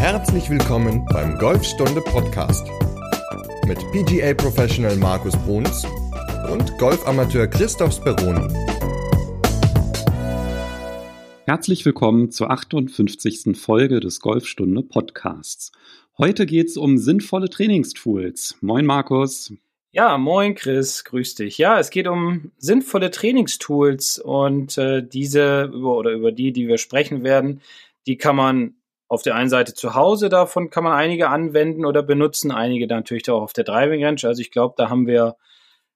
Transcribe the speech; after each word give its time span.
Herzlich 0.00 0.48
willkommen 0.48 1.04
beim 1.12 1.36
Golfstunde 1.36 2.00
Podcast 2.00 2.66
mit 3.66 3.78
PGA 3.92 4.32
Professional 4.32 4.96
Markus 4.96 5.36
Bruns 5.44 5.84
und 6.50 6.78
Golfamateur 6.78 7.46
Christoph 7.46 7.92
Speroni. 7.92 8.48
Herzlich 11.44 11.84
willkommen 11.84 12.30
zur 12.30 12.50
58. 12.50 13.54
Folge 13.54 14.00
des 14.00 14.20
Golfstunde 14.20 14.82
Podcasts. 14.82 15.70
Heute 16.16 16.46
geht 16.46 16.68
es 16.68 16.78
um 16.78 16.96
sinnvolle 16.96 17.50
Trainingstools. 17.50 18.56
Moin 18.62 18.86
Markus. 18.86 19.52
Ja, 19.92 20.16
moin 20.16 20.54
Chris, 20.54 21.04
grüß 21.04 21.34
dich. 21.34 21.58
Ja, 21.58 21.78
es 21.78 21.90
geht 21.90 22.08
um 22.08 22.52
sinnvolle 22.56 23.10
Trainingstools 23.10 24.18
und 24.18 24.78
äh, 24.78 25.06
diese 25.06 25.64
über 25.64 25.98
oder 25.98 26.12
über 26.12 26.32
die, 26.32 26.52
die 26.52 26.68
wir 26.68 26.78
sprechen 26.78 27.22
werden, 27.22 27.60
die 28.06 28.16
kann 28.16 28.36
man 28.36 28.76
auf 29.10 29.22
der 29.22 29.34
einen 29.34 29.50
Seite 29.50 29.74
zu 29.74 29.96
Hause, 29.96 30.28
davon 30.28 30.70
kann 30.70 30.84
man 30.84 30.92
einige 30.92 31.28
anwenden 31.30 31.84
oder 31.84 32.00
benutzen, 32.00 32.52
einige 32.52 32.86
natürlich 32.86 33.28
auch 33.28 33.42
auf 33.42 33.52
der 33.52 33.64
Driving 33.64 34.04
Range. 34.04 34.20
Also 34.22 34.40
ich 34.40 34.52
glaube, 34.52 34.74
da 34.76 34.88
haben 34.88 35.08
wir 35.08 35.36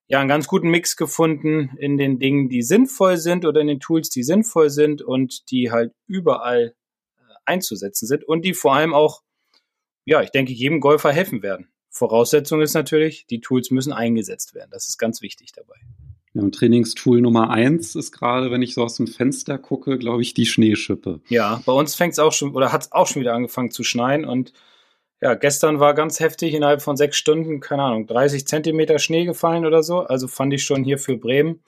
ja 0.08 0.18
einen 0.18 0.28
ganz 0.28 0.48
guten 0.48 0.68
Mix 0.68 0.96
gefunden 0.96 1.76
in 1.78 1.96
den 1.96 2.18
Dingen, 2.18 2.48
die 2.48 2.62
sinnvoll 2.62 3.16
sind 3.16 3.44
oder 3.46 3.60
in 3.60 3.68
den 3.68 3.78
Tools, 3.78 4.10
die 4.10 4.24
sinnvoll 4.24 4.68
sind 4.68 5.00
und 5.00 5.48
die 5.52 5.70
halt 5.70 5.92
überall 6.08 6.74
äh, 7.16 7.22
einzusetzen 7.44 8.08
sind 8.08 8.24
und 8.24 8.44
die 8.44 8.52
vor 8.52 8.74
allem 8.74 8.92
auch, 8.92 9.22
ja, 10.04 10.20
ich 10.20 10.30
denke, 10.30 10.52
jedem 10.52 10.80
Golfer 10.80 11.12
helfen 11.12 11.40
werden. 11.44 11.68
Voraussetzung 11.90 12.62
ist 12.62 12.74
natürlich, 12.74 13.26
die 13.26 13.40
Tools 13.40 13.70
müssen 13.70 13.92
eingesetzt 13.92 14.54
werden. 14.54 14.70
Das 14.72 14.88
ist 14.88 14.98
ganz 14.98 15.22
wichtig 15.22 15.52
dabei. 15.52 15.76
Ja, 16.34 16.42
und 16.42 16.54
Trainingstool 16.54 17.20
Nummer 17.20 17.50
eins 17.50 17.94
ist 17.94 18.12
gerade, 18.12 18.50
wenn 18.50 18.60
ich 18.60 18.74
so 18.74 18.82
aus 18.82 18.96
dem 18.96 19.06
Fenster 19.06 19.56
gucke, 19.56 19.98
glaube 19.98 20.22
ich, 20.22 20.34
die 20.34 20.46
Schneeschippe. 20.46 21.20
Ja, 21.28 21.62
bei 21.64 21.72
uns 21.72 21.94
fängt 21.94 22.12
es 22.12 22.18
auch 22.18 22.32
schon 22.32 22.54
oder 22.54 22.72
hat 22.72 22.82
es 22.82 22.92
auch 22.92 23.06
schon 23.06 23.20
wieder 23.20 23.34
angefangen 23.34 23.70
zu 23.70 23.84
schneien 23.84 24.24
und 24.24 24.52
ja, 25.20 25.34
gestern 25.34 25.80
war 25.80 25.94
ganz 25.94 26.20
heftig 26.20 26.52
innerhalb 26.52 26.82
von 26.82 26.96
sechs 26.96 27.16
Stunden, 27.16 27.60
keine 27.60 27.82
Ahnung, 27.82 28.06
30 28.06 28.46
Zentimeter 28.46 28.98
Schnee 28.98 29.24
gefallen 29.24 29.64
oder 29.64 29.82
so. 29.82 30.00
Also 30.00 30.28
fand 30.28 30.52
ich 30.52 30.64
schon 30.64 30.84
hier 30.84 30.98
für 30.98 31.16
Bremen 31.16 31.62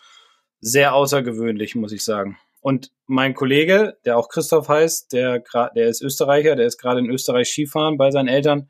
sehr 0.60 0.94
außergewöhnlich, 0.94 1.74
muss 1.74 1.92
ich 1.92 2.04
sagen. 2.04 2.36
Und 2.60 2.91
mein 3.06 3.32
Kollege, 3.32 3.96
der 4.04 4.19
auch 4.19 4.28
Christoph 4.28 4.69
heißt, 4.69 5.12
der, 5.12 5.42
der 5.74 5.88
ist 5.88 6.02
Österreicher, 6.02 6.56
der 6.56 6.66
ist 6.66 6.78
gerade 6.78 7.00
in 7.00 7.08
Österreich 7.08 7.48
Skifahren 7.48 7.96
bei 7.96 8.10
seinen 8.10 8.28
Eltern, 8.28 8.69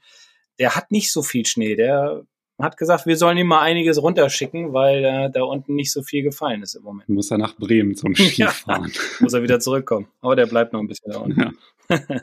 der 0.59 0.77
hat 0.77 0.91
nicht 0.91 1.11
so 1.11 1.23
viel 1.23 1.47
Schnee. 1.47 1.75
Der 1.75 2.23
hat 2.59 2.77
gesagt, 2.77 3.07
wir 3.07 3.17
sollen 3.17 3.37
ihm 3.37 3.49
mal 3.49 3.61
einiges 3.61 4.01
runterschicken, 4.01 4.73
weil 4.73 5.05
äh, 5.05 5.31
da 5.31 5.43
unten 5.43 5.75
nicht 5.75 5.93
so 5.93 6.03
viel 6.03 6.23
gefallen 6.23 6.63
ist 6.63 6.75
im 6.75 6.83
Moment. 6.83 7.09
Muss 7.09 7.31
er 7.31 7.39
nach 7.39 7.57
Bremen 7.57 7.95
zum 7.97 8.15
Skifahren. 8.17 8.91
ja, 8.93 9.01
muss 9.21 9.35
er 9.35 9.43
wieder 9.43 9.61
zurückkommen. 9.61 10.09
Aber 10.21 10.37
der 10.37 10.47
bleibt 10.47 10.73
noch 10.73 10.81
ein 10.81 10.87
bisschen 10.87 11.13
da 11.13 11.19
unten. 11.19 11.53
Ja. 11.89 11.99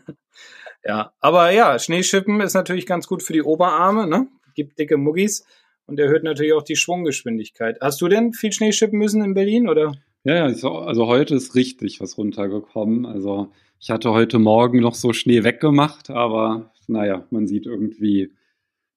ja, 0.85 1.13
aber 1.19 1.51
ja, 1.51 1.77
Schneeschippen 1.77 2.41
ist 2.41 2.55
natürlich 2.55 2.85
ganz 2.85 3.07
gut 3.07 3.21
für 3.21 3.33
die 3.33 3.43
Oberarme, 3.43 4.07
ne? 4.07 4.27
Gibt 4.55 4.79
dicke 4.79 4.97
Muggis 4.97 5.45
und 5.85 5.99
erhöht 5.99 6.23
natürlich 6.23 6.53
auch 6.53 6.63
die 6.63 6.75
Schwunggeschwindigkeit. 6.75 7.77
Hast 7.81 8.01
du 8.01 8.07
denn 8.07 8.33
viel 8.33 8.51
Schneeschippen 8.51 8.97
müssen 8.97 9.23
in 9.23 9.33
Berlin 9.33 9.67
oder? 9.67 9.93
Ja, 10.23 10.45
also 10.45 11.07
heute 11.07 11.35
ist 11.35 11.53
richtig 11.53 11.99
was 11.99 12.17
runtergekommen. 12.17 13.05
Also 13.05 13.51
ich 13.79 13.91
hatte 13.91 14.11
heute 14.11 14.39
Morgen 14.39 14.79
noch 14.79 14.95
so 14.95 15.11
Schnee 15.11 15.43
weggemacht, 15.43 16.09
aber 16.09 16.71
naja, 16.87 17.27
man 17.29 17.47
sieht 17.47 17.65
irgendwie 17.65 18.31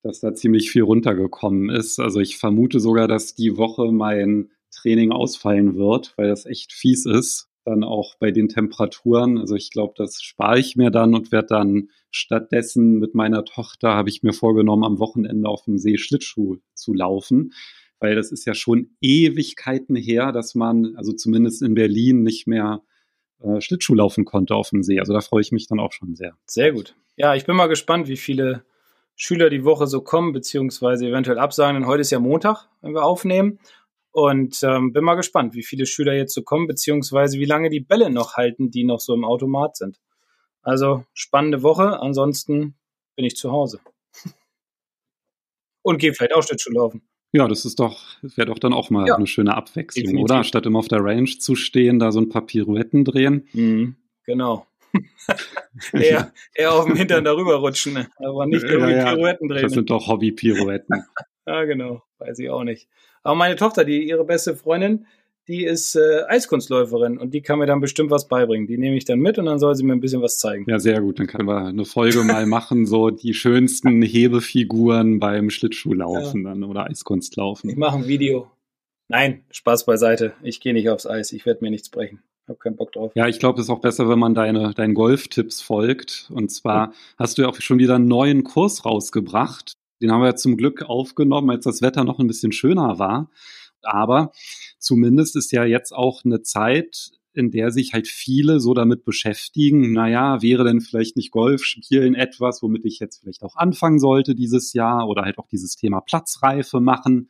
dass 0.02 0.20
da 0.20 0.34
ziemlich 0.34 0.70
viel 0.70 0.82
runtergekommen 0.82 1.70
ist. 1.70 1.98
Also 1.98 2.20
ich 2.20 2.36
vermute 2.36 2.80
sogar, 2.80 3.08
dass 3.08 3.34
die 3.34 3.56
Woche 3.56 3.90
mein 3.92 4.50
Training 4.70 5.12
ausfallen 5.12 5.76
wird, 5.76 6.14
weil 6.16 6.28
das 6.28 6.46
echt 6.46 6.72
fies 6.72 7.06
ist. 7.06 7.48
Dann 7.64 7.82
auch 7.82 8.14
bei 8.20 8.30
den 8.30 8.48
Temperaturen. 8.48 9.38
Also 9.38 9.56
ich 9.56 9.70
glaube, 9.70 9.94
das 9.96 10.22
spare 10.22 10.60
ich 10.60 10.76
mir 10.76 10.90
dann 10.90 11.14
und 11.14 11.32
werde 11.32 11.48
dann 11.48 11.90
stattdessen 12.12 13.00
mit 13.00 13.14
meiner 13.14 13.44
Tochter, 13.44 13.94
habe 13.94 14.08
ich 14.08 14.22
mir 14.22 14.32
vorgenommen, 14.32 14.84
am 14.84 15.00
Wochenende 15.00 15.48
auf 15.48 15.64
dem 15.64 15.78
See 15.78 15.98
Schlittschuh 15.98 16.58
zu 16.74 16.94
laufen. 16.94 17.52
Weil 17.98 18.14
das 18.14 18.30
ist 18.30 18.44
ja 18.44 18.54
schon 18.54 18.90
Ewigkeiten 19.00 19.96
her, 19.96 20.30
dass 20.30 20.54
man, 20.54 20.94
also 20.96 21.12
zumindest 21.12 21.62
in 21.62 21.74
Berlin, 21.74 22.22
nicht 22.22 22.46
mehr 22.46 22.82
äh, 23.40 23.60
Schlittschuh 23.60 23.94
laufen 23.94 24.24
konnte 24.24 24.54
auf 24.54 24.70
dem 24.70 24.82
See. 24.82 25.00
Also 25.00 25.12
da 25.12 25.20
freue 25.20 25.40
ich 25.40 25.50
mich 25.50 25.66
dann 25.66 25.80
auch 25.80 25.92
schon 25.92 26.14
sehr. 26.14 26.36
Sehr 26.46 26.72
gut. 26.72 26.94
Ja, 27.16 27.34
ich 27.34 27.46
bin 27.46 27.56
mal 27.56 27.66
gespannt, 27.66 28.06
wie 28.06 28.16
viele 28.16 28.64
Schüler 29.16 29.50
die 29.50 29.64
Woche 29.64 29.86
so 29.86 30.02
kommen, 30.02 30.32
beziehungsweise 30.32 31.06
eventuell 31.06 31.38
absagen. 31.38 31.80
Denn 31.80 31.88
heute 31.88 32.02
ist 32.02 32.10
ja 32.10 32.20
Montag, 32.20 32.68
wenn 32.82 32.92
wir 32.92 33.02
aufnehmen. 33.02 33.58
Und 34.12 34.62
ähm, 34.62 34.92
bin 34.92 35.04
mal 35.04 35.14
gespannt, 35.14 35.54
wie 35.54 35.62
viele 35.62 35.84
Schüler 35.84 36.14
jetzt 36.14 36.34
so 36.34 36.42
kommen, 36.42 36.66
beziehungsweise 36.66 37.38
wie 37.38 37.44
lange 37.44 37.68
die 37.68 37.80
Bälle 37.80 38.08
noch 38.10 38.34
halten, 38.34 38.70
die 38.70 38.84
noch 38.84 39.00
so 39.00 39.14
im 39.14 39.24
Automat 39.24 39.76
sind. 39.76 40.00
Also 40.62 41.04
spannende 41.12 41.62
Woche. 41.62 42.00
Ansonsten 42.00 42.76
bin 43.14 43.24
ich 43.24 43.36
zu 43.36 43.50
Hause. 43.50 43.80
Und 45.82 45.98
gehe 45.98 46.14
vielleicht 46.14 46.34
auch 46.34 46.42
Schlittschuh 46.42 46.72
laufen. 46.72 47.02
Ja, 47.32 47.48
das 47.48 47.64
ist 47.64 47.78
doch, 47.78 48.02
wäre 48.22 48.46
doch 48.46 48.58
dann 48.58 48.72
auch 48.72 48.90
mal 48.90 49.06
ja, 49.06 49.16
eine 49.16 49.26
schöne 49.26 49.54
Abwechslung, 49.54 50.04
definitiv. 50.04 50.24
oder? 50.24 50.44
Statt 50.44 50.66
immer 50.66 50.78
auf 50.78 50.88
der 50.88 51.04
Range 51.04 51.28
zu 51.38 51.54
stehen, 51.54 51.98
da 51.98 52.10
so 52.10 52.20
ein 52.20 52.28
paar 52.28 52.46
Pirouetten 52.46 53.04
drehen. 53.04 53.46
Mhm, 53.52 53.96
genau. 54.24 54.66
Eher, 55.92 56.32
eher 56.54 56.72
auf 56.72 56.86
dem 56.86 56.96
Hintern 56.96 57.24
darüber 57.24 57.56
rutschen, 57.56 57.94
ne? 57.94 58.08
aber 58.16 58.46
nicht 58.46 58.64
irgendwie 58.64 58.92
ja, 58.92 58.98
ja. 58.98 59.14
Pirouetten 59.14 59.48
drehen. 59.48 59.62
Das 59.62 59.72
sind 59.72 59.90
doch 59.90 60.08
Hobby-Pirouetten. 60.08 61.04
ja, 61.46 61.64
genau. 61.64 62.02
Weiß 62.18 62.38
ich 62.38 62.50
auch 62.50 62.64
nicht. 62.64 62.88
Aber 63.22 63.34
meine 63.34 63.56
Tochter, 63.56 63.84
die 63.84 64.08
ihre 64.08 64.24
beste 64.24 64.56
Freundin, 64.56 65.06
die 65.48 65.64
ist 65.64 65.94
äh, 65.94 66.22
Eiskunstläuferin 66.28 67.18
und 67.18 67.32
die 67.32 67.40
kann 67.40 67.58
mir 67.58 67.66
dann 67.66 67.80
bestimmt 67.80 68.10
was 68.10 68.26
beibringen. 68.26 68.66
Die 68.66 68.78
nehme 68.78 68.96
ich 68.96 69.04
dann 69.04 69.20
mit 69.20 69.38
und 69.38 69.46
dann 69.46 69.58
soll 69.58 69.74
sie 69.76 69.84
mir 69.84 69.92
ein 69.92 70.00
bisschen 70.00 70.22
was 70.22 70.38
zeigen. 70.38 70.64
Ja, 70.68 70.78
sehr 70.80 71.00
gut. 71.00 71.20
Dann 71.20 71.28
können 71.28 71.46
wir 71.46 71.66
eine 71.66 71.84
Folge 71.84 72.24
mal 72.24 72.46
machen, 72.46 72.86
so 72.86 73.10
die 73.10 73.32
schönsten 73.32 74.02
Hebefiguren 74.02 75.20
beim 75.20 75.50
Schlittschuhlaufen 75.50 76.44
ja. 76.44 76.50
dann 76.50 76.64
oder 76.64 76.86
Eiskunstlaufen. 76.86 77.70
Ich 77.70 77.76
mache 77.76 77.96
ein 77.96 78.08
Video. 78.08 78.50
Nein, 79.08 79.44
Spaß 79.50 79.86
beiseite. 79.86 80.34
Ich 80.42 80.60
gehe 80.60 80.72
nicht 80.72 80.90
aufs 80.90 81.06
Eis. 81.06 81.32
Ich 81.32 81.46
werde 81.46 81.64
mir 81.64 81.70
nichts 81.70 81.90
brechen 81.90 82.22
habe 82.48 82.58
keinen 82.58 82.76
Bock 82.76 82.92
drauf. 82.92 83.12
Ja, 83.14 83.26
ich 83.28 83.38
glaube, 83.38 83.60
es 83.60 83.66
ist 83.66 83.70
auch 83.70 83.80
besser, 83.80 84.08
wenn 84.08 84.18
man 84.18 84.34
deine, 84.34 84.72
deinen 84.74 84.94
Golftipps 84.94 85.60
folgt. 85.62 86.30
Und 86.32 86.50
zwar 86.50 86.88
ja. 86.88 86.92
hast 87.18 87.38
du 87.38 87.42
ja 87.42 87.48
auch 87.48 87.60
schon 87.60 87.78
wieder 87.78 87.96
einen 87.96 88.08
neuen 88.08 88.44
Kurs 88.44 88.84
rausgebracht. 88.84 89.72
Den 90.00 90.12
haben 90.12 90.20
wir 90.20 90.28
ja 90.28 90.36
zum 90.36 90.56
Glück 90.56 90.82
aufgenommen, 90.82 91.50
als 91.50 91.64
das 91.64 91.82
Wetter 91.82 92.04
noch 92.04 92.18
ein 92.18 92.26
bisschen 92.26 92.52
schöner 92.52 92.98
war. 92.98 93.30
Aber 93.82 94.32
zumindest 94.78 95.36
ist 95.36 95.52
ja 95.52 95.64
jetzt 95.64 95.92
auch 95.92 96.24
eine 96.24 96.42
Zeit, 96.42 97.10
in 97.32 97.50
der 97.50 97.70
sich 97.70 97.92
halt 97.92 98.08
viele 98.08 98.60
so 98.60 98.72
damit 98.72 99.04
beschäftigen, 99.04 99.92
naja, 99.92 100.40
wäre 100.40 100.64
denn 100.64 100.80
vielleicht 100.80 101.16
nicht 101.16 101.30
Golf 101.30 101.64
spielen 101.64 102.14
etwas, 102.14 102.62
womit 102.62 102.84
ich 102.86 102.98
jetzt 102.98 103.20
vielleicht 103.20 103.42
auch 103.42 103.56
anfangen 103.56 103.98
sollte 103.98 104.34
dieses 104.34 104.72
Jahr 104.72 105.06
oder 105.06 105.22
halt 105.22 105.38
auch 105.38 105.46
dieses 105.46 105.76
Thema 105.76 106.00
Platzreife 106.00 106.80
machen. 106.80 107.28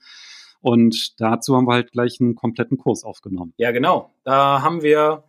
Und 0.66 1.20
dazu 1.20 1.54
haben 1.54 1.68
wir 1.68 1.74
halt 1.74 1.92
gleich 1.92 2.20
einen 2.20 2.34
kompletten 2.34 2.76
Kurs 2.76 3.04
aufgenommen. 3.04 3.54
Ja, 3.56 3.70
genau. 3.70 4.12
Da 4.24 4.62
haben 4.62 4.82
wir 4.82 5.22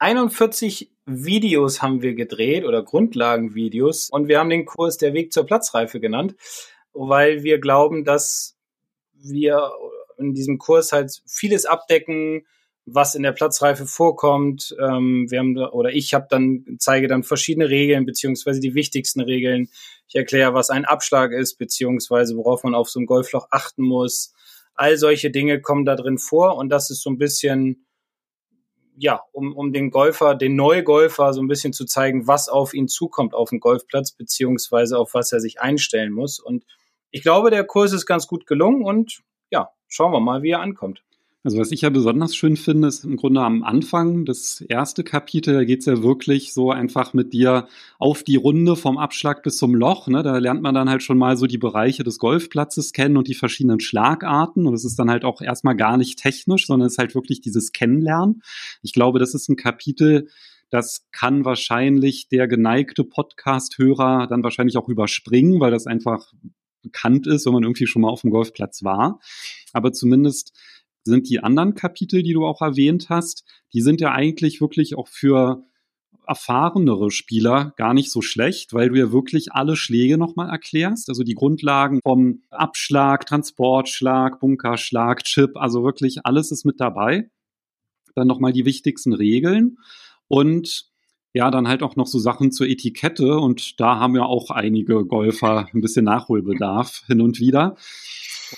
41 0.00 0.90
Videos 1.06 1.80
haben 1.80 2.02
wir 2.02 2.14
gedreht 2.14 2.62
oder 2.62 2.82
Grundlagenvideos 2.82 4.10
und 4.10 4.28
wir 4.28 4.38
haben 4.38 4.50
den 4.50 4.66
Kurs 4.66 4.98
Der 4.98 5.14
Weg 5.14 5.32
zur 5.32 5.46
Platzreife 5.46 5.98
genannt, 5.98 6.34
weil 6.92 7.42
wir 7.42 7.58
glauben, 7.58 8.04
dass 8.04 8.58
wir 9.14 9.70
in 10.18 10.34
diesem 10.34 10.58
Kurs 10.58 10.92
halt 10.92 11.22
vieles 11.24 11.64
abdecken, 11.64 12.44
was 12.84 13.14
in 13.14 13.22
der 13.22 13.32
Platzreife 13.32 13.86
vorkommt. 13.86 14.76
Ähm, 14.78 15.30
wir 15.30 15.38
haben 15.38 15.56
oder 15.56 15.90
ich 15.90 16.12
habe 16.12 16.26
dann 16.28 16.76
zeige 16.78 17.08
dann 17.08 17.22
verschiedene 17.22 17.70
Regeln 17.70 18.04
beziehungsweise 18.04 18.60
die 18.60 18.74
wichtigsten 18.74 19.22
Regeln. 19.22 19.70
Ich 20.06 20.16
erkläre, 20.16 20.52
was 20.52 20.68
ein 20.68 20.84
Abschlag 20.84 21.32
ist 21.32 21.54
beziehungsweise 21.54 22.36
worauf 22.36 22.62
man 22.62 22.74
auf 22.74 22.90
so 22.90 22.98
einem 22.98 23.06
Golfloch 23.06 23.46
achten 23.50 23.82
muss. 23.82 24.34
All 24.76 24.96
solche 24.96 25.30
Dinge 25.30 25.60
kommen 25.60 25.84
da 25.84 25.96
drin 25.96 26.18
vor 26.18 26.56
und 26.56 26.68
das 26.68 26.90
ist 26.90 27.02
so 27.02 27.10
ein 27.10 27.18
bisschen, 27.18 27.86
ja, 28.96 29.22
um, 29.32 29.56
um 29.56 29.72
den 29.72 29.90
Golfer, 29.90 30.34
den 30.34 30.54
Neugolfer 30.54 31.32
so 31.32 31.42
ein 31.42 31.48
bisschen 31.48 31.72
zu 31.72 31.84
zeigen, 31.86 32.26
was 32.26 32.48
auf 32.48 32.74
ihn 32.74 32.88
zukommt 32.88 33.34
auf 33.34 33.50
dem 33.50 33.60
Golfplatz, 33.60 34.12
beziehungsweise 34.12 34.98
auf 34.98 35.14
was 35.14 35.32
er 35.32 35.40
sich 35.40 35.60
einstellen 35.60 36.12
muss. 36.12 36.38
Und 36.38 36.64
ich 37.10 37.22
glaube, 37.22 37.50
der 37.50 37.64
Kurs 37.64 37.92
ist 37.92 38.06
ganz 38.06 38.26
gut 38.26 38.46
gelungen 38.46 38.84
und 38.84 39.22
ja, 39.50 39.70
schauen 39.88 40.12
wir 40.12 40.20
mal, 40.20 40.42
wie 40.42 40.50
er 40.50 40.60
ankommt. 40.60 41.02
Also 41.46 41.58
was 41.58 41.70
ich 41.70 41.82
ja 41.82 41.90
besonders 41.90 42.34
schön 42.34 42.56
finde, 42.56 42.88
ist 42.88 43.04
im 43.04 43.14
Grunde 43.14 43.40
am 43.40 43.62
Anfang, 43.62 44.24
das 44.24 44.62
erste 44.62 45.04
Kapitel, 45.04 45.54
da 45.54 45.62
geht's 45.62 45.86
ja 45.86 46.02
wirklich 46.02 46.52
so 46.52 46.72
einfach 46.72 47.14
mit 47.14 47.32
dir 47.32 47.68
auf 48.00 48.24
die 48.24 48.34
Runde 48.34 48.74
vom 48.74 48.98
Abschlag 48.98 49.44
bis 49.44 49.56
zum 49.56 49.72
Loch. 49.76 50.08
Ne? 50.08 50.24
Da 50.24 50.38
lernt 50.38 50.60
man 50.60 50.74
dann 50.74 50.90
halt 50.90 51.04
schon 51.04 51.18
mal 51.18 51.36
so 51.36 51.46
die 51.46 51.56
Bereiche 51.56 52.02
des 52.02 52.18
Golfplatzes 52.18 52.92
kennen 52.92 53.16
und 53.16 53.28
die 53.28 53.34
verschiedenen 53.34 53.78
Schlagarten. 53.78 54.66
Und 54.66 54.74
es 54.74 54.84
ist 54.84 54.98
dann 54.98 55.08
halt 55.08 55.24
auch 55.24 55.40
erstmal 55.40 55.76
gar 55.76 55.96
nicht 55.96 56.18
technisch, 56.18 56.66
sondern 56.66 56.88
es 56.88 56.94
ist 56.94 56.98
halt 56.98 57.14
wirklich 57.14 57.42
dieses 57.42 57.70
Kennenlernen. 57.70 58.42
Ich 58.82 58.92
glaube, 58.92 59.20
das 59.20 59.32
ist 59.32 59.48
ein 59.48 59.54
Kapitel, 59.54 60.26
das 60.70 61.06
kann 61.12 61.44
wahrscheinlich 61.44 62.26
der 62.26 62.48
geneigte 62.48 63.04
Podcast-Hörer 63.04 64.26
dann 64.26 64.42
wahrscheinlich 64.42 64.78
auch 64.78 64.88
überspringen, 64.88 65.60
weil 65.60 65.70
das 65.70 65.86
einfach 65.86 66.32
bekannt 66.82 67.28
ist, 67.28 67.46
wenn 67.46 67.52
man 67.52 67.62
irgendwie 67.62 67.86
schon 67.86 68.02
mal 68.02 68.10
auf 68.10 68.22
dem 68.22 68.30
Golfplatz 68.30 68.82
war. 68.82 69.20
Aber 69.72 69.92
zumindest 69.92 70.52
sind 71.06 71.28
die 71.28 71.40
anderen 71.40 71.74
Kapitel, 71.74 72.22
die 72.22 72.34
du 72.34 72.44
auch 72.44 72.60
erwähnt 72.60 73.08
hast, 73.08 73.44
die 73.72 73.80
sind 73.80 74.00
ja 74.00 74.12
eigentlich 74.12 74.60
wirklich 74.60 74.96
auch 74.96 75.08
für 75.08 75.64
erfahrenere 76.26 77.10
Spieler 77.10 77.72
gar 77.76 77.94
nicht 77.94 78.10
so 78.10 78.20
schlecht, 78.20 78.74
weil 78.74 78.88
du 78.88 78.96
ja 78.96 79.12
wirklich 79.12 79.52
alle 79.52 79.76
Schläge 79.76 80.18
nochmal 80.18 80.50
erklärst. 80.50 81.08
Also 81.08 81.22
die 81.22 81.34
Grundlagen 81.34 82.00
vom 82.02 82.42
Abschlag, 82.50 83.26
Transportschlag, 83.26 84.40
Bunkerschlag, 84.40 85.22
Chip, 85.22 85.56
also 85.56 85.84
wirklich 85.84 86.26
alles 86.26 86.50
ist 86.50 86.64
mit 86.64 86.80
dabei. 86.80 87.30
Dann 88.14 88.26
nochmal 88.26 88.52
die 88.52 88.64
wichtigsten 88.64 89.12
Regeln 89.12 89.78
und 90.28 90.90
ja, 91.32 91.50
dann 91.50 91.68
halt 91.68 91.82
auch 91.82 91.96
noch 91.96 92.06
so 92.06 92.18
Sachen 92.18 92.50
zur 92.50 92.66
Etikette 92.66 93.38
und 93.38 93.78
da 93.78 93.98
haben 94.00 94.16
ja 94.16 94.24
auch 94.24 94.50
einige 94.50 95.04
Golfer 95.04 95.68
ein 95.72 95.82
bisschen 95.82 96.06
Nachholbedarf 96.06 97.04
hin 97.06 97.20
und 97.20 97.40
wieder. 97.40 97.76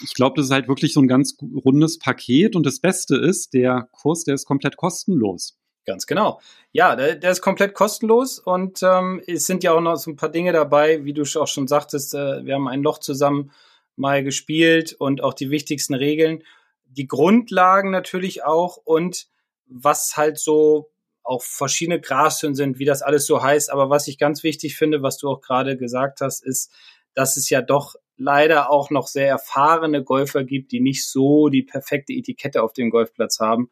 Ich 0.03 0.15
glaube, 0.15 0.37
das 0.37 0.47
ist 0.47 0.53
halt 0.53 0.69
wirklich 0.69 0.93
so 0.93 1.01
ein 1.01 1.09
ganz 1.09 1.37
rundes 1.65 1.99
Paket 1.99 2.57
und 2.57 2.65
das 2.65 2.81
Beste 2.81 3.17
ist, 3.17 3.55
der 3.55 3.89
Kurs, 3.93 4.25
der 4.25 4.35
ist 4.35 4.47
komplett 4.47 4.77
kostenlos. 4.77 5.59
Ganz 5.87 6.07
genau. 6.07 6.41
Ja, 6.73 6.97
der, 6.97 7.17
der 7.17 7.31
ist 7.31 7.41
komplett 7.41 7.75
kostenlos 7.75 8.39
und 8.39 8.83
ähm, 8.83 9.23
es 9.27 9.47
sind 9.47 9.65
ja 9.65 9.73
auch 9.73 9.81
noch 9.81 9.97
so 9.97 10.11
ein 10.11 10.17
paar 10.17 10.29
Dinge 10.29 10.53
dabei, 10.53 11.05
wie 11.05 11.15
du 11.15 11.23
auch 11.23 11.49
schon 11.49 11.67
sagtest, 11.67 12.15
äh, 12.15 12.45
wir 12.45 12.55
haben 12.55 12.69
ein 12.69 12.83
Loch 12.83 12.99
zusammen 12.99 13.51
mal 13.97 14.23
gespielt 14.23 14.95
und 14.99 15.23
auch 15.23 15.35
die 15.35 15.51
wichtigsten 15.51 15.95
Regeln, 15.95 16.45
die 16.85 17.07
Grundlagen 17.07 17.91
natürlich 17.91 18.45
auch 18.45 18.77
und 18.77 19.29
was 19.67 20.17
halt 20.17 20.39
so 20.39 20.91
auch 21.23 21.43
verschiedene 21.43 22.01
Grashöhen 22.01 22.55
sind, 22.55 22.79
wie 22.79 22.85
das 22.85 23.03
alles 23.03 23.27
so 23.27 23.43
heißt. 23.43 23.71
Aber 23.71 23.91
was 23.91 24.09
ich 24.09 24.19
ganz 24.19 24.43
wichtig 24.43 24.77
finde, 24.77 25.03
was 25.03 25.19
du 25.19 25.29
auch 25.29 25.41
gerade 25.41 25.77
gesagt 25.77 26.21
hast, 26.21 26.45
ist, 26.45 26.73
dass 27.15 27.37
es 27.37 27.51
ja 27.51 27.61
doch 27.61 27.97
leider 28.19 28.71
auch 28.71 28.91
noch 28.91 29.07
sehr 29.07 29.29
erfahrene 29.29 30.05
Golfer 30.05 30.45
gibt, 30.45 30.73
die 30.73 30.81
nicht 30.81 31.07
so 31.07 31.49
die 31.49 31.63
perfekte 31.63 32.13
Etikette 32.13 32.63
auf 32.63 32.73
dem 32.73 32.91
Golfplatz 32.91 33.41
haben, 33.41 33.71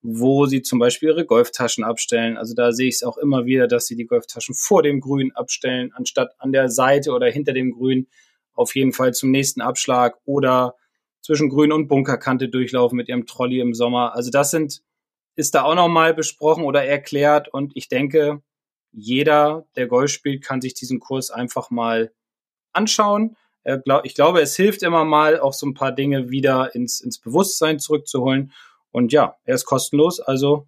wo 0.00 0.46
sie 0.46 0.62
zum 0.62 0.78
Beispiel 0.78 1.10
ihre 1.10 1.26
Golftaschen 1.26 1.84
abstellen. 1.84 2.36
Also 2.36 2.54
da 2.54 2.72
sehe 2.72 2.88
ich 2.88 2.96
es 2.96 3.02
auch 3.04 3.18
immer 3.18 3.46
wieder, 3.46 3.68
dass 3.68 3.86
sie 3.86 3.96
die 3.96 4.06
Golftaschen 4.06 4.54
vor 4.54 4.82
dem 4.82 5.00
Grün 5.00 5.32
abstellen, 5.32 5.92
anstatt 5.94 6.34
an 6.38 6.52
der 6.52 6.68
Seite 6.68 7.12
oder 7.12 7.30
hinter 7.30 7.52
dem 7.52 7.72
Grün 7.72 8.08
auf 8.54 8.74
jeden 8.74 8.92
Fall 8.92 9.14
zum 9.14 9.30
nächsten 9.30 9.60
Abschlag 9.60 10.18
oder 10.24 10.74
zwischen 11.20 11.50
Grün 11.50 11.70
und 11.70 11.86
Bunkerkante 11.86 12.48
durchlaufen 12.48 12.96
mit 12.96 13.08
ihrem 13.08 13.26
Trolley 13.26 13.60
im 13.60 13.74
Sommer. 13.74 14.14
Also 14.14 14.30
das 14.30 14.50
sind 14.50 14.82
ist 15.36 15.54
da 15.54 15.62
auch 15.62 15.74
nochmal 15.74 16.14
besprochen 16.14 16.64
oder 16.64 16.84
erklärt. 16.84 17.48
Und 17.48 17.72
ich 17.74 17.88
denke, 17.88 18.42
jeder, 18.90 19.66
der 19.76 19.86
Golf 19.86 20.10
spielt, 20.10 20.44
kann 20.44 20.60
sich 20.60 20.74
diesen 20.74 21.00
Kurs 21.00 21.30
einfach 21.30 21.70
mal 21.70 22.12
anschauen. 22.72 23.36
Ich 24.04 24.14
glaube, 24.14 24.40
es 24.40 24.56
hilft 24.56 24.82
immer 24.82 25.04
mal, 25.04 25.38
auch 25.38 25.52
so 25.52 25.66
ein 25.66 25.74
paar 25.74 25.92
Dinge 25.92 26.30
wieder 26.30 26.74
ins, 26.74 27.00
ins 27.00 27.18
Bewusstsein 27.18 27.78
zurückzuholen. 27.78 28.52
Und 28.90 29.12
ja, 29.12 29.36
er 29.44 29.54
ist 29.54 29.64
kostenlos, 29.64 30.20
also 30.20 30.66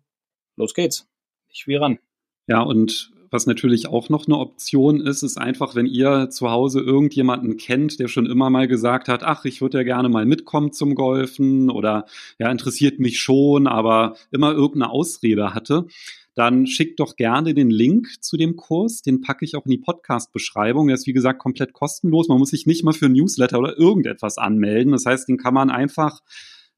los 0.56 0.74
geht's. 0.74 1.08
Ich 1.48 1.66
wie 1.66 1.76
ran. 1.76 1.98
Ja, 2.46 2.60
und 2.60 3.12
was 3.34 3.46
natürlich 3.46 3.88
auch 3.88 4.10
noch 4.10 4.28
eine 4.28 4.38
Option 4.38 5.00
ist, 5.00 5.24
ist 5.24 5.38
einfach, 5.38 5.74
wenn 5.74 5.86
ihr 5.86 6.30
zu 6.30 6.52
Hause 6.52 6.80
irgendjemanden 6.80 7.56
kennt, 7.56 7.98
der 7.98 8.06
schon 8.06 8.26
immer 8.26 8.48
mal 8.48 8.68
gesagt 8.68 9.08
hat, 9.08 9.24
ach, 9.24 9.44
ich 9.44 9.60
würde 9.60 9.78
ja 9.78 9.84
gerne 9.84 10.08
mal 10.08 10.24
mitkommen 10.24 10.72
zum 10.72 10.94
Golfen 10.94 11.68
oder 11.68 12.06
ja, 12.38 12.48
interessiert 12.48 13.00
mich 13.00 13.18
schon, 13.18 13.66
aber 13.66 14.14
immer 14.30 14.52
irgendeine 14.52 14.92
Ausrede 14.92 15.52
hatte, 15.52 15.86
dann 16.34 16.66
schickt 16.66 17.00
doch 17.00 17.16
gerne 17.16 17.54
den 17.54 17.70
Link 17.70 18.08
zu 18.20 18.36
dem 18.36 18.56
Kurs. 18.56 19.02
Den 19.02 19.20
packe 19.20 19.44
ich 19.44 19.56
auch 19.56 19.64
in 19.64 19.70
die 19.70 19.78
Podcast-Beschreibung. 19.78 20.88
Der 20.88 20.94
ist, 20.94 21.06
wie 21.06 21.12
gesagt, 21.12 21.38
komplett 21.38 21.72
kostenlos. 21.72 22.28
Man 22.28 22.38
muss 22.38 22.50
sich 22.50 22.66
nicht 22.66 22.84
mal 22.84 22.92
für 22.92 23.06
ein 23.06 23.12
Newsletter 23.12 23.58
oder 23.58 23.78
irgendetwas 23.78 24.38
anmelden. 24.38 24.92
Das 24.92 25.06
heißt, 25.06 25.28
den 25.28 25.38
kann 25.38 25.54
man 25.54 25.70
einfach, 25.70 26.20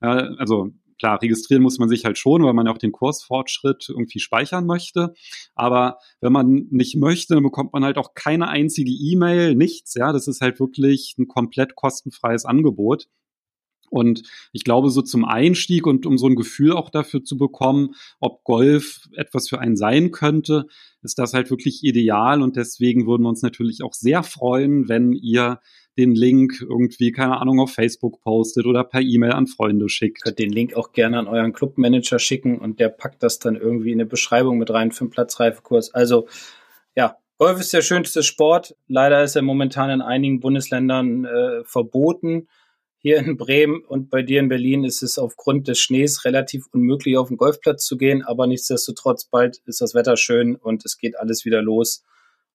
äh, 0.00 0.06
also 0.06 0.72
klar, 0.98 1.20
registrieren 1.22 1.62
muss 1.62 1.78
man 1.78 1.88
sich 1.88 2.04
halt 2.04 2.18
schon, 2.18 2.42
weil 2.42 2.52
man 2.52 2.66
ja 2.66 2.72
auch 2.72 2.78
den 2.78 2.92
Kursfortschritt 2.92 3.86
irgendwie 3.88 4.20
speichern 4.20 4.66
möchte. 4.66 5.14
Aber 5.54 5.98
wenn 6.20 6.32
man 6.32 6.66
nicht 6.70 6.96
möchte, 6.96 7.34
dann 7.34 7.42
bekommt 7.42 7.72
man 7.72 7.84
halt 7.84 7.98
auch 7.98 8.14
keine 8.14 8.48
einzige 8.48 8.90
E-Mail, 8.90 9.54
nichts. 9.54 9.94
Ja, 9.94 10.12
das 10.12 10.28
ist 10.28 10.40
halt 10.40 10.60
wirklich 10.60 11.14
ein 11.18 11.28
komplett 11.28 11.74
kostenfreies 11.74 12.44
Angebot. 12.44 13.08
Und 13.90 14.22
ich 14.52 14.64
glaube, 14.64 14.90
so 14.90 15.02
zum 15.02 15.24
Einstieg 15.24 15.86
und 15.86 16.06
um 16.06 16.18
so 16.18 16.26
ein 16.26 16.36
Gefühl 16.36 16.72
auch 16.72 16.90
dafür 16.90 17.22
zu 17.22 17.36
bekommen, 17.36 17.94
ob 18.20 18.44
Golf 18.44 19.08
etwas 19.14 19.48
für 19.48 19.58
einen 19.58 19.76
sein 19.76 20.10
könnte, 20.10 20.66
ist 21.02 21.18
das 21.18 21.34
halt 21.34 21.50
wirklich 21.50 21.84
ideal. 21.84 22.42
Und 22.42 22.56
deswegen 22.56 23.06
würden 23.06 23.22
wir 23.22 23.28
uns 23.28 23.42
natürlich 23.42 23.82
auch 23.82 23.94
sehr 23.94 24.22
freuen, 24.22 24.88
wenn 24.88 25.12
ihr 25.12 25.60
den 25.98 26.14
Link 26.14 26.60
irgendwie, 26.60 27.10
keine 27.10 27.40
Ahnung, 27.40 27.60
auf 27.60 27.72
Facebook 27.72 28.20
postet 28.20 28.66
oder 28.66 28.84
per 28.84 29.00
E-Mail 29.00 29.32
an 29.32 29.46
Freunde 29.46 29.88
schickt. 29.88 30.22
Könnt 30.22 30.38
den 30.38 30.52
Link 30.52 30.74
auch 30.74 30.92
gerne 30.92 31.18
an 31.18 31.26
euren 31.26 31.52
Clubmanager 31.52 32.18
schicken 32.18 32.58
und 32.58 32.80
der 32.80 32.90
packt 32.90 33.22
das 33.22 33.38
dann 33.38 33.56
irgendwie 33.56 33.92
in 33.92 34.00
eine 34.00 34.06
Beschreibung 34.06 34.58
mit 34.58 34.70
rein 34.70 34.92
für 34.92 35.02
einen 35.02 35.10
Platzreifekurs. 35.10 35.94
Also 35.94 36.28
ja, 36.94 37.16
Golf 37.38 37.60
ist 37.60 37.72
der 37.72 37.82
schönste 37.82 38.22
Sport. 38.22 38.76
Leider 38.88 39.22
ist 39.22 39.36
er 39.36 39.42
momentan 39.42 39.90
in 39.90 40.02
einigen 40.02 40.40
Bundesländern 40.40 41.24
äh, 41.24 41.64
verboten. 41.64 42.48
Hier 43.06 43.18
in 43.18 43.36
Bremen 43.36 43.84
und 43.84 44.10
bei 44.10 44.22
dir 44.22 44.40
in 44.40 44.48
Berlin 44.48 44.82
ist 44.82 45.00
es 45.00 45.16
aufgrund 45.16 45.68
des 45.68 45.78
Schnees 45.78 46.24
relativ 46.24 46.66
unmöglich, 46.72 47.16
auf 47.16 47.28
den 47.28 47.36
Golfplatz 47.36 47.84
zu 47.84 47.96
gehen, 47.96 48.24
aber 48.24 48.48
nichtsdestotrotz 48.48 49.26
bald 49.26 49.58
ist 49.64 49.80
das 49.80 49.94
Wetter 49.94 50.16
schön 50.16 50.56
und 50.56 50.84
es 50.84 50.98
geht 50.98 51.16
alles 51.16 51.44
wieder 51.44 51.62
los 51.62 52.02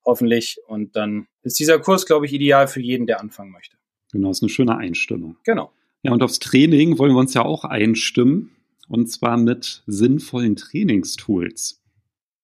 hoffentlich. 0.03 0.57
Und 0.67 0.97
dann 0.97 1.27
ist 1.41 1.57
dieser 1.57 1.79
Kurs, 1.79 2.05
glaube 2.05 2.25
ich, 2.25 2.33
ideal 2.33 2.67
für 2.67 2.81
jeden, 2.81 3.07
der 3.07 3.21
anfangen 3.21 3.53
möchte. 3.53 3.77
Genau, 4.11 4.29
ist 4.29 4.43
eine 4.43 4.49
schöne 4.49 4.75
Einstimmung. 4.75 5.37
Genau. 5.45 5.71
Ja, 6.03 6.11
und 6.11 6.21
aufs 6.21 6.39
Training 6.39 6.99
wollen 6.99 7.13
wir 7.13 7.19
uns 7.19 7.33
ja 7.33 7.45
auch 7.45 7.63
einstimmen. 7.63 8.51
Und 8.89 9.09
zwar 9.09 9.37
mit 9.37 9.83
sinnvollen 9.87 10.57
Trainingstools. 10.57 11.81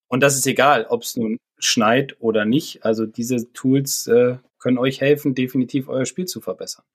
Und 0.08 0.24
das 0.24 0.38
ist 0.38 0.48
egal, 0.48 0.86
ob 0.86 1.04
es 1.04 1.18
nun 1.18 1.36
schneit 1.60 2.16
oder 2.22 2.46
nicht. 2.46 2.86
Also 2.86 3.06
diese 3.06 3.52
Tools 3.52 4.08
äh, 4.08 4.38
können 4.60 4.78
euch 4.78 5.02
helfen, 5.02 5.36
definitiv 5.36 5.90
euer 5.90 6.06
Spiel 6.06 6.24
zu 6.24 6.40
verbessern. 6.40 6.86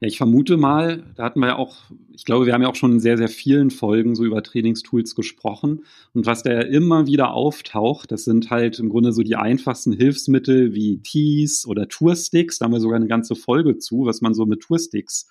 Ja, 0.00 0.06
ich 0.06 0.16
vermute 0.16 0.56
mal, 0.56 1.02
da 1.16 1.24
hatten 1.24 1.40
wir 1.40 1.48
ja 1.48 1.56
auch, 1.56 1.76
ich 2.12 2.24
glaube, 2.24 2.46
wir 2.46 2.54
haben 2.54 2.62
ja 2.62 2.68
auch 2.68 2.76
schon 2.76 2.92
in 2.92 3.00
sehr, 3.00 3.18
sehr 3.18 3.28
vielen 3.28 3.72
Folgen 3.72 4.14
so 4.14 4.24
über 4.24 4.44
Trainingstools 4.44 5.16
gesprochen. 5.16 5.84
Und 6.14 6.24
was 6.24 6.44
da 6.44 6.52
ja 6.52 6.60
immer 6.60 7.08
wieder 7.08 7.32
auftaucht, 7.32 8.12
das 8.12 8.24
sind 8.24 8.48
halt 8.50 8.78
im 8.78 8.90
Grunde 8.90 9.12
so 9.12 9.22
die 9.22 9.34
einfachsten 9.34 9.92
Hilfsmittel 9.92 10.72
wie 10.72 10.98
Tees 11.02 11.66
oder 11.66 11.88
Toursticks. 11.88 12.58
Da 12.58 12.66
haben 12.66 12.72
wir 12.72 12.80
sogar 12.80 12.96
eine 12.96 13.08
ganze 13.08 13.34
Folge 13.34 13.78
zu, 13.78 14.06
was 14.06 14.20
man 14.20 14.34
so 14.34 14.46
mit 14.46 14.60
Toursticks 14.60 15.28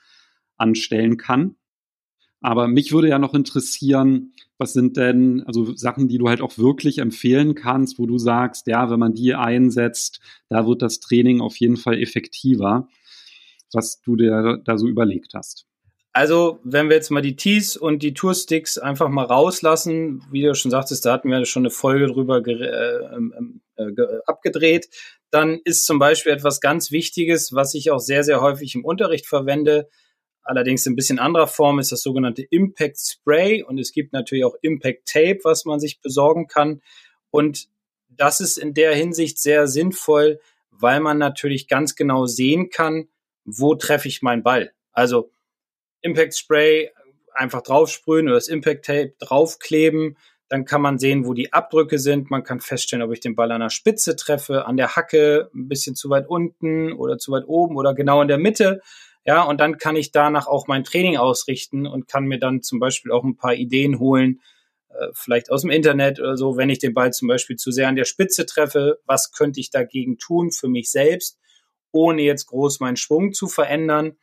anstellen 0.58 1.16
kann. 1.16 1.56
Aber 2.42 2.68
mich 2.68 2.92
würde 2.92 3.08
ja 3.08 3.20
noch 3.20 3.34
interessieren, 3.34 4.34
was 4.58 4.74
sind 4.74 4.98
denn 4.98 5.44
also 5.44 5.76
Sachen, 5.76 6.10
die 6.10 6.18
du 6.18 6.28
halt 6.28 6.42
auch 6.42 6.58
wirklich 6.58 6.98
empfehlen 6.98 7.56
kannst, 7.56 8.00
wo 8.00 8.06
du 8.06 8.18
sagst, 8.18 8.68
ja, 8.68 8.90
wenn 8.90 9.00
man 9.00 9.14
die 9.14 9.34
einsetzt, 9.34 10.20
da 10.50 10.68
wird 10.68 10.82
das 10.82 11.00
Training 11.00 11.40
auf 11.42 11.56
jeden 11.58 11.78
Fall 11.78 12.00
effektiver 12.02 12.90
was 13.74 14.02
du 14.02 14.16
dir 14.16 14.62
da 14.64 14.78
so 14.78 14.88
überlegt 14.88 15.34
hast. 15.34 15.66
Also, 16.18 16.60
wenn 16.64 16.90
wir 16.90 16.96
jetzt 16.96 17.12
mal 17.12 17.22
die 17.22 17.36
Tees 17.36 17.78
und 17.78 18.02
die 18.02 18.16
Toursticks 18.16 18.80
einfach 18.80 19.08
mal 19.08 19.26
rauslassen, 19.26 20.24
wie 20.32 20.42
du 20.42 20.56
schon 20.56 20.72
sagtest, 20.72 21.06
da 21.06 21.14
hatten 21.14 21.30
wir 21.30 21.46
schon 21.46 21.62
eine 21.62 21.70
Folge 21.70 22.08
drüber 22.08 22.38
äh, 22.48 23.16
ähm, 23.16 23.62
äh, 23.76 23.92
abgedreht, 24.26 24.90
dann 25.30 25.60
ist 25.64 25.86
zum 25.86 26.00
Beispiel 26.00 26.32
etwas 26.32 26.60
ganz 26.60 26.92
Wichtiges, 26.92 27.54
was 27.54 27.76
ich 27.76 27.92
auch 27.92 28.00
sehr, 28.00 28.24
sehr 28.24 28.42
häufig 28.42 28.74
im 28.74 28.84
Unterricht 28.84 29.28
verwende, 29.28 29.90
allerdings 30.42 30.88
in 30.88 30.94
ein 30.94 30.96
bisschen 30.96 31.20
anderer 31.20 31.46
Form, 31.46 31.78
ist 31.78 31.92
das 31.92 32.02
sogenannte 32.02 32.42
Impact 32.42 32.98
Spray 32.98 33.62
und 33.62 33.80
es 33.80 33.92
gibt 33.92 34.14
natürlich 34.14 34.46
auch 34.46 34.56
Impact 34.64 35.08
Tape, 35.08 35.40
was 35.44 35.66
man 35.66 35.80
sich 35.80 36.02
besorgen 36.02 36.48
kann. 36.48 36.82
Und 37.30 37.68
das 38.10 38.40
ist 38.40 38.58
in 38.58 38.74
der 38.74 38.96
Hinsicht 38.96 39.38
sehr 39.38 39.68
sinnvoll, 39.68 40.40
weil 40.72 41.00
man 41.00 41.20
natürlich 41.20 41.68
ganz 41.68 41.96
genau 41.96 42.26
sehen 42.26 42.70
kann, 42.72 43.08
wo 43.48 43.74
treffe 43.74 44.08
ich 44.08 44.22
meinen 44.22 44.44
Ball. 44.44 44.72
Also 44.92 45.32
Impact 46.02 46.36
Spray 46.36 46.92
einfach 47.34 47.62
draufsprühen 47.62 48.28
oder 48.28 48.36
das 48.36 48.50
Impact 48.50 48.86
Tape 48.86 49.14
draufkleben. 49.20 50.18
Dann 50.50 50.66
kann 50.66 50.82
man 50.82 51.00
sehen, 51.00 51.26
wo 51.26 51.34
die 51.34 51.54
Abdrücke 51.54 51.98
sind. 51.98 52.30
Man 52.30 52.44
kann 52.44 52.62
feststellen, 52.62 53.04
ob 53.04 53.12
ich 53.12 53.20
den 53.20 53.36
Ball 53.36 53.52
an 53.52 53.62
der 53.62 53.70
Spitze 53.70 54.16
treffe, 54.16 54.66
an 54.66 54.78
der 54.78 54.96
Hacke, 54.96 55.50
ein 55.54 55.68
bisschen 55.68 55.96
zu 55.96 56.10
weit 56.10 56.28
unten 56.28 56.94
oder 56.94 57.18
zu 57.18 57.32
weit 57.32 57.48
oben 57.48 57.78
oder 57.78 57.94
genau 57.94 58.22
in 58.22 58.28
der 58.28 58.38
Mitte. 58.38 58.82
Ja, 59.26 59.44
und 59.44 59.60
dann 59.60 59.78
kann 59.78 59.98
ich 59.98 60.12
danach 60.12 60.48
auch 60.48 60.68
mein 60.68 60.84
Training 60.84 61.18
ausrichten 61.18 61.86
und 61.86 62.08
kann 62.08 62.26
mir 62.26 62.40
dann 62.40 62.62
zum 62.62 62.80
Beispiel 62.80 63.12
auch 63.12 63.26
ein 63.26 63.36
paar 63.36 63.56
Ideen 63.56 64.00
holen, 64.00 64.40
äh, 64.90 65.08
vielleicht 65.14 65.52
aus 65.52 65.62
dem 65.62 65.70
Internet 65.70 66.20
oder 66.20 66.38
so, 66.38 66.56
wenn 66.56 66.70
ich 66.70 66.80
den 66.80 66.94
Ball 66.94 67.12
zum 67.12 67.28
Beispiel 67.28 67.58
zu 67.58 67.72
sehr 67.72 67.90
an 67.90 67.98
der 67.98 68.06
Spitze 68.06 68.46
treffe, 68.46 69.00
was 69.06 69.34
könnte 69.34 69.60
ich 69.60 69.70
dagegen 69.70 70.18
tun 70.18 70.52
für 70.52 70.70
mich 70.70 70.90
selbst? 70.90 71.40
Ohne 71.92 72.22
jetzt 72.22 72.48
groß 72.48 72.80
meinen 72.80 72.98
Schwung 72.98 73.34
zu 73.34 73.48
verändern. 73.48 74.18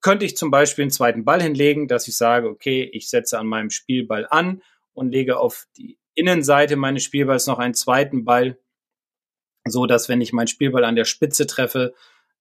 Könnte 0.00 0.24
ich 0.24 0.36
zum 0.36 0.50
Beispiel 0.50 0.84
einen 0.84 0.90
zweiten 0.90 1.24
Ball 1.24 1.42
hinlegen, 1.42 1.88
dass 1.88 2.06
ich 2.08 2.16
sage, 2.16 2.48
okay, 2.48 2.88
ich 2.92 3.08
setze 3.08 3.38
an 3.38 3.46
meinem 3.46 3.70
Spielball 3.70 4.26
an 4.30 4.62
und 4.92 5.10
lege 5.10 5.38
auf 5.38 5.66
die 5.76 5.98
Innenseite 6.14 6.76
meines 6.76 7.04
Spielballs 7.04 7.46
noch 7.46 7.58
einen 7.58 7.74
zweiten 7.74 8.24
Ball, 8.24 8.58
so 9.66 9.86
dass 9.86 10.08
wenn 10.08 10.20
ich 10.20 10.32
meinen 10.32 10.46
Spielball 10.46 10.84
an 10.84 10.96
der 10.96 11.04
Spitze 11.04 11.46
treffe, 11.46 11.94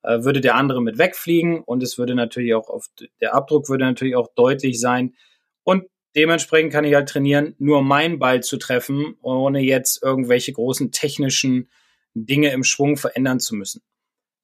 äh, 0.03 0.23
würde 0.23 0.41
der 0.41 0.55
andere 0.55 0.81
mit 0.81 0.97
wegfliegen 0.97 1.61
und 1.61 1.83
es 1.83 1.97
würde 1.97 2.15
natürlich 2.15 2.53
auch 2.53 2.69
auf 2.69 2.87
der 3.19 3.33
Abdruck 3.33 3.69
würde 3.69 3.85
natürlich 3.85 4.15
auch 4.15 4.29
deutlich 4.35 4.79
sein. 4.79 5.15
Und 5.63 5.85
dementsprechend 6.15 6.71
kann 6.71 6.85
ich 6.85 6.93
halt 6.93 7.09
trainieren, 7.09 7.55
nur 7.57 7.81
meinen 7.81 8.19
Ball 8.19 8.41
zu 8.41 8.57
treffen, 8.57 9.15
ohne 9.21 9.61
jetzt 9.61 10.01
irgendwelche 10.03 10.53
großen 10.53 10.91
technischen 10.91 11.69
Dinge 12.13 12.51
im 12.51 12.63
Schwung 12.63 12.97
verändern 12.97 13.39
zu 13.39 13.55
müssen. 13.55 13.81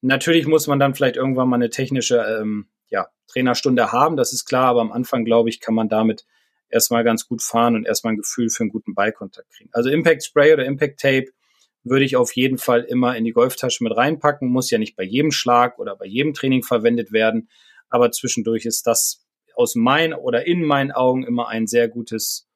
Natürlich 0.01 0.47
muss 0.47 0.67
man 0.67 0.79
dann 0.79 0.95
vielleicht 0.95 1.15
irgendwann 1.15 1.47
mal 1.47 1.55
eine 1.55 1.69
technische 1.69 2.17
ähm, 2.17 2.67
ja, 2.89 3.07
Trainerstunde 3.27 3.91
haben, 3.91 4.17
das 4.17 4.33
ist 4.33 4.45
klar, 4.45 4.65
aber 4.65 4.81
am 4.81 4.91
Anfang, 4.91 5.25
glaube 5.25 5.49
ich, 5.49 5.59
kann 5.59 5.75
man 5.75 5.89
damit 5.89 6.25
erstmal 6.69 7.03
ganz 7.03 7.27
gut 7.27 7.41
fahren 7.41 7.75
und 7.75 7.85
erstmal 7.85 8.13
ein 8.13 8.17
Gefühl 8.17 8.49
für 8.49 8.63
einen 8.63 8.71
guten 8.71 8.95
Ballkontakt 8.95 9.49
kriegen. 9.51 9.69
Also 9.73 9.89
Impact 9.89 10.23
Spray 10.23 10.53
oder 10.53 10.65
Impact 10.65 10.99
Tape 10.99 11.27
würde 11.83 12.05
ich 12.05 12.15
auf 12.15 12.35
jeden 12.35 12.57
Fall 12.57 12.83
immer 12.83 13.15
in 13.15 13.23
die 13.23 13.31
Golftasche 13.31 13.83
mit 13.83 13.95
reinpacken, 13.95 14.49
muss 14.49 14.71
ja 14.71 14.77
nicht 14.77 14.95
bei 14.95 15.03
jedem 15.03 15.31
Schlag 15.31 15.79
oder 15.79 15.95
bei 15.95 16.05
jedem 16.05 16.33
Training 16.33 16.63
verwendet 16.63 17.11
werden, 17.11 17.49
aber 17.89 18.11
zwischendurch 18.11 18.65
ist 18.65 18.87
das 18.87 19.25
aus 19.55 19.75
meinen 19.75 20.13
oder 20.13 20.47
in 20.47 20.63
meinen 20.63 20.91
Augen 20.91 21.23
immer 21.23 21.47
ein 21.47 21.67
sehr 21.67 21.87
gutes 21.87 22.47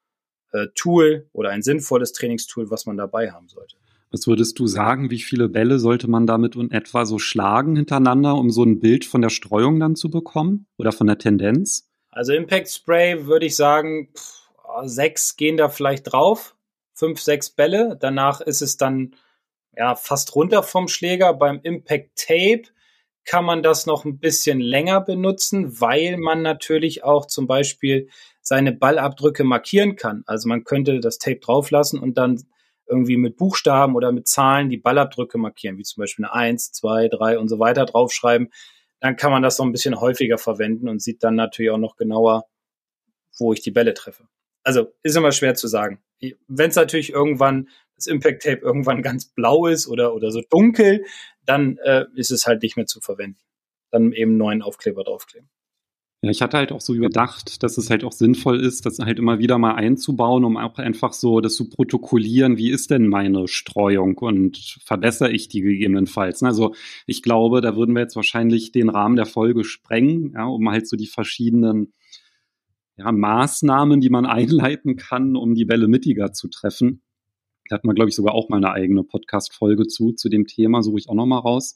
äh, 0.52 0.68
Tool 0.76 1.28
oder 1.34 1.50
ein 1.50 1.62
sinnvolles 1.62 2.14
Trainingstool, 2.14 2.72
was 2.72 2.86
man 2.86 2.98
dabei 2.98 3.32
haben 3.32 3.50
sollte. 3.50 3.76
Was 4.12 4.28
würdest 4.28 4.60
du 4.60 4.68
sagen, 4.68 5.10
wie 5.10 5.20
viele 5.20 5.50
Bälle 5.50 5.80
sollte 5.80 6.10
man 6.10 6.26
damit 6.26 6.56
in 6.56 6.72
etwa 6.72 7.06
so 7.06 7.20
schlagen 7.20 7.76
hintereinander, 7.76 8.36
um 8.36 8.50
so 8.50 8.64
ein 8.64 8.80
Bild 8.80 9.06
von 9.06 9.22
der 9.22 9.30
Streuung 9.30 9.80
dann 9.80 9.96
zu 9.96 10.10
bekommen 10.10 10.68
oder 10.78 10.92
von 10.92 11.08
der 11.08 11.18
Tendenz? 11.18 11.90
Also 12.12 12.34
Impact 12.34 12.70
Spray 12.70 13.26
würde 13.26 13.46
ich 13.46 13.56
sagen, 13.56 14.10
pff, 14.16 14.50
sechs 14.84 15.36
gehen 15.36 15.58
da 15.58 15.70
vielleicht 15.70 16.12
drauf, 16.12 16.56
fünf, 16.94 17.20
sechs 17.20 17.50
Bälle. 17.50 17.98
Danach 18.00 18.42
ist 18.42 18.62
es 18.62 18.78
dann 18.78 19.16
ja 19.76 19.96
fast 19.96 20.36
runter 20.36 20.64
vom 20.64 20.88
Schläger. 20.88 21.34
Beim 21.34 21.60
Impact 21.64 22.12
Tape 22.16 22.64
kann 23.26 23.44
man 23.44 23.64
das 23.64 23.86
noch 23.86 24.06
ein 24.06 24.20
bisschen 24.20 24.60
länger 24.60 25.02
benutzen, 25.02 25.82
weil 25.82 26.18
man 26.18 26.42
natürlich 26.42 27.04
auch 27.04 27.26
zum 27.26 27.48
Beispiel 27.48 28.08
seine 28.42 28.72
Ballabdrücke 28.72 29.44
markieren 29.44 29.96
kann. 29.96 30.24
Also 30.28 30.48
man 30.48 30.64
könnte 30.64 31.00
das 31.00 31.18
Tape 31.18 31.40
drauflassen 31.40 32.00
und 32.00 32.18
dann 32.18 32.44
irgendwie 32.88 33.18
mit 33.18 33.38
Buchstaben 33.38 33.96
oder 33.96 34.12
mit 34.12 34.28
Zahlen 34.28 34.70
die 34.70 34.78
Ballabdrücke 34.78 35.38
markieren, 35.38 35.78
wie 35.78 35.84
zum 35.84 36.02
Beispiel 36.02 36.26
eine 36.26 36.34
1, 36.34 36.72
2, 36.72 37.10
3 37.10 37.40
und 37.40 37.48
so 37.48 37.60
weiter 37.60 37.86
draufschreiben. 37.86 38.52
Dann 39.00 39.16
kann 39.16 39.32
man 39.32 39.44
das 39.44 39.58
noch 39.58 39.66
ein 39.66 39.72
bisschen 39.72 40.00
häufiger 40.00 40.38
verwenden 40.38 40.88
und 40.88 41.02
sieht 41.02 41.24
dann 41.24 41.36
natürlich 41.36 41.72
auch 41.72 41.78
noch 41.78 41.96
genauer, 41.96 42.46
wo 43.38 43.54
ich 43.54 43.62
die 43.62 43.72
Bälle 43.72 43.94
treffe. 43.94 44.28
Also 44.64 44.94
ist 45.04 45.16
immer 45.16 45.32
schwer 45.32 45.56
zu 45.56 45.68
sagen. 45.68 46.00
Wenn 46.48 46.70
es 46.70 46.76
natürlich 46.76 47.12
irgendwann 47.12 47.70
das 47.96 48.08
Impact 48.08 48.44
Tape 48.44 48.62
irgendwann 48.62 49.02
ganz 49.04 49.26
blau 49.26 49.68
ist 49.68 49.88
oder, 49.88 50.14
oder 50.14 50.32
so 50.32 50.42
dunkel, 50.50 51.06
dann 51.46 51.78
äh, 51.84 52.06
ist 52.16 52.32
es 52.32 52.48
halt 52.48 52.64
nicht 52.64 52.76
mehr 52.76 52.88
zu 52.88 53.00
verwenden. 53.00 53.40
Dann 53.92 54.12
eben 54.12 54.38
neuen 54.38 54.62
Aufkleber 54.62 55.04
draufkleben. 55.04 55.50
Ja, 56.26 56.32
ich 56.32 56.42
hatte 56.42 56.58
halt 56.58 56.72
auch 56.72 56.82
so 56.82 56.96
überdacht, 56.96 57.62
dass 57.62 57.78
es 57.78 57.92
halt 57.92 58.04
auch 58.04 58.12
sinnvoll 58.12 58.60
ist, 58.60 58.88
das 58.88 58.98
halt 58.98 59.20
immer 59.20 59.38
wieder 59.38 59.60
mal 59.60 59.76
einzubauen, 59.76 60.44
um 60.44 60.58
auch 60.58 60.80
einfach 60.80 61.14
so 61.14 61.40
das 61.40 61.54
zu 61.54 61.70
protokollieren, 61.70 62.58
wie 62.58 62.72
ist 62.72 62.90
denn 62.90 63.08
meine 63.08 63.48
Streuung 63.48 64.18
und 64.18 64.80
verbessere 64.84 65.32
ich 65.32 65.50
die 65.50 65.62
gegebenenfalls. 65.62 66.42
Also 66.42 66.74
ich 67.06 67.22
glaube, 67.22 67.62
da 67.62 67.76
würden 67.76 67.94
wir 67.94 68.02
jetzt 68.02 68.16
wahrscheinlich 68.16 68.72
den 68.72 68.90
Rahmen 68.90 69.18
der 69.18 69.28
Folge 69.28 69.64
sprengen, 69.64 70.32
ja, 70.34 70.46
um 70.48 70.68
halt 70.68 70.88
so 70.88 70.98
die 70.98 71.06
verschiedenen 71.06 71.94
ja, 72.98 73.12
Maßnahmen, 73.12 74.02
die 74.02 74.10
man 74.10 74.26
einleiten 74.26 74.96
kann, 74.96 75.36
um 75.36 75.54
die 75.54 75.66
Bälle 75.66 75.88
mittiger 75.88 76.34
zu 76.34 76.48
treffen. 76.48 77.04
Da 77.70 77.76
hat 77.76 77.86
man, 77.86 77.94
glaube 77.96 78.10
ich, 78.10 78.16
sogar 78.16 78.34
auch 78.34 78.50
mal 78.50 78.58
eine 78.58 78.72
eigene 78.72 79.04
Podcast-Folge 79.04 79.86
zu, 79.86 80.14
zu 80.14 80.30
dem 80.30 80.48
Thema, 80.48 80.82
suche 80.82 80.98
ich 80.98 81.08
auch 81.08 81.14
noch 81.14 81.28
mal 81.28 81.38
raus. 81.38 81.76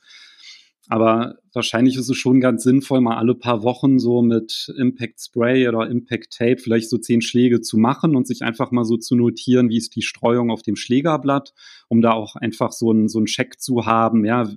Aber 0.87 1.35
wahrscheinlich 1.53 1.97
ist 1.97 2.09
es 2.09 2.17
schon 2.17 2.39
ganz 2.39 2.63
sinnvoll, 2.63 3.01
mal 3.01 3.17
alle 3.17 3.35
paar 3.35 3.63
Wochen 3.63 3.99
so 3.99 4.21
mit 4.21 4.73
Impact 4.77 5.19
Spray 5.21 5.67
oder 5.67 5.87
Impact 5.87 6.35
Tape 6.35 6.57
vielleicht 6.57 6.89
so 6.89 6.97
zehn 6.97 7.21
Schläge 7.21 7.61
zu 7.61 7.77
machen 7.77 8.15
und 8.15 8.27
sich 8.27 8.41
einfach 8.41 8.71
mal 8.71 8.85
so 8.85 8.97
zu 8.97 9.15
notieren, 9.15 9.69
wie 9.69 9.77
ist 9.77 9.95
die 9.95 10.01
Streuung 10.01 10.49
auf 10.49 10.63
dem 10.63 10.75
Schlägerblatt, 10.75 11.53
um 11.89 12.01
da 12.01 12.13
auch 12.13 12.35
einfach 12.35 12.71
so 12.71 12.89
einen 12.89 13.07
so 13.07 13.19
einen 13.19 13.27
Check 13.27 13.59
zu 13.59 13.85
haben. 13.85 14.25
Ja, 14.25 14.49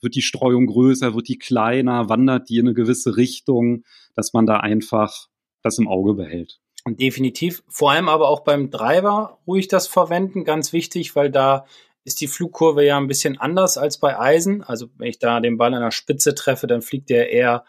wird 0.00 0.14
die 0.14 0.22
Streuung 0.22 0.66
größer, 0.66 1.14
wird 1.14 1.28
die 1.28 1.38
kleiner, 1.38 2.08
wandert 2.08 2.48
die 2.50 2.58
in 2.58 2.66
eine 2.66 2.74
gewisse 2.74 3.16
Richtung, 3.16 3.82
dass 4.14 4.32
man 4.32 4.46
da 4.46 4.58
einfach 4.58 5.28
das 5.62 5.78
im 5.78 5.88
Auge 5.88 6.14
behält. 6.14 6.60
Definitiv. 6.86 7.64
Vor 7.66 7.90
allem 7.90 8.08
aber 8.08 8.28
auch 8.28 8.40
beim 8.40 8.70
Driver 8.70 9.38
ruhig 9.46 9.68
das 9.68 9.88
verwenden, 9.88 10.44
ganz 10.44 10.72
wichtig, 10.72 11.16
weil 11.16 11.30
da 11.30 11.64
ist 12.04 12.20
die 12.20 12.28
Flugkurve 12.28 12.84
ja 12.84 12.98
ein 12.98 13.06
bisschen 13.06 13.38
anders 13.38 13.78
als 13.78 13.98
bei 13.98 14.18
Eisen. 14.18 14.62
Also 14.62 14.88
wenn 14.96 15.08
ich 15.08 15.18
da 15.18 15.40
den 15.40 15.56
Ball 15.56 15.74
an 15.74 15.82
der 15.82 15.90
Spitze 15.90 16.34
treffe, 16.34 16.66
dann 16.66 16.82
fliegt 16.82 17.10
der 17.10 17.30
eher 17.30 17.64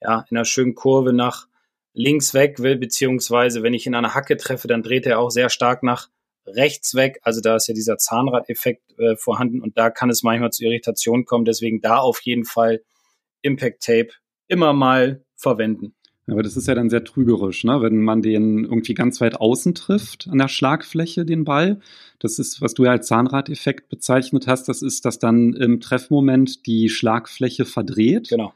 ja, 0.00 0.24
in 0.30 0.36
einer 0.36 0.44
schönen 0.44 0.74
Kurve 0.74 1.12
nach 1.12 1.46
links 1.92 2.34
weg 2.34 2.58
will, 2.58 2.76
beziehungsweise 2.76 3.62
wenn 3.62 3.74
ich 3.74 3.86
ihn 3.86 3.94
an 3.94 4.04
einer 4.04 4.14
Hacke 4.14 4.36
treffe, 4.36 4.68
dann 4.68 4.82
dreht 4.82 5.06
er 5.06 5.20
auch 5.20 5.30
sehr 5.30 5.48
stark 5.48 5.82
nach 5.82 6.08
rechts 6.46 6.94
weg. 6.94 7.20
Also 7.22 7.40
da 7.40 7.56
ist 7.56 7.68
ja 7.68 7.74
dieser 7.74 7.96
Zahnradeffekt 7.96 8.98
äh, 8.98 9.16
vorhanden 9.16 9.62
und 9.62 9.78
da 9.78 9.90
kann 9.90 10.10
es 10.10 10.22
manchmal 10.22 10.50
zu 10.50 10.64
Irritation 10.64 11.24
kommen. 11.24 11.44
Deswegen 11.44 11.80
da 11.80 11.98
auf 11.98 12.20
jeden 12.22 12.44
Fall 12.44 12.82
Impact 13.42 13.82
Tape 13.82 14.08
immer 14.48 14.72
mal 14.72 15.24
verwenden. 15.36 15.94
Aber 16.26 16.42
das 16.42 16.56
ist 16.56 16.66
ja 16.66 16.74
dann 16.74 16.88
sehr 16.88 17.04
trügerisch, 17.04 17.64
ne? 17.64 17.82
wenn 17.82 18.02
man 18.02 18.22
den 18.22 18.64
irgendwie 18.64 18.94
ganz 18.94 19.20
weit 19.20 19.36
außen 19.36 19.74
trifft 19.74 20.26
an 20.30 20.38
der 20.38 20.48
Schlagfläche, 20.48 21.26
den 21.26 21.44
Ball. 21.44 21.80
Das 22.18 22.38
ist, 22.38 22.62
was 22.62 22.72
du 22.72 22.84
ja 22.84 22.92
als 22.92 23.08
Zahnradeffekt 23.08 23.90
bezeichnet 23.90 24.46
hast, 24.46 24.68
das 24.68 24.80
ist, 24.80 25.04
dass 25.04 25.18
dann 25.18 25.52
im 25.52 25.80
Treffmoment 25.80 26.66
die 26.66 26.88
Schlagfläche 26.88 27.66
verdreht. 27.66 28.30
Genau. 28.30 28.54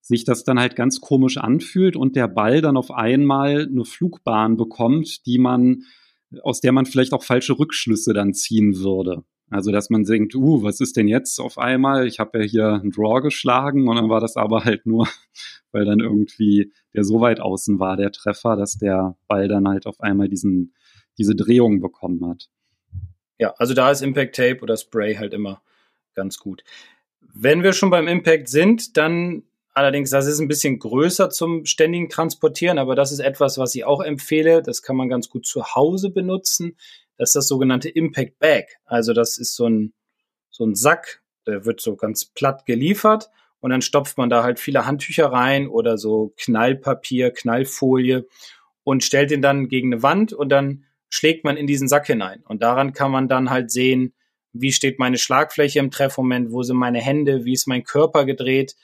Sich 0.00 0.24
das 0.24 0.44
dann 0.44 0.60
halt 0.60 0.76
ganz 0.76 1.00
komisch 1.00 1.38
anfühlt 1.38 1.96
und 1.96 2.14
der 2.14 2.28
Ball 2.28 2.60
dann 2.60 2.76
auf 2.76 2.92
einmal 2.92 3.66
eine 3.68 3.84
Flugbahn 3.84 4.56
bekommt, 4.56 5.26
die 5.26 5.38
man, 5.38 5.82
aus 6.42 6.60
der 6.60 6.72
man 6.72 6.86
vielleicht 6.86 7.12
auch 7.12 7.24
falsche 7.24 7.58
Rückschlüsse 7.58 8.14
dann 8.14 8.32
ziehen 8.32 8.78
würde. 8.78 9.24
Also, 9.50 9.72
dass 9.72 9.88
man 9.88 10.04
denkt, 10.04 10.34
uh, 10.34 10.62
was 10.62 10.80
ist 10.80 10.96
denn 10.96 11.08
jetzt 11.08 11.38
auf 11.38 11.58
einmal? 11.58 12.06
Ich 12.06 12.18
habe 12.18 12.38
ja 12.38 12.44
hier 12.44 12.68
einen 12.74 12.90
Draw 12.90 13.20
geschlagen 13.20 13.88
und 13.88 13.96
dann 13.96 14.10
war 14.10 14.20
das 14.20 14.36
aber 14.36 14.64
halt 14.64 14.84
nur, 14.84 15.08
weil 15.72 15.84
dann 15.84 16.00
irgendwie 16.00 16.72
der 16.94 17.04
so 17.04 17.20
weit 17.20 17.40
außen 17.40 17.78
war, 17.78 17.96
der 17.96 18.12
Treffer, 18.12 18.56
dass 18.56 18.76
der 18.78 19.16
Ball 19.26 19.48
dann 19.48 19.66
halt 19.66 19.86
auf 19.86 20.00
einmal 20.00 20.28
diesen, 20.28 20.74
diese 21.16 21.34
Drehung 21.34 21.80
bekommen 21.80 22.26
hat. 22.28 22.48
Ja, 23.38 23.54
also 23.56 23.72
da 23.72 23.90
ist 23.90 24.02
Impact 24.02 24.36
Tape 24.36 24.60
oder 24.62 24.76
Spray 24.76 25.14
halt 25.14 25.32
immer 25.32 25.62
ganz 26.14 26.38
gut. 26.38 26.64
Wenn 27.20 27.62
wir 27.62 27.72
schon 27.72 27.90
beim 27.90 28.08
Impact 28.08 28.48
sind, 28.48 28.96
dann 28.96 29.44
allerdings, 29.72 30.10
das 30.10 30.26
ist 30.26 30.40
ein 30.40 30.48
bisschen 30.48 30.78
größer 30.78 31.30
zum 31.30 31.64
ständigen 31.64 32.08
Transportieren, 32.08 32.78
aber 32.78 32.96
das 32.96 33.12
ist 33.12 33.20
etwas, 33.20 33.58
was 33.58 33.74
ich 33.74 33.84
auch 33.84 34.02
empfehle. 34.02 34.60
Das 34.60 34.82
kann 34.82 34.96
man 34.96 35.08
ganz 35.08 35.30
gut 35.30 35.46
zu 35.46 35.74
Hause 35.74 36.10
benutzen. 36.10 36.76
Das 37.18 37.30
ist 37.30 37.36
das 37.36 37.48
sogenannte 37.48 37.88
Impact 37.88 38.38
Bag. 38.38 38.78
Also 38.86 39.12
das 39.12 39.36
ist 39.36 39.54
so 39.54 39.68
ein, 39.68 39.92
so 40.50 40.64
ein 40.64 40.74
Sack, 40.74 41.22
der 41.46 41.64
wird 41.64 41.80
so 41.80 41.96
ganz 41.96 42.24
platt 42.24 42.64
geliefert 42.64 43.28
und 43.60 43.70
dann 43.70 43.82
stopft 43.82 44.16
man 44.18 44.30
da 44.30 44.42
halt 44.42 44.58
viele 44.60 44.86
Handtücher 44.86 45.26
rein 45.26 45.68
oder 45.68 45.98
so 45.98 46.32
Knallpapier, 46.38 47.32
Knallfolie 47.32 48.26
und 48.84 49.04
stellt 49.04 49.30
den 49.30 49.42
dann 49.42 49.68
gegen 49.68 49.92
eine 49.92 50.02
Wand 50.02 50.32
und 50.32 50.48
dann 50.48 50.84
schlägt 51.10 51.44
man 51.44 51.56
in 51.56 51.66
diesen 51.66 51.88
Sack 51.88 52.06
hinein. 52.06 52.42
Und 52.46 52.62
daran 52.62 52.92
kann 52.92 53.10
man 53.10 53.28
dann 53.28 53.50
halt 53.50 53.70
sehen, 53.70 54.14
wie 54.52 54.72
steht 54.72 54.98
meine 54.98 55.18
Schlagfläche 55.18 55.78
im 55.78 55.90
Treffmoment, 55.90 56.52
wo 56.52 56.62
sind 56.62 56.76
meine 56.76 57.00
Hände, 57.00 57.44
wie 57.44 57.52
ist 57.52 57.66
mein 57.66 57.84
Körper 57.84 58.24
gedreht, 58.24 58.76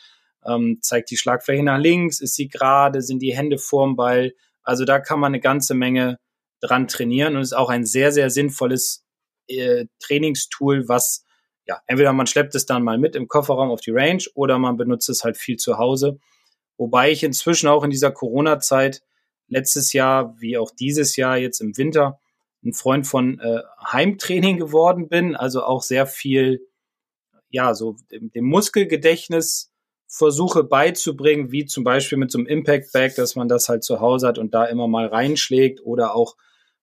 ähm, 0.47 0.79
zeigt 0.83 1.11
die 1.11 1.17
Schlagfläche 1.17 1.63
nach 1.63 1.79
links, 1.79 2.21
ist 2.21 2.35
sie 2.35 2.49
gerade, 2.49 3.01
sind 3.03 3.21
die 3.21 3.35
Hände 3.37 3.59
vorm 3.59 3.97
Ball. 3.97 4.33
Also 4.63 4.85
da 4.85 4.99
kann 4.99 5.21
man 5.21 5.31
eine 5.31 5.41
ganze 5.41 5.75
Menge 5.75 6.19
dran 6.61 6.89
trainieren 6.89 7.37
und 7.37 7.43
ist 7.43 7.57
auch 7.57 7.71
ein 7.71 7.85
sehr, 7.85 8.13
sehr 8.13 8.31
sinnvolles 8.31 9.05
äh, 9.49 9.87
Trainingstool, 10.01 10.89
was 10.89 11.25
ja, 11.67 11.81
entweder 11.87 12.13
man 12.13 12.27
schleppt 12.27 12.55
es 12.55 12.67
dann 12.67 12.83
mal 12.83 12.99
mit 12.99 13.17
im 13.17 13.29
Kofferraum 13.29 13.71
auf 13.71 13.81
die 13.81 13.91
Range 13.91 14.23
oder 14.35 14.59
man 14.59 14.77
benutzt 14.77 15.09
es 15.09 15.25
halt 15.25 15.37
viel 15.37 15.57
zu 15.57 15.79
Hause. 15.79 16.19
Wobei 16.77 17.11
ich 17.11 17.23
inzwischen 17.23 17.69
auch 17.69 17.85
in 17.85 17.91
dieser 17.91 18.11
Corona-Zeit 18.11 19.03
letztes 19.49 19.93
Jahr 19.93 20.35
wie 20.41 20.59
auch 20.59 20.71
dieses 20.71 21.17
Jahr 21.17 21.37
jetzt 21.37 21.61
im 21.61 21.77
Winter 21.77 22.21
ein 22.65 22.73
Freund 22.73 23.07
von 23.07 23.39
äh, 23.41 23.61
Heimtraining 23.93 24.59
geworden 24.59 25.09
bin, 25.09 25.37
also 25.37 25.63
auch 25.63 25.83
sehr 25.83 26.07
viel, 26.07 26.67
ja, 27.51 27.75
so 27.75 27.97
dem, 28.11 28.31
dem 28.31 28.45
Muskelgedächtnis 28.45 29.71
versuche 30.07 30.65
beizubringen, 30.65 31.51
wie 31.51 31.65
zum 31.67 31.85
Beispiel 31.85 32.19
mit 32.19 32.31
so 32.31 32.39
einem 32.39 32.47
Impact 32.47 32.93
Bag, 32.93 33.15
dass 33.17 33.35
man 33.37 33.49
das 33.49 33.69
halt 33.69 33.85
zu 33.85 34.01
Hause 34.01 34.29
hat 34.29 34.39
und 34.39 34.55
da 34.55 34.65
immer 34.65 34.87
mal 34.87 35.07
reinschlägt 35.07 35.81
oder 35.85 36.15
auch 36.15 36.37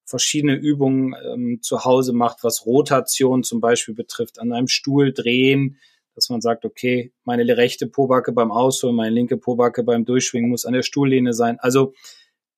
verschiedene 0.06 0.56
Übungen 0.56 1.16
ähm, 1.26 1.60
zu 1.62 1.86
Hause 1.86 2.14
macht, 2.14 2.44
was 2.44 2.66
Rotation 2.66 3.44
zum 3.44 3.62
Beispiel 3.62 3.94
betrifft, 3.94 4.40
an 4.40 4.52
einem 4.52 4.68
Stuhl 4.68 5.14
drehen, 5.14 5.78
dass 6.16 6.30
man 6.30 6.42
sagt, 6.42 6.66
okay, 6.66 7.14
meine 7.24 7.58
rechte 7.58 7.88
Pobacke 7.88 8.34
beim 8.34 8.52
Ausholen, 8.52 8.96
meine 8.96 9.16
linke 9.16 9.38
Pobacke 9.38 9.84
beim 9.84 10.04
Durchschwingen 10.04 10.50
muss 10.50 10.66
an 10.66 10.74
der 10.74 10.84
Stuhllehne 10.84 11.34
sein. 11.34 11.58
Also 11.60 11.94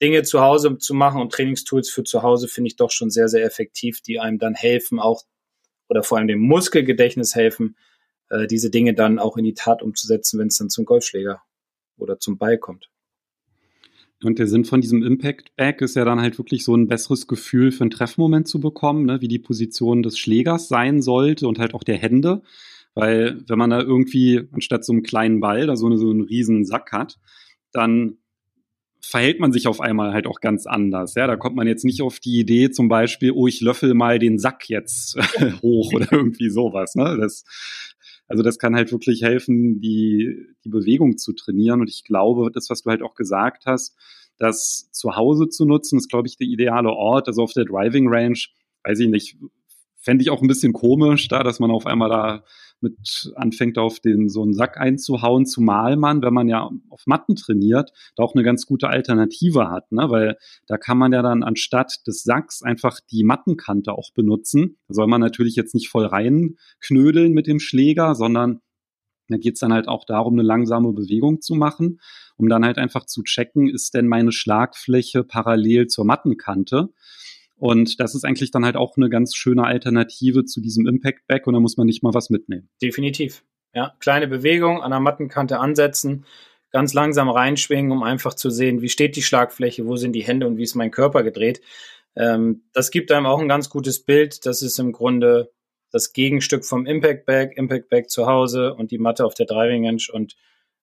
Dinge 0.01 0.23
zu 0.23 0.41
Hause 0.41 0.77
zu 0.79 0.93
machen 0.93 1.21
und 1.21 1.31
Trainingstools 1.31 1.89
für 1.89 2.03
zu 2.03 2.23
Hause 2.23 2.47
finde 2.47 2.69
ich 2.69 2.75
doch 2.75 2.91
schon 2.91 3.09
sehr, 3.09 3.27
sehr 3.27 3.45
effektiv, 3.45 4.01
die 4.01 4.19
einem 4.19 4.39
dann 4.39 4.55
helfen, 4.55 4.99
auch 4.99 5.23
oder 5.87 6.03
vor 6.03 6.17
allem 6.17 6.27
dem 6.27 6.39
Muskelgedächtnis 6.39 7.35
helfen, 7.35 7.77
äh, 8.33 8.47
diese 8.47 8.69
Dinge 8.69 8.93
dann 8.93 9.19
auch 9.19 9.37
in 9.37 9.45
die 9.45 9.53
Tat 9.53 9.81
umzusetzen, 9.83 10.39
wenn 10.39 10.47
es 10.47 10.57
dann 10.57 10.69
zum 10.69 10.85
Golfschläger 10.85 11.41
oder 11.97 12.19
zum 12.19 12.37
Ball 12.37 12.57
kommt. 12.57 12.89
Und 14.23 14.39
der 14.39 14.47
Sinn 14.47 14.65
von 14.65 14.81
diesem 14.81 15.03
Impact 15.03 15.55
Back 15.55 15.81
ist 15.81 15.95
ja 15.95 16.05
dann 16.05 16.21
halt 16.21 16.37
wirklich 16.37 16.63
so 16.63 16.75
ein 16.75 16.87
besseres 16.87 17.27
Gefühl 17.27 17.71
für 17.71 17.81
einen 17.81 17.91
Treffmoment 17.91 18.47
zu 18.47 18.59
bekommen, 18.59 19.05
ne, 19.05 19.21
wie 19.21 19.27
die 19.27 19.39
Position 19.39 20.01
des 20.01 20.17
Schlägers 20.17 20.69
sein 20.69 21.01
sollte 21.01 21.47
und 21.47 21.59
halt 21.59 21.73
auch 21.73 21.83
der 21.83 21.97
Hände. 21.97 22.41
Weil 22.95 23.41
wenn 23.47 23.57
man 23.57 23.69
da 23.69 23.81
irgendwie 23.81 24.47
anstatt 24.51 24.85
so 24.85 24.93
einem 24.93 25.03
kleinen 25.03 25.39
Ball 25.39 25.67
da 25.67 25.75
so, 25.75 25.87
eine, 25.87 25.97
so 25.97 26.09
einen 26.09 26.21
riesen 26.21 26.63
Sack 26.63 26.91
hat, 26.91 27.19
dann 27.71 28.17
verhält 29.01 29.39
man 29.39 29.51
sich 29.51 29.67
auf 29.67 29.81
einmal 29.81 30.13
halt 30.13 30.25
auch 30.25 30.39
ganz 30.39 30.65
anders. 30.65 31.15
Ja, 31.15 31.27
da 31.27 31.35
kommt 31.35 31.55
man 31.55 31.67
jetzt 31.67 31.83
nicht 31.83 32.01
auf 32.01 32.19
die 32.19 32.39
Idee, 32.39 32.71
zum 32.71 32.87
Beispiel, 32.87 33.31
oh, 33.31 33.47
ich 33.47 33.59
löffel 33.59 33.93
mal 33.93 34.17
den 34.17 34.39
Sack 34.39 34.69
jetzt 34.69 35.17
hoch 35.61 35.93
oder 35.93 36.07
irgendwie 36.11 36.49
sowas. 36.49 36.95
Ne? 36.95 37.17
Das, 37.19 37.43
also 38.27 38.43
das 38.43 38.57
kann 38.57 38.75
halt 38.75 38.91
wirklich 38.91 39.21
helfen, 39.21 39.79
die, 39.79 40.47
die 40.63 40.69
Bewegung 40.69 41.17
zu 41.17 41.33
trainieren. 41.33 41.81
Und 41.81 41.89
ich 41.89 42.03
glaube, 42.03 42.51
das, 42.51 42.69
was 42.69 42.83
du 42.83 42.89
halt 42.89 43.01
auch 43.01 43.15
gesagt 43.15 43.65
hast, 43.65 43.95
das 44.37 44.89
zu 44.91 45.15
Hause 45.15 45.49
zu 45.49 45.65
nutzen, 45.65 45.97
ist, 45.97 46.09
glaube 46.09 46.27
ich, 46.27 46.37
der 46.37 46.47
ideale 46.47 46.89
Ort. 46.89 47.27
Also 47.27 47.43
auf 47.43 47.53
der 47.53 47.65
Driving 47.65 48.07
Range, 48.07 48.39
weiß 48.83 48.99
ich 48.99 49.09
nicht, 49.09 49.37
fände 49.99 50.21
ich 50.21 50.29
auch 50.29 50.41
ein 50.41 50.47
bisschen 50.47 50.73
komisch, 50.73 51.27
da, 51.27 51.43
dass 51.43 51.59
man 51.59 51.71
auf 51.71 51.85
einmal 51.85 52.09
da 52.09 52.43
mit 52.83 53.31
anfängt, 53.35 53.77
auf 53.77 53.99
den 53.99 54.29
so 54.29 54.43
einen 54.43 54.53
Sack 54.53 54.77
einzuhauen, 54.77 55.45
zumal 55.45 55.95
man, 55.95 56.21
wenn 56.21 56.33
man 56.33 56.47
ja 56.47 56.69
auf 56.89 57.03
Matten 57.07 57.35
trainiert, 57.35 57.91
da 58.15 58.23
auch 58.23 58.35
eine 58.35 58.43
ganz 58.43 58.65
gute 58.65 58.89
Alternative 58.89 59.69
hat, 59.69 59.91
ne? 59.91 60.09
weil 60.09 60.37
da 60.67 60.77
kann 60.77 60.97
man 60.97 61.11
ja 61.11 61.21
dann 61.21 61.43
anstatt 61.43 62.05
des 62.05 62.23
Sacks 62.23 62.61
einfach 62.61 62.99
die 63.11 63.23
Mattenkante 63.23 63.93
auch 63.93 64.11
benutzen. 64.13 64.77
Da 64.87 64.93
soll 64.93 65.07
man 65.07 65.21
natürlich 65.21 65.55
jetzt 65.55 65.73
nicht 65.73 65.89
voll 65.89 66.05
reinknödeln 66.05 67.33
mit 67.33 67.47
dem 67.47 67.59
Schläger, 67.59 68.13
sondern 68.13 68.59
da 69.29 69.37
geht 69.37 69.53
es 69.53 69.61
dann 69.61 69.73
halt 69.73 69.87
auch 69.87 70.05
darum, 70.05 70.33
eine 70.33 70.43
langsame 70.43 70.91
Bewegung 70.91 71.41
zu 71.41 71.55
machen, 71.55 71.99
um 72.35 72.49
dann 72.49 72.65
halt 72.65 72.77
einfach 72.77 73.05
zu 73.05 73.23
checken, 73.23 73.69
ist 73.69 73.93
denn 73.93 74.07
meine 74.07 74.31
Schlagfläche 74.31 75.23
parallel 75.23 75.87
zur 75.87 76.05
Mattenkante? 76.05 76.89
Und 77.63 78.01
das 78.01 78.13
ist 78.13 78.25
eigentlich 78.25 78.51
dann 78.51 78.65
halt 78.65 78.75
auch 78.75 78.97
eine 78.97 79.07
ganz 79.07 79.37
schöne 79.37 79.63
Alternative 79.63 80.43
zu 80.43 80.59
diesem 80.59 80.85
Impact 80.85 81.25
Back 81.27 81.47
und 81.47 81.53
da 81.53 81.61
muss 81.61 81.77
man 81.77 81.87
nicht 81.87 82.03
mal 82.03 82.13
was 82.13 82.29
mitnehmen. 82.29 82.67
Definitiv. 82.81 83.45
Ja, 83.73 83.95
kleine 84.01 84.27
Bewegung 84.27 84.81
an 84.83 84.91
der 84.91 84.99
Mattenkante 84.99 85.59
ansetzen, 85.59 86.25
ganz 86.71 86.93
langsam 86.93 87.29
reinschwingen, 87.29 87.93
um 87.93 88.03
einfach 88.03 88.33
zu 88.33 88.49
sehen, 88.49 88.81
wie 88.81 88.89
steht 88.89 89.15
die 89.15 89.21
Schlagfläche, 89.21 89.87
wo 89.87 89.95
sind 89.95 90.11
die 90.11 90.25
Hände 90.25 90.45
und 90.45 90.57
wie 90.57 90.63
ist 90.63 90.75
mein 90.75 90.91
Körper 90.91 91.23
gedreht. 91.23 91.61
Ähm, 92.17 92.63
das 92.73 92.91
gibt 92.91 93.13
einem 93.13 93.27
auch 93.27 93.39
ein 93.39 93.47
ganz 93.47 93.69
gutes 93.69 94.03
Bild. 94.03 94.45
Das 94.45 94.61
ist 94.61 94.77
im 94.77 94.91
Grunde 94.91 95.53
das 95.89 96.11
Gegenstück 96.11 96.65
vom 96.65 96.85
Impact 96.85 97.25
Back, 97.25 97.55
Impact 97.55 97.87
Back 97.87 98.09
zu 98.09 98.25
Hause 98.27 98.73
und 98.73 98.91
die 98.91 98.97
Matte 98.97 99.25
auf 99.25 99.35
der 99.35 99.45
Driving 99.45 99.85
Range 99.85 100.03
und 100.11 100.35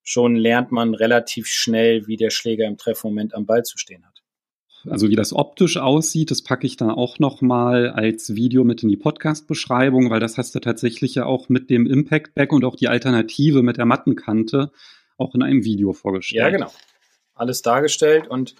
schon 0.03 0.35
lernt 0.35 0.73
man 0.73 0.95
relativ 0.95 1.47
schnell, 1.47 2.07
wie 2.07 2.17
der 2.17 2.31
Schläger 2.31 2.67
im 2.67 2.79
Treffmoment 2.79 3.35
am 3.35 3.45
Ball 3.45 3.65
zu 3.65 3.77
stehen 3.77 4.07
hat 4.07 4.10
also 4.89 5.09
wie 5.09 5.17
das 5.17 5.33
optisch 5.35 5.77
aussieht, 5.77 6.31
das 6.31 6.43
packe 6.43 6.67
ich 6.67 6.77
dann 6.77 6.91
auch 6.91 7.19
nochmal 7.19 7.91
als 7.91 8.35
Video 8.35 8.65
mit 8.65 8.83
in 8.83 8.89
die 8.89 8.97
Podcast-Beschreibung, 8.97 10.11
weil 10.11 10.21
das 10.21 10.39
hast 10.39 10.55
du 10.55 10.61
tatsächlich 10.61 11.15
ja 11.15 11.27
auch 11.27 11.49
mit 11.49 11.71
dem 11.71 11.87
Impact 11.87 12.35
Back 12.35 12.53
und 12.53 12.65
auch 12.65 12.77
die 12.77 12.89
Alternative 12.89 13.63
mit 13.63 13.77
der 13.77 13.85
Mattenkante 13.85 14.71
auch 15.19 15.35
in 15.35 15.43
einem 15.43 15.65
Video 15.65 15.93
vorgestellt. 15.93 16.43
Ja, 16.43 16.51
genau. 16.51 16.73
Alles 17.35 17.63
dargestellt 17.63 18.29
und 18.29 18.55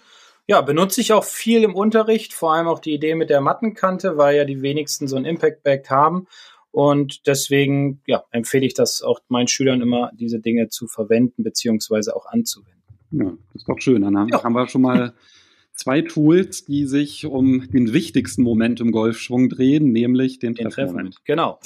ja, 0.47 0.61
benutze 0.61 1.01
ich 1.01 1.13
auch 1.13 1.23
viel 1.23 1.63
im 1.63 1.75
Unterricht, 1.75 2.33
vor 2.33 2.53
allem 2.53 2.67
auch 2.67 2.79
die 2.79 2.93
Idee 2.93 3.15
mit 3.15 3.29
der 3.29 3.41
Mattenkante, 3.41 4.17
weil 4.17 4.35
ja 4.35 4.45
die 4.45 4.61
wenigsten 4.61 5.07
so 5.07 5.15
ein 5.15 5.25
Impact 5.25 5.63
Back 5.63 5.89
haben. 5.89 6.27
Und 6.71 7.27
deswegen 7.27 8.01
ja, 8.07 8.23
empfehle 8.31 8.65
ich 8.65 8.73
das 8.73 9.01
auch 9.01 9.19
meinen 9.27 9.47
Schülern 9.47 9.81
immer, 9.81 10.11
diese 10.13 10.39
Dinge 10.39 10.69
zu 10.69 10.87
verwenden 10.87 11.43
beziehungsweise 11.43 12.15
auch 12.15 12.25
anzuwenden. 12.25 12.81
Ja, 13.11 13.25
das 13.25 13.61
ist 13.61 13.69
doch 13.69 13.79
schön. 13.79 14.01
Dann 14.01 14.17
haben, 14.17 14.29
ja. 14.29 14.43
haben 14.43 14.53
wir 14.53 14.67
schon 14.67 14.81
mal 14.81 15.13
zwei 15.81 16.01
Tools, 16.01 16.65
die 16.65 16.85
sich 16.85 17.25
um 17.25 17.69
den 17.71 17.91
wichtigsten 17.91 18.43
Moment 18.43 18.79
im 18.79 18.91
Golfschwung 18.91 19.49
drehen, 19.49 19.91
nämlich 19.91 20.39
den, 20.39 20.53
den 20.53 20.69
Treffmoment. 20.69 21.23
Genau. 21.25 21.59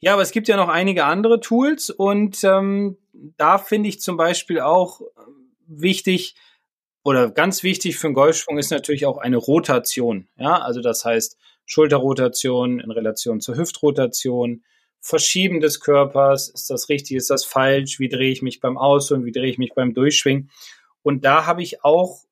Ja, 0.00 0.12
aber 0.12 0.22
es 0.22 0.30
gibt 0.30 0.46
ja 0.46 0.56
noch 0.56 0.68
einige 0.68 1.04
andere 1.04 1.40
Tools 1.40 1.90
und 1.90 2.42
ähm, 2.44 2.98
da 3.36 3.58
finde 3.58 3.88
ich 3.88 4.00
zum 4.00 4.16
Beispiel 4.16 4.60
auch 4.60 5.00
wichtig 5.66 6.36
oder 7.02 7.30
ganz 7.30 7.62
wichtig 7.62 7.96
für 7.96 8.06
einen 8.06 8.14
Golfschwung 8.14 8.58
ist 8.58 8.70
natürlich 8.70 9.06
auch 9.06 9.18
eine 9.18 9.38
Rotation. 9.38 10.28
Ja, 10.36 10.60
also 10.60 10.80
das 10.80 11.04
heißt 11.04 11.36
Schulterrotation 11.66 12.80
in 12.80 12.90
Relation 12.90 13.40
zur 13.40 13.56
Hüftrotation, 13.56 14.62
Verschieben 15.00 15.60
des 15.60 15.80
Körpers, 15.80 16.48
ist 16.48 16.70
das 16.70 16.88
richtig, 16.88 17.16
ist 17.16 17.30
das 17.30 17.44
falsch, 17.44 17.98
wie 17.98 18.08
drehe 18.08 18.30
ich 18.30 18.42
mich 18.42 18.60
beim 18.60 18.76
Aus- 18.76 19.10
und 19.10 19.24
wie 19.24 19.32
drehe 19.32 19.50
ich 19.50 19.58
mich 19.58 19.72
beim 19.74 19.94
Durchschwingen. 19.94 20.50
Und 21.02 21.24
da 21.24 21.46
habe 21.46 21.62
ich 21.62 21.84
auch 21.84 22.24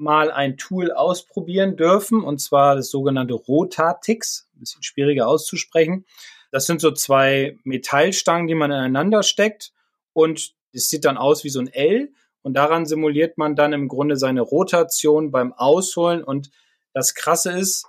mal 0.00 0.30
ein 0.30 0.56
Tool 0.56 0.90
ausprobieren 0.90 1.76
dürfen, 1.76 2.24
und 2.24 2.40
zwar 2.40 2.74
das 2.74 2.90
sogenannte 2.90 3.34
Rotatix, 3.34 4.48
ein 4.56 4.60
bisschen 4.60 4.82
schwieriger 4.82 5.28
auszusprechen. 5.28 6.06
Das 6.50 6.66
sind 6.66 6.80
so 6.80 6.90
zwei 6.90 7.58
Metallstangen, 7.64 8.48
die 8.48 8.54
man 8.54 8.70
ineinander 8.70 9.22
steckt 9.22 9.72
und 10.12 10.54
es 10.72 10.88
sieht 10.88 11.04
dann 11.04 11.18
aus 11.18 11.44
wie 11.44 11.50
so 11.50 11.60
ein 11.60 11.68
L 11.68 12.12
und 12.42 12.54
daran 12.54 12.86
simuliert 12.86 13.38
man 13.38 13.54
dann 13.54 13.72
im 13.72 13.88
Grunde 13.88 14.16
seine 14.16 14.40
Rotation 14.40 15.30
beim 15.30 15.52
Ausholen 15.52 16.24
und 16.24 16.50
das 16.92 17.14
Krasse 17.14 17.52
ist, 17.52 17.86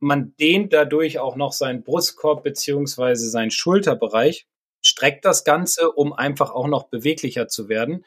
man 0.00 0.34
dehnt 0.40 0.72
dadurch 0.72 1.18
auch 1.18 1.36
noch 1.36 1.52
seinen 1.52 1.84
Brustkorb 1.84 2.42
beziehungsweise 2.42 3.28
seinen 3.28 3.50
Schulterbereich, 3.50 4.48
streckt 4.80 5.26
das 5.26 5.44
Ganze, 5.44 5.92
um 5.92 6.12
einfach 6.12 6.50
auch 6.50 6.66
noch 6.66 6.84
beweglicher 6.84 7.48
zu 7.48 7.68
werden. 7.68 8.04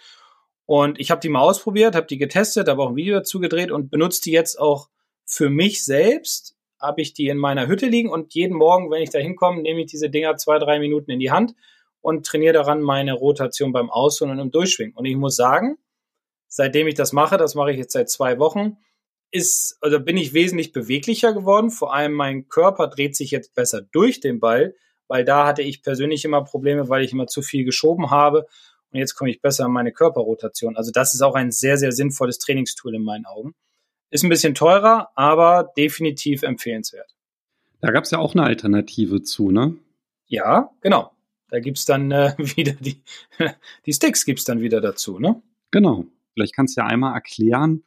Und 0.66 1.00
ich 1.00 1.12
habe 1.12 1.22
die 1.22 1.30
mal 1.30 1.42
ausprobiert, 1.42 1.96
habe 1.96 2.08
die 2.08 2.18
getestet, 2.18 2.70
habe 2.70 2.82
auch 2.82 2.90
ein 2.90 2.96
Video 2.96 3.18
dazu 3.18 3.40
gedreht 3.40 3.72
und 3.72 3.90
benutze 3.90 4.22
die 4.22 4.32
jetzt 4.32 4.60
auch 4.60 4.90
für 5.26 5.50
mich 5.50 5.84
selbst. 5.84 6.56
Habe 6.80 7.02
ich 7.02 7.14
die 7.14 7.28
in 7.28 7.38
meiner 7.38 7.68
Hütte 7.68 7.86
liegen 7.86 8.10
und 8.10 8.34
jeden 8.34 8.58
Morgen, 8.58 8.92
wenn 8.92 9.02
ich 9.02 9.10
da 9.10 9.20
hinkomme, 9.20 9.62
nehme 9.62 9.82
ich 9.82 9.88
diese 9.88 10.10
Dinger 10.10 10.36
zwei, 10.38 10.60
drei 10.60 10.80
Minuten 10.80 11.12
in 11.12 11.20
die 11.20 11.32
Hand 11.32 11.56
und 12.02 12.26
trainiere 12.26 12.54
daran 12.54 12.82
meine 12.82 13.14
Rotation 13.14 13.72
beim 13.72 13.90
Ausholen 13.90 14.34
und 14.34 14.40
im 14.40 14.52
Durchschwingen. 14.52 14.94
Und 14.96 15.06
ich 15.06 15.16
muss 15.16 15.36
sagen, 15.36 15.78
seitdem 16.48 16.88
ich 16.88 16.96
das 16.96 17.14
mache, 17.14 17.38
das 17.38 17.56
mache 17.56 17.72
ich 17.72 17.78
jetzt 17.78 17.94
seit 17.94 18.10
zwei 18.10 18.38
Wochen, 18.38 18.78
ist, 19.32 19.78
also 19.82 20.00
bin 20.00 20.18
ich 20.18 20.34
wesentlich 20.34 20.74
beweglicher 20.74 21.34
geworden. 21.34 21.72
Vor 21.72 21.94
allem 21.94 22.14
mein 22.14 22.50
Körper 22.50 22.88
dreht 22.88 23.16
sich 23.16 23.32
jetzt 23.32 23.56
besser 23.56 23.82
durch 23.82 24.20
den 24.20 24.40
Ball, 24.40 24.76
weil 25.08 25.26
da 25.26 25.48
hatte 25.48 25.62
ich 25.62 25.82
persönlich 25.82 26.26
immer 26.26 26.44
Probleme, 26.44 26.90
weil 26.90 27.04
ich 27.04 27.14
immer 27.14 27.28
zu 27.28 27.42
viel 27.42 27.64
geschoben 27.64 28.12
habe 28.12 28.46
und 28.94 29.00
jetzt 29.00 29.16
komme 29.16 29.32
ich 29.32 29.42
besser 29.42 29.66
an 29.66 29.72
meine 29.72 29.92
Körperrotation. 29.92 30.78
Also 30.78 30.92
das 30.92 31.14
ist 31.14 31.22
auch 31.22 31.36
ein 31.36 31.52
sehr, 31.52 31.78
sehr 31.78 31.92
sinnvolles 31.92 32.38
Trainingstool 32.38 32.96
in 32.96 33.04
meinen 33.04 33.26
Augen. 33.26 33.56
Ist 34.12 34.24
ein 34.24 34.30
bisschen 34.30 34.54
teurer, 34.54 35.10
aber 35.16 35.72
definitiv 35.76 36.44
empfehlenswert. 36.44 37.16
Da 37.82 37.92
gab 37.92 38.04
es 38.04 38.12
ja 38.12 38.20
auch 38.20 38.36
eine 38.36 38.44
Alternative 38.44 39.24
zu, 39.24 39.50
ne? 39.50 39.76
Ja, 40.28 40.70
genau. 40.82 41.12
Da 41.50 41.60
gibt 41.60 41.80
es 41.80 41.86
dann 41.86 42.12
äh, 42.12 42.34
wieder 42.38 42.74
die, 42.74 43.02
die 43.86 43.94
Sticks 43.94 44.26
gibt 44.26 44.40
es 44.40 44.46
dann 44.46 44.62
wieder 44.62 44.80
dazu, 44.80 45.20
ne? 45.20 45.42
Genau. 45.72 46.06
Vielleicht 46.34 46.56
kannst 46.56 46.78
du 46.78 46.82
ja 46.82 46.88
einmal 46.88 47.16
erklären, 47.16 47.84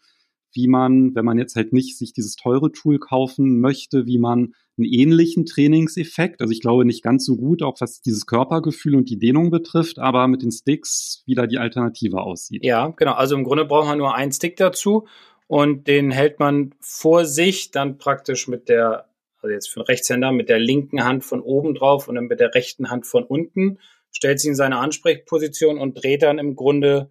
wie 0.57 0.69
man, 0.69 1.15
wenn 1.15 1.25
man 1.25 1.39
jetzt 1.39 1.55
halt 1.55 1.73
nicht 1.73 1.97
sich 1.97 2.13
dieses 2.13 2.35
teure 2.35 2.73
Tool 2.73 2.99
kaufen 2.99 3.61
möchte, 3.61 4.07
wie 4.07 4.19
man 4.19 4.55
einen 4.79 4.87
ähnlichen 4.87 5.47
Trainingseffekt, 5.47 6.41
also 6.41 6.53
ich 6.53 6.61
glaube 6.61 6.85
nicht 6.85 7.03
ganz 7.03 7.25
so 7.25 7.37
gut, 7.37 7.63
auch 7.63 7.81
was 7.81 8.01
dieses 8.01 8.27
Körpergefühl 8.27 8.95
und 8.95 9.09
die 9.09 9.19
Dehnung 9.19 9.51
betrifft, 9.51 9.99
aber 9.99 10.27
mit 10.29 10.43
den 10.43 10.51
Sticks 10.51 11.23
wieder 11.27 11.47
die 11.47 11.59
Alternative 11.59 12.21
aussieht. 12.21 12.65
Ja, 12.65 12.89
genau. 12.89 13.13
Also 13.13 13.37
im 13.37 13.45
Grunde 13.45 13.65
braucht 13.65 13.87
man 13.87 13.99
nur 13.99 14.15
einen 14.15 14.33
Stick 14.33 14.57
dazu 14.57 15.07
und 15.47 15.87
den 15.87 16.11
hält 16.11 16.41
man 16.41 16.75
vor 16.81 17.25
sich 17.25 17.71
dann 17.71 17.99
praktisch 17.99 18.49
mit 18.49 18.69
der, 18.69 19.07
also 19.41 19.53
jetzt 19.53 19.69
für 19.69 19.81
einen 19.81 19.87
Rechtshänder, 19.87 20.33
mit 20.33 20.49
der 20.49 20.59
linken 20.59 21.05
Hand 21.05 21.25
von 21.25 21.41
oben 21.41 21.75
drauf 21.75 22.09
und 22.09 22.17
dann 22.17 22.27
mit 22.27 22.41
der 22.41 22.55
rechten 22.55 22.91
Hand 22.91 23.07
von 23.07 23.25
unten, 23.25 23.79
stellt 24.11 24.41
sich 24.41 24.49
in 24.49 24.57
seine 24.57 24.79
Ansprechposition 24.79 25.79
und 25.79 26.03
dreht 26.03 26.23
dann 26.23 26.39
im 26.39 26.57
Grunde 26.57 27.11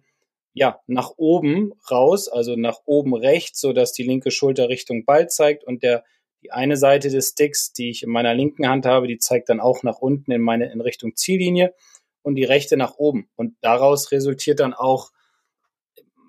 ja, 0.58 0.80
nach 0.86 1.12
oben 1.18 1.74
raus, 1.90 2.28
also 2.28 2.56
nach 2.56 2.78
oben 2.86 3.14
rechts, 3.14 3.60
so 3.60 3.74
dass 3.74 3.92
die 3.92 4.04
linke 4.04 4.30
Schulter 4.30 4.70
Richtung 4.70 5.04
Ball 5.04 5.28
zeigt 5.28 5.64
und 5.64 5.82
der 5.82 6.02
die 6.42 6.50
eine 6.50 6.78
Seite 6.78 7.10
des 7.10 7.28
Sticks, 7.28 7.74
die 7.74 7.90
ich 7.90 8.02
in 8.02 8.08
meiner 8.08 8.34
linken 8.34 8.66
Hand 8.66 8.86
habe, 8.86 9.06
die 9.06 9.18
zeigt 9.18 9.50
dann 9.50 9.60
auch 9.60 9.82
nach 9.82 9.98
unten 9.98 10.32
in 10.32 10.40
meine 10.40 10.72
in 10.72 10.80
Richtung 10.80 11.14
Ziellinie 11.14 11.74
und 12.22 12.36
die 12.36 12.44
rechte 12.44 12.78
nach 12.78 12.94
oben. 12.96 13.28
Und 13.36 13.56
daraus 13.60 14.12
resultiert 14.12 14.60
dann 14.60 14.72
auch 14.72 15.10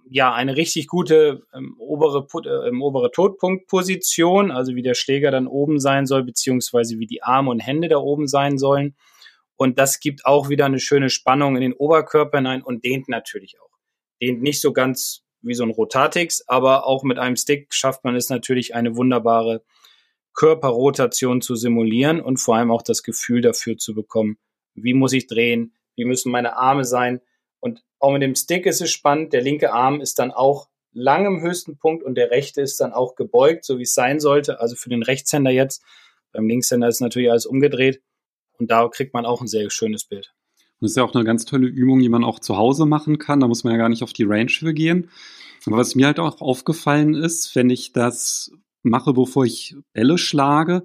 ja 0.10 0.34
eine 0.34 0.58
richtig 0.58 0.88
gute 0.88 1.44
ähm, 1.54 1.78
obere 1.80 2.28
äh, 2.44 2.76
obere 2.76 3.12
Todpunktposition, 3.12 4.52
also 4.52 4.76
wie 4.76 4.82
der 4.82 4.94
Schläger 4.96 5.32
dann 5.32 5.48
oben 5.48 5.80
sein 5.80 6.06
soll 6.06 6.24
beziehungsweise 6.24 7.00
wie 7.00 7.08
die 7.08 7.24
Arme 7.24 7.50
und 7.52 7.62
Hände 7.62 7.88
da 7.88 7.98
oben 7.98 8.28
sein 8.28 8.58
sollen. 8.58 8.98
Und 9.56 9.80
das 9.80 10.02
gibt 10.02 10.26
auch 10.26 10.50
wieder 10.50 10.66
eine 10.66 10.80
schöne 10.80 11.10
Spannung 11.10 11.56
in 11.56 11.62
den 11.62 11.74
Oberkörper 11.74 12.40
hinein 12.40 12.62
und 12.62 12.84
dehnt 12.84 13.08
natürlich 13.08 13.62
auch 13.62 13.67
dehnt 14.22 14.42
nicht 14.42 14.62
so 14.62 14.74
ganz 14.74 15.24
wie 15.42 15.54
so 15.54 15.64
ein 15.64 15.72
Rotatix, 15.72 16.44
aber 16.48 16.86
auch 16.86 17.04
mit 17.04 17.20
einem 17.20 17.36
Stick 17.36 17.74
schafft 17.74 18.04
man 18.04 18.16
es 18.16 18.30
natürlich 18.30 18.76
eine 18.76 18.96
wunderbare 18.96 19.64
Körperrotation 20.34 21.42
zu 21.42 21.56
simulieren 21.56 22.22
und 22.22 22.38
vor 22.38 22.56
allem 22.56 22.72
auch 22.72 22.82
das 22.82 23.04
Gefühl 23.04 23.42
dafür 23.42 23.78
zu 23.78 23.96
bekommen, 23.96 24.38
wie 24.76 24.94
muss 24.94 25.14
ich 25.14 25.28
drehen, 25.28 25.74
wie 25.96 26.06
müssen 26.06 26.32
meine 26.32 26.56
Arme 26.58 26.86
sein. 26.86 27.22
Und 27.60 27.84
auch 28.00 28.12
mit 28.12 28.22
dem 28.22 28.36
Stick 28.36 28.66
ist 28.66 28.82
es 28.82 28.92
spannend, 28.92 29.34
der 29.34 29.42
linke 29.42 29.74
Arm 29.74 30.00
ist 30.00 30.20
dann 30.20 30.32
auch 30.32 30.70
langem 30.94 31.42
höchsten 31.42 31.78
Punkt 31.78 32.04
und 32.04 32.16
der 32.16 32.32
rechte 32.32 32.62
ist 32.62 32.80
dann 32.80 32.94
auch 32.94 33.16
gebeugt, 33.16 33.66
so 33.66 33.78
wie 33.80 33.84
es 33.84 33.94
sein 33.94 34.20
sollte. 34.20 34.60
Also 34.60 34.76
für 34.76 34.90
den 34.90 35.04
Rechtshänder 35.04 35.52
jetzt. 35.52 35.84
Beim 36.32 36.48
Linkshänder 36.48 36.88
ist 36.88 37.02
natürlich 37.02 37.32
alles 37.32 37.46
umgedreht. 37.46 38.02
Und 38.60 38.72
da 38.72 38.88
kriegt 38.88 39.14
man 39.14 39.26
auch 39.26 39.42
ein 39.42 39.48
sehr 39.48 39.70
schönes 39.70 40.06
Bild. 40.06 40.34
Und 40.80 40.86
das 40.86 40.92
ist 40.92 40.98
ja 40.98 41.04
auch 41.04 41.16
eine 41.16 41.24
ganz 41.24 41.46
tolle 41.46 41.68
Übung, 41.68 42.00
die 42.00 42.10
man 42.10 42.24
auch 42.24 42.40
zu 42.40 42.58
Hause 42.58 42.86
machen 42.86 43.18
kann. 43.18 43.40
Da 43.40 43.48
muss 43.48 43.64
man 43.64 43.74
ja 43.74 43.78
gar 43.78 43.90
nicht 43.90 44.04
auf 44.04 44.14
die 44.14 44.24
Range 44.24 44.50
für 44.50 44.74
gehen. 44.74 45.10
Aber 45.66 45.78
was 45.78 45.96
mir 45.96 46.06
halt 46.06 46.20
auch 46.20 46.40
aufgefallen 46.40 47.14
ist, 47.14 47.56
wenn 47.56 47.70
ich 47.70 47.92
das 47.92 48.52
mache, 48.84 49.14
bevor 49.14 49.46
ich 49.46 49.76
Bälle 49.94 50.18
schlage, 50.18 50.84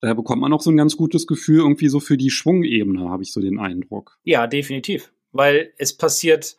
da 0.00 0.14
bekommt 0.14 0.40
man 0.40 0.52
auch 0.52 0.62
so 0.62 0.70
ein 0.70 0.76
ganz 0.76 0.96
gutes 0.96 1.26
Gefühl 1.26 1.58
irgendwie 1.58 1.88
so 1.88 2.00
für 2.00 2.16
die 2.16 2.30
Schwungebene, 2.30 3.10
habe 3.10 3.22
ich 3.22 3.32
so 3.32 3.40
den 3.40 3.58
Eindruck. 3.58 4.18
Ja, 4.24 4.46
definitiv. 4.46 5.12
Weil 5.32 5.72
es 5.76 5.96
passiert 5.96 6.56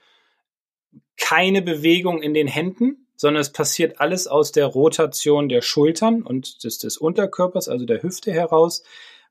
keine 1.17 1.61
Bewegung 1.61 2.21
in 2.21 2.33
den 2.33 2.47
Händen, 2.47 3.07
sondern 3.15 3.41
es 3.41 3.51
passiert 3.51 3.99
alles 3.99 4.27
aus 4.27 4.51
der 4.51 4.67
Rotation 4.67 5.49
der 5.49 5.61
Schultern 5.61 6.21
und 6.21 6.63
des, 6.63 6.79
des 6.79 6.97
Unterkörpers, 6.97 7.67
also 7.67 7.85
der 7.85 8.03
Hüfte 8.03 8.31
heraus. 8.31 8.83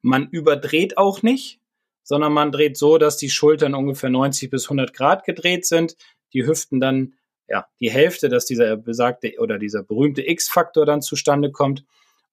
Man 0.02 0.28
überdreht 0.28 0.98
auch 0.98 1.22
nicht, 1.22 1.59
sondern 2.10 2.32
man 2.32 2.50
dreht 2.50 2.76
so, 2.76 2.98
dass 2.98 3.18
die 3.18 3.30
Schultern 3.30 3.72
ungefähr 3.72 4.10
90 4.10 4.50
bis 4.50 4.64
100 4.64 4.92
Grad 4.92 5.24
gedreht 5.24 5.64
sind, 5.64 5.96
die 6.32 6.44
Hüften 6.44 6.80
dann 6.80 7.14
ja 7.46 7.68
die 7.78 7.92
Hälfte, 7.92 8.28
dass 8.28 8.46
dieser 8.46 8.76
besagte 8.76 9.34
oder 9.38 9.60
dieser 9.60 9.84
berühmte 9.84 10.28
X-Faktor 10.28 10.84
dann 10.86 11.02
zustande 11.02 11.52
kommt. 11.52 11.84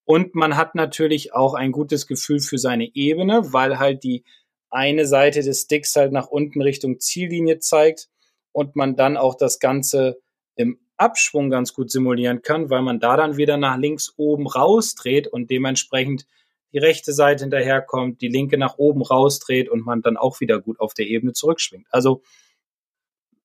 Und 0.03 0.33
man 0.33 0.57
hat 0.57 0.73
natürlich 0.73 1.35
auch 1.35 1.53
ein 1.53 1.71
gutes 1.71 2.07
Gefühl 2.07 2.39
für 2.39 2.57
seine 2.57 2.89
Ebene, 2.95 3.53
weil 3.53 3.77
halt 3.77 4.03
die 4.03 4.23
eine 4.71 5.05
Seite 5.05 5.43
des 5.43 5.61
Sticks 5.61 5.95
halt 5.95 6.11
nach 6.11 6.25
unten 6.25 6.63
Richtung 6.63 6.99
Ziellinie 6.99 7.59
zeigt 7.59 8.09
und 8.53 8.75
man 8.75 8.95
dann 8.95 9.15
auch 9.15 9.35
das 9.35 9.59
Ganze 9.59 10.17
im 10.55 10.79
Abschwung 10.97 11.51
ganz 11.51 11.75
gut 11.75 11.91
simulieren 11.91 12.41
kann, 12.41 12.71
weil 12.71 12.81
man 12.81 12.99
da 12.99 13.15
dann 13.15 13.37
wieder 13.37 13.57
nach 13.57 13.77
links 13.77 14.11
oben 14.17 14.47
rausdreht 14.47 15.27
und 15.27 15.51
dementsprechend 15.51 16.25
die 16.73 16.79
rechte 16.79 17.13
Seite 17.13 17.43
hinterherkommt, 17.43 18.21
die 18.21 18.27
linke 18.27 18.57
nach 18.57 18.77
oben 18.77 19.01
rausdreht 19.01 19.69
und 19.69 19.85
man 19.85 20.01
dann 20.01 20.17
auch 20.17 20.39
wieder 20.39 20.59
gut 20.59 20.79
auf 20.79 20.93
der 20.93 21.07
Ebene 21.07 21.33
zurückschwingt. 21.33 21.87
Also 21.91 22.21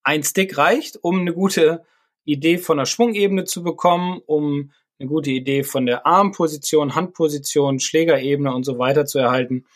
ein 0.02 0.22
Stick 0.22 0.58
reicht, 0.58 0.98
um 1.02 1.20
eine 1.20 1.32
gute 1.32 1.84
Idee 2.24 2.58
von 2.58 2.78
der 2.78 2.86
Schwungebene 2.86 3.44
zu 3.44 3.62
bekommen, 3.62 4.20
um 4.26 4.72
eine 4.98 5.08
gute 5.08 5.30
Idee 5.30 5.62
von 5.62 5.86
der 5.86 6.06
Armposition, 6.06 6.94
Handposition, 6.94 7.80
Schlägerebene 7.80 8.54
und 8.54 8.64
so 8.64 8.78
weiter 8.78 9.04
zu 9.04 9.18
erhalten. 9.18 9.66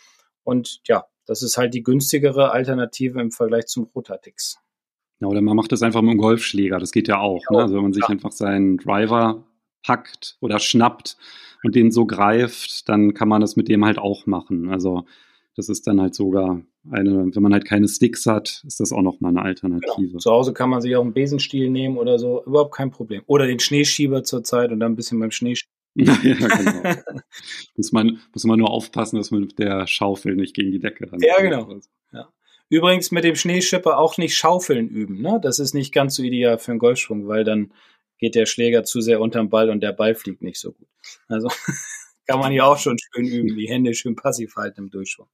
Und 0.44 0.80
ja, 0.86 1.06
das 1.26 1.42
ist 1.42 1.56
halt 1.56 1.74
die 1.74 1.82
günstigere 1.82 2.52
Alternative 2.52 3.20
im 3.20 3.32
Vergleich 3.32 3.66
zum 3.66 3.90
Rotatix. 3.94 4.58
Ja, 5.20 5.28
oder 5.28 5.40
man 5.40 5.56
macht 5.56 5.72
das 5.72 5.82
einfach 5.82 6.02
mit 6.02 6.12
dem 6.12 6.18
Golfschläger, 6.18 6.78
das 6.78 6.92
geht 6.92 7.08
ja 7.08 7.18
auch. 7.18 7.42
Ja, 7.50 7.56
ne? 7.56 7.62
Also 7.62 7.74
wenn 7.74 7.82
man 7.82 7.92
sich 7.92 8.02
ja. 8.02 8.08
einfach 8.08 8.32
seinen 8.32 8.76
Driver 8.76 9.44
packt 9.82 10.36
oder 10.40 10.58
schnappt 10.58 11.16
und 11.66 11.74
den 11.74 11.90
so 11.90 12.06
greift, 12.06 12.88
dann 12.88 13.12
kann 13.12 13.28
man 13.28 13.40
das 13.40 13.56
mit 13.56 13.66
dem 13.66 13.84
halt 13.84 13.98
auch 13.98 14.26
machen. 14.26 14.68
Also 14.70 15.04
das 15.56 15.68
ist 15.68 15.88
dann 15.88 16.00
halt 16.00 16.14
sogar 16.14 16.62
eine, 16.88 17.28
wenn 17.34 17.42
man 17.42 17.52
halt 17.52 17.64
keine 17.64 17.88
Sticks 17.88 18.24
hat, 18.24 18.62
ist 18.64 18.78
das 18.78 18.92
auch 18.92 19.02
nochmal 19.02 19.32
eine 19.32 19.42
Alternative. 19.42 20.06
Genau. 20.06 20.18
Zu 20.18 20.30
Hause 20.30 20.52
kann 20.52 20.70
man 20.70 20.80
sich 20.80 20.94
auch 20.94 21.02
einen 21.02 21.12
Besenstiel 21.12 21.68
nehmen 21.68 21.98
oder 21.98 22.20
so, 22.20 22.44
überhaupt 22.44 22.72
kein 22.72 22.92
Problem. 22.92 23.22
Oder 23.26 23.48
den 23.48 23.58
Schneeschieber 23.58 24.22
zurzeit 24.22 24.70
und 24.70 24.78
dann 24.78 24.92
ein 24.92 24.96
bisschen 24.96 25.18
beim 25.18 25.32
Schneeschieber. 25.32 25.72
ja, 25.96 26.14
genau. 26.14 26.94
muss, 27.76 27.90
man, 27.90 28.20
muss 28.32 28.44
man 28.44 28.60
nur 28.60 28.70
aufpassen, 28.70 29.16
dass 29.16 29.32
man 29.32 29.40
mit 29.40 29.58
der 29.58 29.88
Schaufel 29.88 30.36
nicht 30.36 30.54
gegen 30.54 30.70
die 30.70 30.78
Decke 30.78 31.10
ran. 31.10 31.18
Ja, 31.20 31.40
genau. 31.40 31.68
Ja. 32.12 32.28
Übrigens 32.68 33.10
mit 33.10 33.24
dem 33.24 33.34
Schneeschipper 33.34 33.98
auch 33.98 34.18
nicht 34.18 34.36
Schaufeln 34.36 34.88
üben. 34.88 35.20
Ne? 35.20 35.40
Das 35.42 35.58
ist 35.58 35.74
nicht 35.74 35.92
ganz 35.92 36.14
so 36.14 36.22
ideal 36.22 36.58
für 36.58 36.70
einen 36.70 36.78
Golfschwung, 36.78 37.26
weil 37.26 37.42
dann 37.42 37.72
geht 38.18 38.34
der 38.34 38.46
Schläger 38.46 38.84
zu 38.84 39.00
sehr 39.00 39.20
unterm 39.20 39.50
Ball 39.50 39.70
und 39.70 39.80
der 39.80 39.92
Ball 39.92 40.14
fliegt 40.14 40.42
nicht 40.42 40.58
so 40.58 40.72
gut. 40.72 40.88
Also 41.28 41.48
kann 42.26 42.40
man 42.40 42.52
hier 42.52 42.66
auch 42.66 42.78
schon 42.78 42.96
schön 42.98 43.26
üben, 43.26 43.56
die 43.56 43.68
Hände 43.68 43.94
schön 43.94 44.16
passiv 44.16 44.56
halten 44.56 44.82
im 44.82 44.90
Durchschwung. 44.90 45.28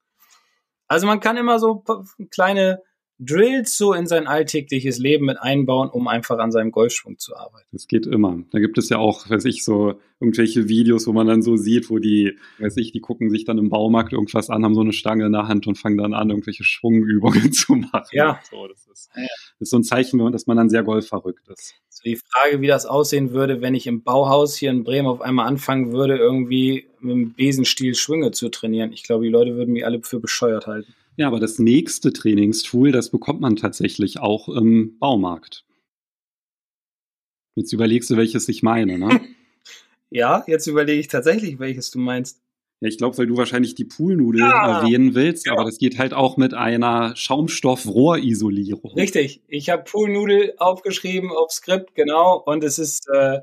Also 0.89 1.07
man 1.07 1.21
kann 1.21 1.37
immer 1.37 1.59
so 1.59 1.85
kleine 2.31 2.83
Drills 3.25 3.77
so 3.77 3.93
in 3.93 4.07
sein 4.07 4.27
alltägliches 4.27 4.99
Leben 4.99 5.27
mit 5.27 5.41
einbauen, 5.41 5.91
um 5.91 6.09
einfach 6.09 6.39
an 6.39 6.51
seinem 6.51 6.73
Golfschwung 6.73 7.19
zu 7.19 7.37
arbeiten. 7.37 7.69
Das 7.73 7.87
geht 7.87 8.07
immer. 8.07 8.43
Da 8.51 8.59
gibt 8.59 8.79
es 8.79 8.89
ja 8.89 8.99
auch, 8.99 9.31
weiß 9.31 9.45
ich, 9.45 9.65
so 9.65 10.01
irgendwelche 10.21 10.69
Videos, 10.69 11.07
wo 11.07 11.13
man 11.13 11.27
dann 11.27 11.43
so 11.43 11.57
sieht, 11.57 11.89
wo 11.91 11.99
die, 11.99 12.37
weiß 12.59 12.77
ich, 12.79 12.93
die 12.93 13.01
gucken 13.01 13.31
sich 13.31 13.45
dann 13.45 13.59
im 13.59 13.71
Baumarkt 13.71 14.13
irgendwas 14.13 14.51
an, 14.51 14.65
haben 14.65 14.75
so 14.75 14.81
eine 14.81 14.93
Stange 14.93 15.27
in 15.27 15.33
der 15.33 15.49
Hand 15.49 15.67
und 15.67 15.79
fangen 15.79 15.99
dann 15.99 16.15
an, 16.15 16.31
irgendwelche 16.31 16.65
Schwungübungen 16.65 17.53
zu 17.53 17.75
machen. 17.75 18.09
Ja. 18.13 18.41
So, 18.51 18.67
das 18.67 18.87
ist, 18.87 19.11
das 19.15 19.61
ist 19.61 19.71
so 19.71 19.79
ein 19.79 19.85
Zeichen, 19.85 20.33
dass 20.33 20.47
man 20.47 20.57
dann 20.57 20.69
sehr 20.69 20.83
golfverrückt 20.83 21.49
ist. 21.49 21.75
So 21.89 22.03
die 22.05 22.17
Frage, 22.17 22.61
wie 22.61 22.67
das 22.67 22.87
aussehen 22.87 23.33
würde, 23.33 23.61
wenn 23.61 23.75
ich 23.75 23.87
im 23.87 24.03
Bauhaus 24.03 24.57
hier 24.57 24.71
in 24.71 24.83
Bremen 24.83 25.09
auf 25.09 25.21
einmal 25.21 25.47
anfangen 25.47 25.93
würde, 25.93 26.17
irgendwie 26.17 26.87
mit 27.01 27.15
dem 27.15 27.35
Besenstiel 27.35 27.95
Schwünge 27.95 28.33
zu 28.33 28.49
trainieren. 28.49 28.93
Ich 28.93 29.05
glaube, 29.05 29.25
die 29.25 29.31
Leute 29.31 29.57
würden 29.57 29.73
mich 29.73 29.85
alle 29.85 30.03
für 30.03 30.19
bescheuert 30.19 30.67
halten. 30.67 30.95
Ja, 31.17 31.27
aber 31.27 31.41
das 31.41 31.59
nächste 31.59 32.13
Trainingstool, 32.13 32.93
das 32.93 33.11
bekommt 33.11 33.41
man 33.41 33.57
tatsächlich 33.57 34.19
auch 34.19 34.49
im 34.49 34.99
Baumarkt. 34.99 35.65
Jetzt 37.55 37.73
überlegst 37.73 38.09
du, 38.11 38.17
welches 38.17 38.49
ich 38.49 38.63
meine, 38.63 38.99
ne? 38.99 39.21
ja, 40.11 40.43
jetzt 40.47 40.67
überlege 40.67 41.01
ich 41.01 41.09
tatsächlich, 41.09 41.59
welches 41.59 41.91
du 41.91 41.99
meinst. 41.99 42.41
Ja, 42.81 42.89
ich 42.89 42.99
glaube, 42.99 43.19
weil 43.19 43.27
du 43.27 43.37
wahrscheinlich 43.37 43.75
die 43.75 43.85
Poolnudel 43.85 44.41
ja, 44.41 44.81
erwähnen 44.81 45.15
willst, 45.15 45.47
ja. 45.47 45.53
aber 45.53 45.65
das 45.65 45.79
geht 45.79 45.99
halt 45.99 46.15
auch 46.15 46.37
mit 46.37 46.55
einer 46.55 47.15
Schaumstoffrohrisolierung. 47.15 48.95
Richtig, 48.95 49.43
ich 49.47 49.71
habe 49.71 49.85
Poolnudel 49.85 50.55
aufgeschrieben 50.57 51.31
auf 51.31 51.53
Skript, 51.53 51.95
genau, 51.95 52.43
und 52.45 52.65
es 52.65 52.79
ist 52.79 53.07
äh, 53.13 53.43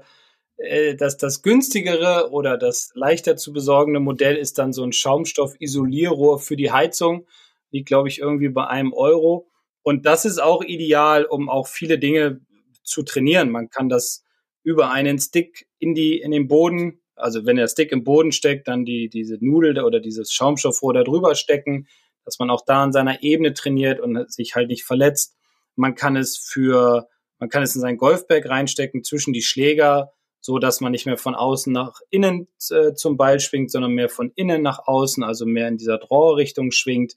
äh, 0.57 0.95
das, 0.95 1.17
das 1.17 1.41
günstigere 1.41 2.31
oder 2.31 2.57
das 2.57 2.91
leichter 2.95 3.37
zu 3.37 3.53
besorgende 3.53 3.99
Modell 3.99 4.35
ist 4.35 4.57
dann 4.57 4.73
so 4.73 4.83
ein 4.83 4.91
Schaumstoffisolierrohr 4.91 6.39
für 6.39 6.55
die 6.55 6.71
Heizung 6.71 7.25
liegt, 7.71 7.87
glaube 7.87 8.09
ich, 8.09 8.19
irgendwie 8.19 8.49
bei 8.49 8.67
einem 8.67 8.93
Euro. 8.93 9.47
Und 9.81 10.05
das 10.05 10.25
ist 10.25 10.39
auch 10.39 10.63
ideal, 10.63 11.25
um 11.25 11.49
auch 11.49 11.67
viele 11.67 11.99
Dinge 11.99 12.41
zu 12.83 13.03
trainieren. 13.03 13.49
Man 13.49 13.69
kann 13.69 13.89
das 13.89 14.23
über 14.63 14.91
einen 14.91 15.19
Stick 15.19 15.67
in 15.79 15.93
die, 15.93 16.19
in 16.19 16.31
den 16.31 16.47
Boden, 16.47 17.01
also 17.15 17.45
wenn 17.45 17.55
der 17.55 17.67
Stick 17.67 17.91
im 17.91 18.03
Boden 18.03 18.31
steckt, 18.31 18.67
dann 18.67 18.85
die, 18.85 19.09
diese 19.09 19.37
Nudel 19.39 19.83
oder 19.83 19.99
dieses 19.99 20.31
Schaumstoffrohr 20.31 20.93
da 20.93 21.03
drüber 21.03 21.35
stecken, 21.35 21.87
dass 22.25 22.39
man 22.39 22.49
auch 22.49 22.63
da 22.65 22.83
an 22.83 22.93
seiner 22.93 23.23
Ebene 23.23 23.53
trainiert 23.53 23.99
und 23.99 24.31
sich 24.31 24.55
halt 24.55 24.67
nicht 24.67 24.83
verletzt. 24.83 25.35
Man 25.75 25.95
kann 25.95 26.15
es 26.15 26.37
für, 26.37 27.07
man 27.39 27.49
kann 27.49 27.63
es 27.63 27.75
in 27.75 27.81
sein 27.81 27.97
Golfbag 27.97 28.47
reinstecken 28.47 29.03
zwischen 29.03 29.33
die 29.33 29.41
Schläger, 29.41 30.11
so 30.41 30.59
dass 30.59 30.81
man 30.81 30.91
nicht 30.91 31.05
mehr 31.05 31.17
von 31.17 31.35
außen 31.35 31.71
nach 31.71 31.99
innen 32.09 32.47
äh, 32.69 32.93
zum 32.93 33.17
Ball 33.17 33.39
schwingt, 33.39 33.71
sondern 33.71 33.91
mehr 33.91 34.09
von 34.09 34.31
innen 34.35 34.61
nach 34.61 34.87
außen, 34.87 35.23
also 35.23 35.45
mehr 35.45 35.67
in 35.67 35.77
dieser 35.77 35.97
Draw-Richtung 35.97 36.71
schwingt. 36.71 37.15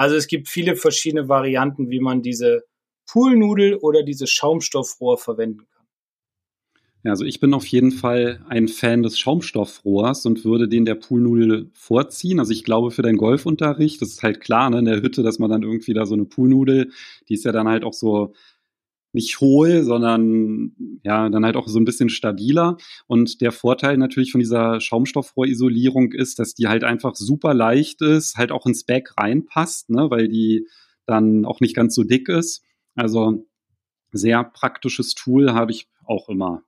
Also 0.00 0.16
es 0.16 0.28
gibt 0.28 0.48
viele 0.48 0.76
verschiedene 0.76 1.28
Varianten, 1.28 1.90
wie 1.90 2.00
man 2.00 2.22
diese 2.22 2.64
Poolnudel 3.06 3.74
oder 3.74 4.02
dieses 4.02 4.30
Schaumstoffrohr 4.30 5.18
verwenden 5.18 5.66
kann. 5.70 5.84
Ja, 7.02 7.10
also 7.10 7.26
ich 7.26 7.38
bin 7.38 7.52
auf 7.52 7.66
jeden 7.66 7.92
Fall 7.92 8.42
ein 8.48 8.68
Fan 8.68 9.02
des 9.02 9.18
Schaumstoffrohrs 9.18 10.24
und 10.24 10.42
würde 10.42 10.68
den 10.68 10.86
der 10.86 10.94
Poolnudel 10.94 11.68
vorziehen. 11.74 12.38
Also 12.38 12.52
ich 12.52 12.64
glaube 12.64 12.92
für 12.92 13.02
deinen 13.02 13.18
Golfunterricht, 13.18 14.00
das 14.00 14.08
ist 14.08 14.22
halt 14.22 14.40
klar, 14.40 14.70
ne, 14.70 14.78
in 14.78 14.86
der 14.86 15.02
Hütte, 15.02 15.22
dass 15.22 15.38
man 15.38 15.50
dann 15.50 15.64
irgendwie 15.64 15.92
da 15.92 16.06
so 16.06 16.14
eine 16.14 16.24
Poolnudel, 16.24 16.92
die 17.28 17.34
ist 17.34 17.44
ja 17.44 17.52
dann 17.52 17.68
halt 17.68 17.84
auch 17.84 17.92
so 17.92 18.32
nicht 19.12 19.40
hohl, 19.40 19.82
sondern 19.82 20.72
ja, 21.02 21.28
dann 21.28 21.44
halt 21.44 21.56
auch 21.56 21.68
so 21.68 21.78
ein 21.78 21.84
bisschen 21.84 22.08
stabiler. 22.08 22.76
Und 23.06 23.40
der 23.40 23.52
Vorteil 23.52 23.96
natürlich 23.96 24.32
von 24.32 24.40
dieser 24.40 24.80
Schaumstoffrohrisolierung 24.80 26.12
ist, 26.12 26.38
dass 26.38 26.54
die 26.54 26.68
halt 26.68 26.84
einfach 26.84 27.14
super 27.16 27.54
leicht 27.54 28.02
ist, 28.02 28.36
halt 28.36 28.52
auch 28.52 28.66
ins 28.66 28.84
Back 28.84 29.12
reinpasst, 29.18 29.90
ne, 29.90 30.10
weil 30.10 30.28
die 30.28 30.66
dann 31.06 31.44
auch 31.44 31.60
nicht 31.60 31.74
ganz 31.74 31.94
so 31.94 32.04
dick 32.04 32.28
ist. 32.28 32.62
Also 32.94 33.46
sehr 34.12 34.44
praktisches 34.44 35.14
Tool 35.14 35.52
habe 35.52 35.72
ich 35.72 35.88
auch 36.04 36.28
immer. 36.28 36.62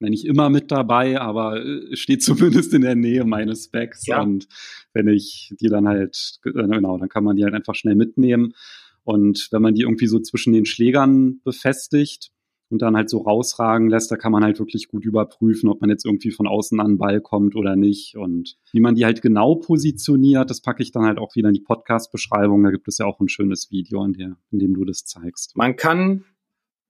Nicht 0.00 0.26
immer 0.26 0.50
mit 0.50 0.70
dabei, 0.70 1.20
aber 1.20 1.64
äh, 1.64 1.96
steht 1.96 2.22
zumindest 2.22 2.74
in 2.74 2.82
der 2.82 2.94
Nähe 2.94 3.24
meines 3.24 3.68
Backs. 3.68 4.06
Ja. 4.06 4.20
Und 4.22 4.48
wenn 4.92 5.08
ich 5.08 5.54
die 5.60 5.68
dann 5.68 5.88
halt, 5.88 6.40
äh, 6.44 6.50
genau, 6.50 6.98
dann 6.98 7.08
kann 7.08 7.24
man 7.24 7.36
die 7.36 7.44
halt 7.44 7.54
einfach 7.54 7.74
schnell 7.74 7.94
mitnehmen. 7.94 8.54
Und 9.04 9.48
wenn 9.50 9.62
man 9.62 9.74
die 9.74 9.82
irgendwie 9.82 10.06
so 10.06 10.18
zwischen 10.18 10.52
den 10.52 10.66
Schlägern 10.66 11.40
befestigt 11.44 12.30
und 12.70 12.82
dann 12.82 12.96
halt 12.96 13.10
so 13.10 13.18
rausragen 13.18 13.88
lässt, 13.88 14.10
da 14.10 14.16
kann 14.16 14.32
man 14.32 14.42
halt 14.42 14.58
wirklich 14.58 14.88
gut 14.88 15.04
überprüfen, 15.04 15.68
ob 15.68 15.80
man 15.80 15.90
jetzt 15.90 16.04
irgendwie 16.04 16.30
von 16.30 16.46
außen 16.46 16.80
an 16.80 16.92
den 16.92 16.98
Ball 16.98 17.20
kommt 17.20 17.54
oder 17.54 17.76
nicht. 17.76 18.16
Und 18.16 18.56
wie 18.72 18.80
man 18.80 18.94
die 18.94 19.04
halt 19.04 19.22
genau 19.22 19.56
positioniert, 19.56 20.50
das 20.50 20.60
packe 20.60 20.82
ich 20.82 20.90
dann 20.90 21.04
halt 21.04 21.18
auch 21.18 21.36
wieder 21.36 21.48
in 21.48 21.54
die 21.54 21.60
Podcast-Beschreibung. 21.60 22.64
Da 22.64 22.70
gibt 22.70 22.88
es 22.88 22.98
ja 22.98 23.06
auch 23.06 23.20
ein 23.20 23.28
schönes 23.28 23.70
Video, 23.70 24.04
in, 24.04 24.14
der, 24.14 24.36
in 24.50 24.58
dem 24.58 24.74
du 24.74 24.84
das 24.84 25.04
zeigst. 25.04 25.56
Man 25.56 25.76
kann 25.76 26.24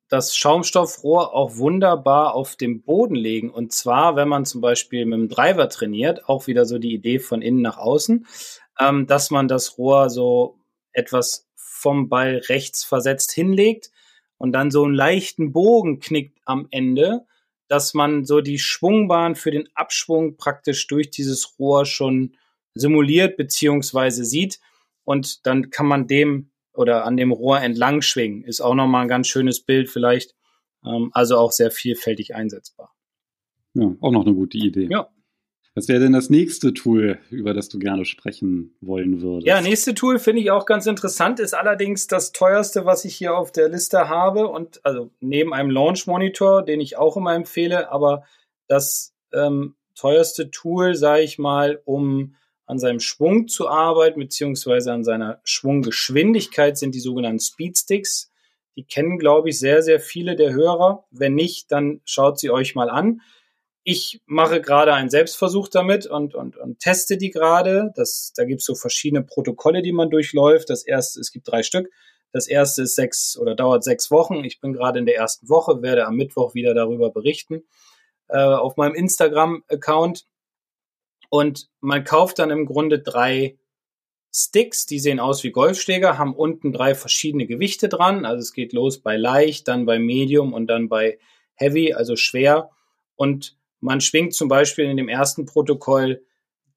das 0.09 0.37
Schaumstoffrohr 0.37 1.35
auch 1.35 1.57
wunderbar 1.57 2.35
auf 2.35 2.57
dem 2.57 2.83
Boden 2.83 3.17
legen. 3.17 3.51
Und 3.51 3.73
zwar, 3.73 4.17
wenn 4.17 4.29
man 4.29 4.45
zum 4.45 4.61
Beispiel 4.61 5.05
mit 5.07 5.19
dem 5.19 5.29
Driver 5.29 5.69
trainiert, 5.69 6.29
auch 6.29 6.47
wieder 6.47 6.67
so 6.67 6.79
die 6.79 6.95
Idee 6.95 7.19
von 7.19 7.43
innen 7.43 7.63
nach 7.63 7.79
außen, 7.79 8.27
ähm, 8.79 9.07
dass 9.07 9.31
man 9.31 9.49
das 9.49 9.79
Rohr 9.79 10.11
so 10.11 10.61
etwas 10.93 11.51
vom 11.85 12.09
Ball 12.09 12.41
rechts 12.49 12.83
versetzt 12.83 13.31
hinlegt. 13.33 13.91
und 14.37 14.53
dann 14.53 14.71
so 14.71 14.83
einen 14.85 14.95
leichten 14.95 15.53
Bogen 15.53 16.01
knickt 16.01 16.41
am 16.45 16.67
Ende, 16.71 17.25
dass 17.69 17.95
man 17.95 18.25
so 18.25 18.41
die 18.41 18.59
Schwungbahn 18.59 19.37
für 19.37 19.51
den 19.51 19.69
Abschwung 19.75 20.37
praktisch 20.37 20.87
durch 20.89 21.11
dieses 21.11 21.59
Rohr 21.59 21.87
schon 21.87 22.37
simuliert 22.75 23.37
beziehungsweise 23.37 24.25
sieht 24.25 24.61
und 25.05 25.47
dann 25.47 25.71
kann 25.71 25.87
man 25.87 26.09
dem 26.09 26.51
oder 26.73 27.05
an 27.05 27.17
dem 27.17 27.31
Rohr 27.31 27.61
entlang 27.61 28.03
schwingen. 28.03 28.45
Ist 28.45 28.61
auch 28.61 28.75
nochmal 28.75 29.03
ein 29.03 29.09
ganz 29.09 29.29
schönes 29.29 29.61
Bild 29.61 29.89
vielleicht, 29.89 30.35
ähm, 30.85 31.11
also 31.13 31.37
auch 31.37 31.53
sehr 31.53 31.71
vielfältig 31.71 32.35
einsetzbar. 32.35 32.93
Ja, 33.75 33.95
auch 34.01 34.11
noch 34.11 34.27
eine 34.27 34.35
gute 34.35 34.59
Idee. 34.59 34.89
Ja. 34.91 35.09
Was 35.77 35.89
wäre 35.89 35.99
denn 35.99 36.13
das 36.13 36.31
nächste 36.31 36.73
Tool, 36.73 37.19
über 37.31 37.53
das 37.53 37.69
du 37.69 37.81
gerne 37.81 38.05
sprechen 38.05 38.77
wollen 38.81 39.21
würdest? 39.21 39.47
Ja, 39.47 39.61
nächste 39.61 39.93
Tool 39.95 40.21
finde 40.21 40.41
ich 40.41 40.53
auch 40.53 40.67
ganz 40.67 40.87
interessant, 40.87 41.41
ist 41.41 41.53
allerdings 41.53 42.07
das 42.07 42.31
teuerste, 42.31 42.87
was 42.87 43.05
ich 43.05 43.17
hier 43.17 43.37
auf 43.37 43.51
der 43.51 43.69
Liste 43.69 44.09
habe 44.09 44.47
und 44.47 44.81
also 44.85 45.11
neben 45.19 45.53
einem 45.53 45.71
Launch 45.71 46.07
Monitor, 46.07 46.63
den 46.63 46.81
ich 46.81 46.97
auch 46.97 47.17
immer 47.17 47.35
empfehle, 47.35 47.91
aber 47.91 48.25
das 48.69 49.15
ähm, 49.33 49.75
teuerste 49.97 50.53
Tool, 50.53 50.95
sage 50.95 51.25
ich 51.25 51.39
mal, 51.39 51.81
um 51.85 52.37
an 52.67 52.79
seinem 52.79 53.01
Schwung 53.01 53.49
zu 53.49 53.69
arbeiten, 53.69 54.21
beziehungsweise 54.21 54.93
an 54.93 55.03
seiner 55.03 55.41
Schwunggeschwindigkeit 55.43 56.79
sind 56.79 56.95
die 56.95 57.01
sogenannten 57.01 57.41
Speedsticks. 57.41 58.31
Die 58.77 58.85
kennen, 58.85 59.19
glaube 59.19 59.51
ich, 59.51 59.59
sehr, 59.59 59.83
sehr 59.83 60.01
viele 60.01 60.35
der 60.37 60.53
Hörer. 60.53 61.05
Wenn 61.11 61.35
nicht, 61.35 61.71
dann 61.71 62.01
schaut 62.05 62.39
sie 62.39 62.51
euch 62.51 62.75
mal 62.75 62.91
an. 62.91 63.21
Ich 63.85 64.23
mache 64.27 64.63
gerade 64.63 64.95
einen 64.95 65.11
Selbstversuch 65.11 65.69
damit 65.69 66.07
und, 66.07 66.35
und, 66.35 66.57
und 66.57 66.79
teste 66.81 67.19
die 67.19 67.31
gerade. 67.31 67.93
Das, 67.95 68.33
da 68.35 68.45
gibt 68.45 68.61
es 68.61 68.67
so 68.67 68.75
verschiedene 68.75 69.23
Protokolle, 69.23 69.83
die 69.83 69.93
man 69.93 70.11
durchläuft. 70.11 70.71
Das 70.71 70.85
erste, 70.85 71.21
es 71.21 71.31
gibt 71.31 71.47
drei 71.47 71.63
Stück. 71.63 71.91
Das 72.33 72.49
erste 72.49 72.83
ist 72.83 72.97
sechs 72.97 73.39
oder 73.39 73.55
dauert 73.55 73.85
sechs 73.85 74.11
Wochen. 74.11 74.43
Ich 74.43 74.61
bin 74.61 74.73
gerade 74.73 74.99
in 74.99 75.07
der 75.07 75.17
ersten 75.17 75.49
Woche, 75.49 75.83
werde 75.83 76.07
am 76.07 76.17
Mittwoch 76.17 76.55
wieder 76.55 76.75
darüber 76.75 77.11
berichten 77.11 77.63
äh, 78.29 78.39
auf 78.39 78.77
meinem 78.77 78.95
Instagram-Account. 78.95 80.27
Und 81.29 81.69
man 81.81 82.05
kauft 82.05 82.39
dann 82.39 82.51
im 82.51 82.67
Grunde 82.67 83.01
drei 83.01 83.59
Sticks, 84.33 84.87
die 84.87 84.99
sehen 84.99 85.21
aus 85.21 85.45
wie 85.45 85.53
Golfschläger, 85.53 86.19
haben 86.19 86.35
unten 86.35 86.73
drei 86.73 86.95
verschiedene 86.95 87.47
Gewichte 87.47 87.89
dran. 87.89 88.25
Also 88.25 88.41
es 88.41 88.53
geht 88.53 88.73
los 88.73 89.01
bei 89.01 89.17
leicht, 89.17 89.69
dann 89.69 89.87
bei 89.87 89.99
Medium 89.99 90.53
und 90.53 90.67
dann 90.67 90.89
bei 90.89 91.19
Heavy, 91.55 91.93
also 91.93 92.17
schwer. 92.17 92.71
Und 93.15 93.57
man 93.85 94.01
schwingt 94.01 94.33
zum 94.33 94.49
Beispiel 94.49 94.87
in 94.87 94.97
dem 94.97 95.11
ersten 95.11 95.45
Protokoll 95.45 96.25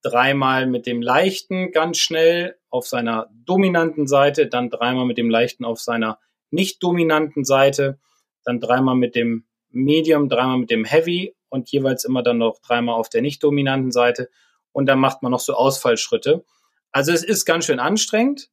dreimal 0.02 0.68
mit 0.68 0.86
dem 0.86 1.02
leichten 1.02 1.72
ganz 1.72 2.00
schnell 2.00 2.58
auf 2.70 2.86
seiner 2.86 3.30
dominanten 3.46 4.08
Seite, 4.08 4.48
dann 4.48 4.70
dreimal 4.70 5.06
mit 5.06 5.18
dem 5.18 5.30
leichten 5.30 5.64
auf 5.64 5.80
seiner 5.80 6.20
nicht 6.52 6.84
dominanten 6.84 7.46
Seite, 7.46 7.98
dann 8.44 8.60
dreimal 8.60 8.96
mit 8.96 9.16
dem 9.16 9.46
Medium, 9.70 10.28
dreimal 10.28 10.58
mit 10.58 10.70
dem 10.70 10.84
Heavy 10.84 11.34
und 11.48 11.72
jeweils 11.72 12.04
immer 12.04 12.24
dann 12.24 12.40
noch 12.40 12.60
dreimal 12.60 12.96
auf 12.96 13.08
der 13.08 13.22
nicht 13.22 13.42
dominanten 13.42 13.94
Seite 13.94 14.30
und 14.74 14.86
dann 14.86 15.00
macht 15.00 15.24
man 15.24 15.32
noch 15.32 15.40
so 15.40 15.54
Ausfallschritte. 15.54 16.44
Also 16.92 17.14
es 17.14 17.24
ist 17.24 17.46
ganz 17.46 17.66
schön 17.66 17.80
anstrengend. 17.80 18.50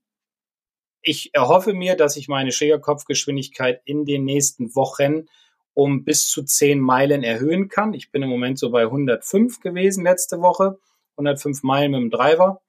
Ich 1.02 1.34
erhoffe 1.34 1.74
mir, 1.74 1.96
dass 1.96 2.16
ich 2.16 2.28
meine 2.28 2.52
Schlägerkopfgeschwindigkeit 2.52 3.82
in 3.84 4.04
den 4.04 4.24
nächsten 4.24 4.76
Wochen 4.76 5.26
um 5.74 6.04
bis 6.04 6.28
zu 6.28 6.42
10 6.42 6.80
Meilen 6.80 7.22
erhöhen 7.22 7.68
kann. 7.68 7.92
Ich 7.92 8.10
bin 8.10 8.22
im 8.22 8.28
Moment 8.28 8.58
so 8.58 8.70
bei 8.70 8.82
105 8.82 9.60
gewesen 9.60 10.04
letzte 10.04 10.40
Woche, 10.40 10.78
105 11.16 11.62
Meilen 11.62 11.90
mit 11.92 12.00
dem 12.00 12.10
Driver. 12.10 12.60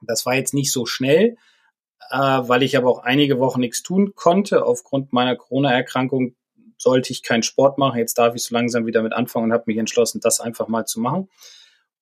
Das 0.00 0.26
war 0.26 0.34
jetzt 0.34 0.54
nicht 0.54 0.70
so 0.70 0.84
schnell, 0.86 1.36
äh, 2.10 2.16
weil 2.16 2.62
ich 2.62 2.76
aber 2.76 2.90
auch 2.90 2.98
einige 2.98 3.38
Wochen 3.40 3.60
nichts 3.60 3.82
tun 3.82 4.14
konnte. 4.14 4.64
Aufgrund 4.66 5.12
meiner 5.12 5.34
Corona-Erkrankung 5.34 6.36
sollte 6.76 7.12
ich 7.12 7.22
keinen 7.22 7.42
Sport 7.42 7.78
machen. 7.78 7.98
Jetzt 7.98 8.18
darf 8.18 8.34
ich 8.34 8.44
so 8.44 8.54
langsam 8.54 8.84
wieder 8.86 9.02
mit 9.02 9.14
anfangen 9.14 9.46
und 9.46 9.52
habe 9.52 9.64
mich 9.66 9.78
entschlossen, 9.78 10.20
das 10.20 10.40
einfach 10.40 10.68
mal 10.68 10.84
zu 10.84 11.00
machen. 11.00 11.30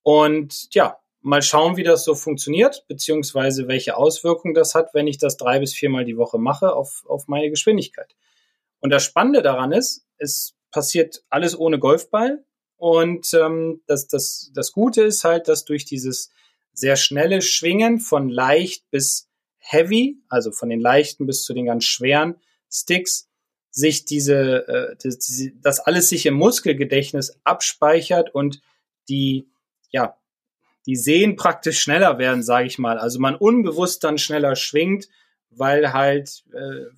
Und 0.01 0.73
ja, 0.73 0.97
mal 1.21 1.41
schauen, 1.41 1.77
wie 1.77 1.83
das 1.83 2.03
so 2.03 2.15
funktioniert, 2.15 2.85
beziehungsweise 2.87 3.69
welche 3.69 3.95
Auswirkungen 3.95 4.53
das 4.53 4.75
hat, 4.75 4.93
wenn 4.93 5.07
ich 5.07 5.17
das 5.17 5.37
drei 5.37 5.59
bis 5.59 5.73
viermal 5.73 6.03
die 6.03 6.17
Woche 6.17 6.37
mache 6.37 6.75
auf, 6.75 7.05
auf 7.07 7.29
meine 7.29 7.49
Geschwindigkeit. 7.49 8.13
Und 8.83 8.89
das 8.89 9.05
Spannende 9.05 9.41
daran 9.41 9.71
ist, 9.71 10.05
es 10.17 10.55
passiert 10.69 11.23
alles 11.29 11.57
ohne 11.57 11.79
Golfball. 11.79 12.43
Und 12.75 13.33
ähm, 13.33 13.81
das, 13.87 14.07
das, 14.07 14.51
das 14.53 14.73
Gute 14.73 15.03
ist 15.03 15.23
halt, 15.23 15.47
dass 15.47 15.63
durch 15.63 15.85
dieses 15.85 16.31
sehr 16.73 16.97
schnelle 16.97 17.41
Schwingen 17.41 18.01
von 18.01 18.27
leicht 18.27 18.91
bis 18.91 19.29
heavy, 19.57 20.17
also 20.27 20.51
von 20.51 20.67
den 20.67 20.81
leichten 20.81 21.25
bis 21.25 21.45
zu 21.45 21.53
den 21.53 21.65
ganz 21.65 21.85
schweren 21.85 22.35
Sticks, 22.69 23.29
sich 23.71 24.03
diese, 24.03 24.67
äh, 24.67 24.95
das, 25.01 25.47
das 25.61 25.79
alles 25.79 26.09
sich 26.09 26.25
im 26.25 26.33
Muskelgedächtnis 26.33 27.39
abspeichert 27.45 28.35
und 28.35 28.61
die, 29.07 29.47
ja, 29.91 30.17
die 30.87 30.97
Sehen 30.97 31.37
praktisch 31.37 31.79
schneller 31.79 32.17
werden, 32.17 32.43
sage 32.43 32.67
ich 32.67 32.79
mal. 32.79 32.99
Also 32.99 33.21
man 33.21 33.35
unbewusst 33.35 34.03
dann 34.03 34.17
schneller 34.17 34.57
schwingt, 34.57 35.07
weil 35.51 35.93
halt 35.93 36.43
äh, 36.51 36.91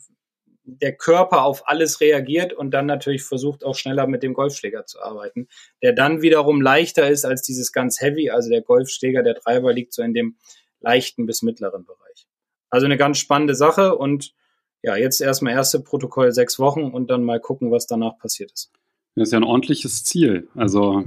der 0.65 0.95
Körper 0.95 1.43
auf 1.43 1.67
alles 1.67 2.01
reagiert 2.01 2.53
und 2.53 2.71
dann 2.71 2.85
natürlich 2.85 3.23
versucht 3.23 3.63
auch 3.63 3.75
schneller 3.75 4.07
mit 4.07 4.23
dem 4.23 4.33
Golfschläger 4.33 4.85
zu 4.85 5.01
arbeiten, 5.01 5.47
der 5.81 5.93
dann 5.93 6.21
wiederum 6.21 6.61
leichter 6.61 7.09
ist 7.09 7.25
als 7.25 7.43
dieses 7.43 7.71
ganz 7.71 8.01
Heavy, 8.01 8.31
also 8.31 8.49
der 8.49 8.61
Golfschläger, 8.61 9.23
der 9.23 9.35
Treiber 9.35 9.73
liegt 9.73 9.93
so 9.93 10.01
in 10.01 10.13
dem 10.13 10.35
leichten 10.79 11.25
bis 11.25 11.41
mittleren 11.41 11.85
Bereich. 11.85 12.27
Also 12.69 12.85
eine 12.85 12.97
ganz 12.97 13.19
spannende 13.19 13.55
Sache 13.55 13.95
und 13.95 14.33
ja, 14.81 14.95
jetzt 14.95 15.21
erstmal 15.21 15.53
erste 15.53 15.79
Protokoll 15.79 16.31
sechs 16.31 16.59
Wochen 16.59 16.91
und 16.91 17.09
dann 17.09 17.23
mal 17.23 17.39
gucken, 17.39 17.71
was 17.71 17.87
danach 17.87 18.17
passiert 18.17 18.51
ist. 18.51 18.71
Das 19.15 19.29
ist 19.29 19.31
ja 19.31 19.39
ein 19.39 19.43
ordentliches 19.43 20.03
Ziel. 20.03 20.47
Also 20.55 21.05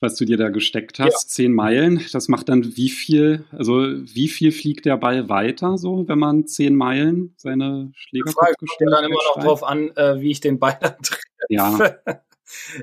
was 0.00 0.14
du 0.14 0.24
dir 0.24 0.36
da 0.36 0.48
gesteckt 0.48 1.00
hast, 1.00 1.24
ja. 1.24 1.28
zehn 1.28 1.52
Meilen. 1.52 2.04
Das 2.12 2.28
macht 2.28 2.48
dann 2.48 2.76
wie 2.76 2.88
viel, 2.88 3.44
also 3.50 3.82
wie 3.82 4.28
viel 4.28 4.52
fliegt 4.52 4.86
der 4.86 4.96
Ball 4.96 5.28
weiter, 5.28 5.76
so, 5.76 6.06
wenn 6.06 6.18
man 6.18 6.46
zehn 6.46 6.76
Meilen 6.76 7.34
seine 7.36 7.90
Schlägerkopfgeschwindigkeit 7.94 8.92
dann 8.92 9.04
immer 9.04 9.22
noch 9.34 9.42
drauf 9.42 9.64
an, 9.64 9.90
äh, 9.96 10.20
wie 10.20 10.30
ich 10.30 10.40
den 10.40 10.58
Ball 10.58 10.78
dann 10.80 10.96
treffe. 11.02 11.22
Ja. 11.48 11.96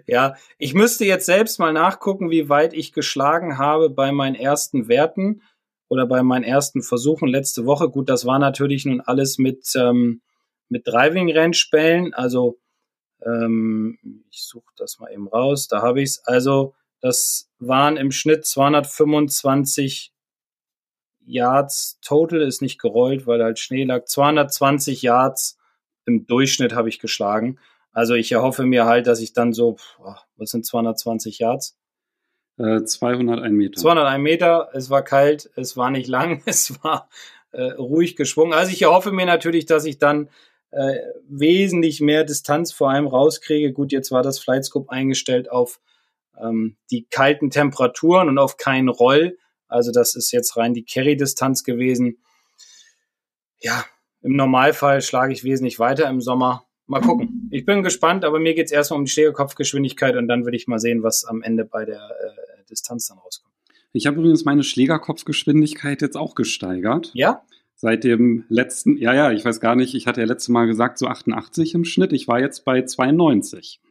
ja, 0.07 0.35
ich 0.57 0.73
müsste 0.73 1.05
jetzt 1.05 1.25
selbst 1.25 1.59
mal 1.59 1.73
nachgucken, 1.73 2.31
wie 2.31 2.49
weit 2.49 2.73
ich 2.73 2.91
geschlagen 2.93 3.57
habe 3.57 3.89
bei 3.89 4.11
meinen 4.11 4.35
ersten 4.35 4.87
Werten 4.87 5.41
oder 5.87 6.05
bei 6.05 6.23
meinen 6.23 6.43
ersten 6.43 6.81
Versuchen 6.81 7.29
letzte 7.29 7.65
Woche. 7.65 7.89
Gut, 7.89 8.09
das 8.09 8.25
war 8.25 8.39
natürlich 8.39 8.85
nun 8.85 9.01
alles 9.01 9.37
mit, 9.37 9.71
ähm, 9.75 10.21
mit 10.67 10.87
Driving-Range-Bällen. 10.87 12.13
Also, 12.13 12.59
ähm, 13.23 14.23
ich 14.29 14.43
suche 14.43 14.73
das 14.77 14.99
mal 14.99 15.11
eben 15.11 15.27
raus. 15.27 15.67
Da 15.67 15.81
habe 15.81 16.01
ich 16.01 16.09
es. 16.09 16.21
Also, 16.25 16.73
das 17.05 17.51
waren 17.59 17.97
im 17.97 18.11
Schnitt 18.11 18.47
225 18.47 20.11
Yards 21.23 21.99
total, 22.01 22.41
ist 22.41 22.63
nicht 22.63 22.81
gerollt, 22.81 23.27
weil 23.27 23.43
halt 23.43 23.59
Schnee 23.59 23.83
lag. 23.83 24.05
220 24.05 25.03
Yards 25.03 25.59
im 26.07 26.25
Durchschnitt 26.25 26.73
habe 26.73 26.89
ich 26.89 26.97
geschlagen. 26.97 27.59
Also 27.91 28.15
ich 28.15 28.31
erhoffe 28.31 28.63
mir 28.63 28.85
halt, 28.85 29.05
dass 29.05 29.19
ich 29.19 29.33
dann 29.33 29.53
so, 29.53 29.77
was 30.35 30.49
sind 30.49 30.65
220 30.65 31.37
Yards? 31.37 31.77
Äh, 32.57 32.83
201 32.85 33.53
Meter. 33.53 33.79
201 33.79 34.23
Meter, 34.23 34.69
es 34.73 34.89
war 34.89 35.03
kalt, 35.03 35.51
es 35.55 35.77
war 35.77 35.91
nicht 35.91 36.07
lang, 36.07 36.41
es 36.47 36.83
war 36.83 37.07
äh, 37.51 37.73
ruhig 37.73 38.15
geschwungen. 38.15 38.53
Also 38.53 38.71
ich 38.71 38.81
erhoffe 38.81 39.11
mir 39.11 39.27
natürlich, 39.27 39.67
dass 39.67 39.85
ich 39.85 39.99
dann 39.99 40.27
äh, 40.71 40.97
wesentlich 41.29 42.01
mehr 42.01 42.23
Distanz 42.23 42.71
vor 42.71 42.89
allem 42.89 43.05
rauskriege. 43.05 43.73
Gut, 43.73 43.91
jetzt 43.91 44.11
war 44.11 44.23
das 44.23 44.39
Flightscope 44.39 44.91
eingestellt 44.91 45.51
auf 45.51 45.79
ähm, 46.41 46.77
die 46.91 47.07
kalten 47.09 47.49
Temperaturen 47.49 48.29
und 48.29 48.37
auf 48.37 48.57
keinen 48.57 48.89
Roll. 48.89 49.37
Also 49.67 49.91
das 49.91 50.15
ist 50.15 50.31
jetzt 50.31 50.57
rein 50.57 50.73
die 50.73 50.85
Carry-Distanz 50.85 51.63
gewesen. 51.63 52.17
Ja, 53.59 53.85
im 54.21 54.35
Normalfall 54.35 55.01
schlage 55.01 55.33
ich 55.33 55.43
wesentlich 55.43 55.79
weiter 55.79 56.09
im 56.09 56.21
Sommer. 56.21 56.65
Mal 56.87 57.01
gucken. 57.01 57.49
Ich 57.51 57.65
bin 57.65 57.83
gespannt, 57.83 58.25
aber 58.25 58.39
mir 58.39 58.53
geht 58.53 58.67
es 58.67 58.71
erstmal 58.71 58.99
um 58.99 59.05
die 59.05 59.11
Schlägerkopfgeschwindigkeit 59.11 60.15
und 60.15 60.27
dann 60.27 60.45
würde 60.45 60.57
ich 60.57 60.67
mal 60.67 60.79
sehen, 60.79 61.03
was 61.03 61.25
am 61.25 61.41
Ende 61.41 61.65
bei 61.65 61.85
der 61.85 61.97
äh, 61.97 62.63
Distanz 62.69 63.07
dann 63.07 63.17
rauskommt. 63.17 63.53
Ich 63.93 64.07
habe 64.07 64.17
übrigens 64.17 64.45
meine 64.45 64.63
Schlägerkopfgeschwindigkeit 64.63 66.01
jetzt 66.01 66.17
auch 66.17 66.35
gesteigert. 66.35 67.11
Ja? 67.13 67.43
Seit 67.75 68.03
dem 68.03 68.45
letzten, 68.49 68.97
ja, 68.97 69.13
ja, 69.13 69.31
ich 69.31 69.45
weiß 69.45 69.59
gar 69.59 69.75
nicht, 69.75 69.95
ich 69.95 70.05
hatte 70.05 70.21
ja 70.21 70.27
letztes 70.27 70.49
Mal 70.49 70.65
gesagt, 70.65 70.97
so 70.97 71.07
88 71.07 71.73
im 71.73 71.85
Schnitt. 71.85 72.13
Ich 72.13 72.27
war 72.27 72.39
jetzt 72.39 72.65
bei 72.65 72.83
92. 72.83 73.81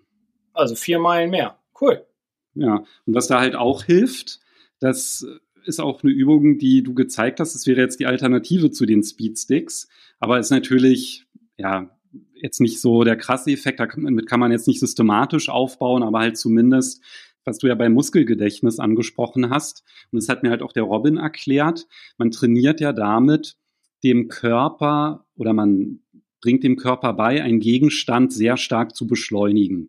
Also 0.52 0.74
vier 0.74 0.98
Meilen 0.98 1.30
mehr. 1.30 1.59
Cool. 1.80 2.07
Ja, 2.55 2.85
und 3.07 3.14
was 3.14 3.27
da 3.27 3.40
halt 3.40 3.57
auch 3.57 3.85
hilft, 3.85 4.40
das 4.81 5.27
ist 5.64 5.81
auch 5.81 6.03
eine 6.03 6.12
Übung, 6.12 6.59
die 6.59 6.83
du 6.83 6.95
gezeigt 6.95 7.40
hast. 7.40 7.55
Das 7.55 7.67
wäre 7.67 7.81
jetzt 7.81 8.01
die 8.01 8.07
Alternative 8.07 8.71
zu 8.71 8.87
den 8.87 9.03
Speedsticks, 9.03 9.88
aber 10.21 10.38
ist 10.38 10.51
natürlich, 10.51 11.25
ja, 11.57 11.90
jetzt 12.35 12.61
nicht 12.61 12.81
so 12.81 13.05
der 13.05 13.17
krasse 13.17 13.51
Effekt. 13.51 13.81
Damit 13.81 14.27
kann 14.27 14.40
man 14.40 14.53
jetzt 14.53 14.67
nicht 14.67 14.81
systematisch 14.81 15.49
aufbauen, 15.49 16.03
aber 16.03 16.21
halt 16.21 16.37
zumindest, 16.37 17.03
was 17.45 17.59
du 17.59 17.67
ja 17.67 17.75
beim 17.75 17.93
Muskelgedächtnis 17.93 18.79
angesprochen 18.79 19.51
hast. 19.51 19.83
Und 20.12 20.21
das 20.21 20.29
hat 20.29 20.43
mir 20.43 20.51
halt 20.51 20.62
auch 20.62 20.73
der 20.73 20.85
Robin 20.85 21.17
erklärt. 21.17 21.87
Man 22.19 22.31
trainiert 22.31 22.81
ja 22.81 22.93
damit 22.93 23.57
dem 24.03 24.29
Körper 24.29 25.27
oder 25.37 25.53
man 25.53 26.01
bringt 26.40 26.62
dem 26.62 26.77
Körper 26.77 27.14
bei, 27.14 27.43
einen 27.43 27.61
Gegenstand 27.61 28.33
sehr 28.33 28.59
stark 28.59 28.95
zu 28.95 29.07
beschleunigen. 29.07 29.88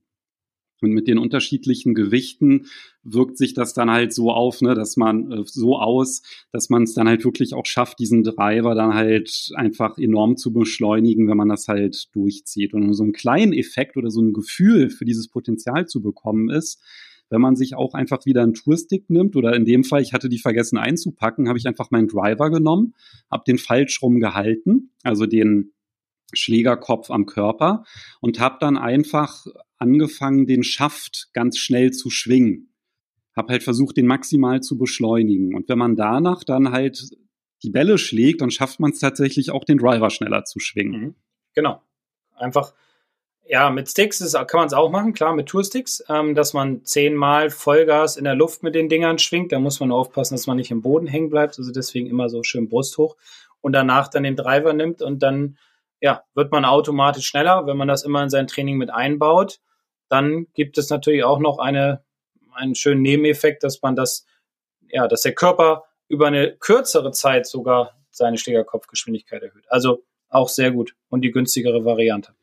Und 0.85 0.93
mit 0.93 1.07
den 1.07 1.17
unterschiedlichen 1.17 1.95
Gewichten 1.95 2.67
wirkt 3.03 3.37
sich 3.37 3.53
das 3.53 3.73
dann 3.73 3.89
halt 3.89 4.13
so 4.13 4.31
auf, 4.31 4.61
ne, 4.61 4.75
dass 4.75 4.97
man 4.97 5.31
äh, 5.31 5.43
so 5.45 5.77
aus, 5.77 6.21
dass 6.51 6.69
man 6.69 6.83
es 6.83 6.93
dann 6.93 7.07
halt 7.07 7.25
wirklich 7.25 7.53
auch 7.53 7.65
schafft, 7.65 7.99
diesen 7.99 8.23
Driver 8.23 8.75
dann 8.75 8.93
halt 8.93 9.51
einfach 9.55 9.97
enorm 9.97 10.37
zu 10.37 10.53
beschleunigen, 10.53 11.27
wenn 11.27 11.37
man 11.37 11.49
das 11.49 11.67
halt 11.67 12.13
durchzieht. 12.13 12.73
Und 12.73 12.93
so 12.93 13.03
einen 13.03 13.13
kleinen 13.13 13.53
Effekt 13.53 13.97
oder 13.97 14.11
so 14.11 14.21
ein 14.21 14.33
Gefühl 14.33 14.89
für 14.89 15.05
dieses 15.05 15.27
Potenzial 15.27 15.87
zu 15.87 16.01
bekommen 16.01 16.49
ist, 16.49 16.81
wenn 17.29 17.41
man 17.41 17.55
sich 17.55 17.75
auch 17.75 17.95
einfach 17.95 18.25
wieder 18.25 18.43
einen 18.43 18.53
Tourstick 18.53 19.09
nimmt 19.09 19.35
oder 19.35 19.55
in 19.55 19.65
dem 19.65 19.83
Fall, 19.83 20.01
ich 20.01 20.13
hatte 20.13 20.29
die 20.29 20.37
vergessen 20.37 20.77
einzupacken, 20.77 21.47
habe 21.47 21.57
ich 21.57 21.67
einfach 21.67 21.89
meinen 21.89 22.07
Driver 22.07 22.51
genommen, 22.51 22.93
habe 23.31 23.43
den 23.47 23.57
falsch 23.57 24.01
rum 24.01 24.19
gehalten, 24.19 24.91
also 25.03 25.25
den 25.25 25.73
Schlägerkopf 26.33 27.09
am 27.11 27.25
Körper 27.25 27.83
und 28.19 28.39
habe 28.39 28.57
dann 28.59 28.77
einfach 28.77 29.45
angefangen, 29.77 30.47
den 30.47 30.63
Schaft 30.63 31.29
ganz 31.33 31.57
schnell 31.57 31.91
zu 31.91 32.09
schwingen. 32.09 32.73
Hab 33.35 33.49
halt 33.49 33.63
versucht, 33.63 33.97
den 33.97 34.07
maximal 34.07 34.61
zu 34.61 34.77
beschleunigen. 34.77 35.55
Und 35.55 35.67
wenn 35.67 35.77
man 35.77 35.95
danach 35.95 36.43
dann 36.43 36.71
halt 36.71 37.09
die 37.63 37.69
Bälle 37.69 37.97
schlägt, 37.97 38.41
dann 38.41 38.51
schafft 38.51 38.79
man 38.79 38.91
es 38.91 38.99
tatsächlich 38.99 39.51
auch, 39.51 39.65
den 39.65 39.77
Driver 39.77 40.09
schneller 40.09 40.45
zu 40.45 40.59
schwingen. 40.59 41.01
Mhm. 41.01 41.15
Genau. 41.53 41.81
Einfach, 42.35 42.73
ja, 43.47 43.69
mit 43.69 43.89
Sticks 43.89 44.21
ist, 44.21 44.33
kann 44.33 44.59
man 44.59 44.67
es 44.67 44.73
auch 44.73 44.89
machen, 44.89 45.13
klar, 45.13 45.35
mit 45.35 45.47
Toursticks, 45.47 46.03
ähm, 46.09 46.35
dass 46.35 46.53
man 46.53 46.83
zehnmal 46.85 47.49
Vollgas 47.49 48.17
in 48.17 48.23
der 48.23 48.35
Luft 48.35 48.63
mit 48.63 48.75
den 48.75 48.89
Dingern 48.89 49.19
schwingt. 49.19 49.51
Da 49.51 49.59
muss 49.59 49.79
man 49.79 49.91
aufpassen, 49.91 50.35
dass 50.35 50.47
man 50.47 50.57
nicht 50.57 50.71
im 50.71 50.81
Boden 50.81 51.07
hängen 51.07 51.29
bleibt. 51.29 51.57
Also 51.57 51.71
deswegen 51.71 52.07
immer 52.07 52.29
so 52.29 52.43
schön 52.43 52.69
Brust 52.69 52.97
hoch. 52.97 53.15
Und 53.61 53.73
danach 53.73 54.09
dann 54.09 54.23
den 54.23 54.35
Driver 54.35 54.73
nimmt 54.73 55.01
und 55.01 55.23
dann 55.23 55.57
ja, 56.05 56.21
wird 56.35 56.51
man 56.51 56.65
automatisch 56.65 57.25
schneller, 57.25 57.65
wenn 57.65 57.77
man 57.77 57.87
das 57.87 58.03
immer 58.03 58.21
in 58.21 58.29
sein 58.29 58.45
Training 58.45 58.77
mit 58.77 58.91
einbaut. 58.91 59.59
Dann 60.07 60.45
gibt 60.53 60.77
es 60.77 60.91
natürlich 60.91 61.23
auch 61.23 61.39
noch 61.39 61.57
eine, 61.57 62.03
einen 62.53 62.75
schönen 62.75 63.01
Nebeneffekt, 63.01 63.63
dass 63.63 63.81
man 63.81 63.95
das, 63.95 64.27
ja, 64.87 65.07
dass 65.07 65.23
der 65.23 65.33
Körper 65.33 65.85
über 66.07 66.27
eine 66.27 66.55
kürzere 66.57 67.11
Zeit 67.11 67.47
sogar 67.47 67.95
seine 68.11 68.37
Schlägerkopfgeschwindigkeit 68.37 69.41
erhöht. 69.41 69.65
Also 69.69 70.03
auch 70.29 70.47
sehr 70.47 70.69
gut 70.69 70.95
und 71.09 71.21
die 71.21 71.31
günstigere 71.31 71.85
Variante. 71.85 72.33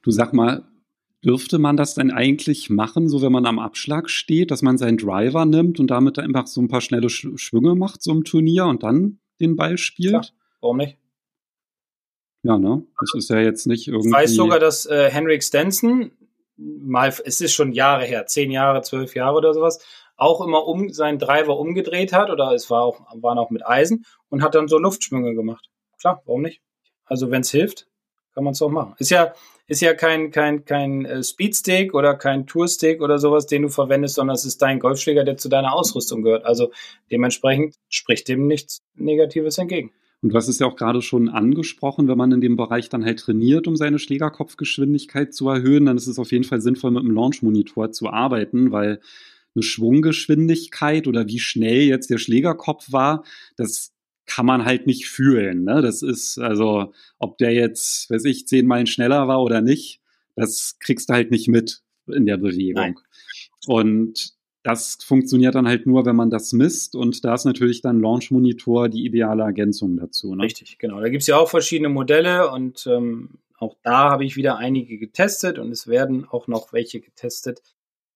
Du 0.00 0.10
sag 0.10 0.32
mal, 0.32 0.64
dürfte 1.22 1.58
man 1.58 1.76
das 1.76 1.96
denn 1.96 2.10
eigentlich 2.10 2.70
machen, 2.70 3.10
so 3.10 3.20
wenn 3.20 3.32
man 3.32 3.44
am 3.44 3.58
Abschlag 3.58 4.08
steht, 4.08 4.50
dass 4.50 4.62
man 4.62 4.78
seinen 4.78 4.96
Driver 4.96 5.44
nimmt 5.44 5.78
und 5.78 5.88
damit 5.88 6.18
einfach 6.18 6.46
so 6.46 6.62
ein 6.62 6.68
paar 6.68 6.80
schnelle 6.80 7.10
Schwünge 7.10 7.74
macht, 7.74 8.02
so 8.02 8.12
im 8.12 8.24
Turnier 8.24 8.64
und 8.64 8.82
dann 8.82 9.18
den 9.42 9.56
Ball 9.56 9.76
spielt? 9.76 10.12
Klar, 10.12 10.26
warum 10.62 10.78
nicht? 10.78 10.96
Ja, 12.42 12.58
ne? 12.58 12.82
Das 12.98 13.12
ist 13.14 13.30
ja 13.30 13.38
jetzt 13.38 13.66
nicht 13.66 13.88
irgendwie. 13.88 14.08
Ich 14.08 14.14
weiß 14.14 14.34
sogar, 14.34 14.58
dass 14.58 14.86
äh, 14.86 15.10
Henrik 15.10 15.42
Stenson, 15.42 16.12
mal, 16.56 17.08
es 17.08 17.40
ist 17.40 17.52
schon 17.52 17.72
Jahre 17.72 18.04
her, 18.04 18.26
zehn 18.26 18.50
Jahre, 18.50 18.82
zwölf 18.82 19.14
Jahre 19.14 19.36
oder 19.36 19.54
sowas, 19.54 19.84
auch 20.16 20.40
immer 20.44 20.66
um 20.66 20.90
seinen 20.90 21.18
Driver 21.18 21.58
umgedreht 21.58 22.12
hat, 22.12 22.30
oder 22.30 22.52
es 22.52 22.70
war 22.70 22.82
auch, 22.82 23.00
waren 23.14 23.38
auch 23.38 23.50
mit 23.50 23.66
Eisen 23.66 24.04
und 24.28 24.42
hat 24.42 24.54
dann 24.54 24.68
so 24.68 24.78
Luftschwünge 24.78 25.34
gemacht. 25.34 25.68
Klar, 25.98 26.22
warum 26.26 26.42
nicht? 26.42 26.60
Also 27.04 27.30
wenn 27.30 27.40
es 27.40 27.50
hilft, 27.50 27.86
kann 28.34 28.44
man 28.44 28.52
es 28.52 28.62
auch 28.62 28.70
machen. 28.70 28.94
Ist 28.98 29.10
ja, 29.10 29.34
ist 29.66 29.80
ja 29.80 29.94
kein, 29.94 30.30
kein, 30.30 30.64
kein 30.64 31.04
äh, 31.04 31.22
Speedstick 31.22 31.94
oder 31.94 32.14
kein 32.14 32.46
Tourstick 32.46 33.02
oder 33.02 33.18
sowas, 33.18 33.46
den 33.46 33.62
du 33.62 33.68
verwendest, 33.68 34.14
sondern 34.14 34.34
es 34.34 34.44
ist 34.44 34.62
dein 34.62 34.78
Golfschläger, 34.78 35.24
der 35.24 35.36
zu 35.36 35.48
deiner 35.48 35.74
Ausrüstung 35.74 36.22
gehört. 36.22 36.44
Also 36.44 36.70
dementsprechend 37.10 37.76
spricht 37.88 38.28
dem 38.28 38.46
nichts 38.46 38.82
Negatives 38.94 39.58
entgegen. 39.58 39.92
Und 40.22 40.30
du 40.30 40.36
hast 40.36 40.48
es 40.48 40.58
ja 40.58 40.66
auch 40.66 40.76
gerade 40.76 41.00
schon 41.00 41.28
angesprochen, 41.28 42.06
wenn 42.06 42.18
man 42.18 42.32
in 42.32 42.40
dem 42.40 42.56
Bereich 42.56 42.88
dann 42.90 43.04
halt 43.04 43.20
trainiert, 43.20 43.66
um 43.66 43.76
seine 43.76 43.98
Schlägerkopfgeschwindigkeit 43.98 45.32
zu 45.32 45.48
erhöhen, 45.48 45.86
dann 45.86 45.96
ist 45.96 46.06
es 46.06 46.18
auf 46.18 46.30
jeden 46.30 46.44
Fall 46.44 46.60
sinnvoll, 46.60 46.90
mit 46.90 47.00
einem 47.00 47.14
Launch-Monitor 47.14 47.92
zu 47.92 48.10
arbeiten, 48.10 48.70
weil 48.70 49.00
eine 49.54 49.62
Schwunggeschwindigkeit 49.62 51.06
oder 51.06 51.26
wie 51.26 51.38
schnell 51.38 51.82
jetzt 51.82 52.10
der 52.10 52.18
Schlägerkopf 52.18 52.92
war, 52.92 53.24
das 53.56 53.92
kann 54.26 54.46
man 54.46 54.64
halt 54.64 54.86
nicht 54.86 55.08
fühlen. 55.08 55.64
Ne? 55.64 55.82
Das 55.82 56.02
ist, 56.02 56.38
also, 56.38 56.92
ob 57.18 57.38
der 57.38 57.52
jetzt, 57.52 58.10
weiß 58.10 58.24
ich, 58.26 58.46
zehn 58.46 58.66
Meilen 58.66 58.86
schneller 58.86 59.26
war 59.26 59.42
oder 59.42 59.60
nicht, 59.60 60.00
das 60.36 60.76
kriegst 60.78 61.08
du 61.08 61.14
halt 61.14 61.30
nicht 61.30 61.48
mit 61.48 61.82
in 62.06 62.26
der 62.26 62.36
Bewegung. 62.36 62.74
Nein. 62.74 62.94
Und 63.66 64.34
das 64.62 64.98
funktioniert 65.02 65.54
dann 65.54 65.66
halt 65.66 65.86
nur, 65.86 66.04
wenn 66.04 66.16
man 66.16 66.30
das 66.30 66.52
misst 66.52 66.94
und 66.94 67.24
da 67.24 67.34
ist 67.34 67.44
natürlich 67.44 67.80
dann 67.80 68.00
Launch 68.00 68.30
Monitor 68.30 68.88
die 68.88 69.04
ideale 69.04 69.42
Ergänzung 69.42 69.96
dazu. 69.96 70.34
Ne? 70.34 70.44
Richtig, 70.44 70.78
genau. 70.78 71.00
Da 71.00 71.08
gibt 71.08 71.22
es 71.22 71.28
ja 71.28 71.38
auch 71.38 71.48
verschiedene 71.48 71.88
Modelle 71.88 72.50
und 72.50 72.86
ähm, 72.86 73.38
auch 73.56 73.76
da 73.82 74.10
habe 74.10 74.24
ich 74.24 74.36
wieder 74.36 74.58
einige 74.58 74.98
getestet 74.98 75.58
und 75.58 75.70
es 75.70 75.86
werden 75.86 76.26
auch 76.28 76.46
noch 76.46 76.72
welche 76.72 77.00
getestet. 77.00 77.62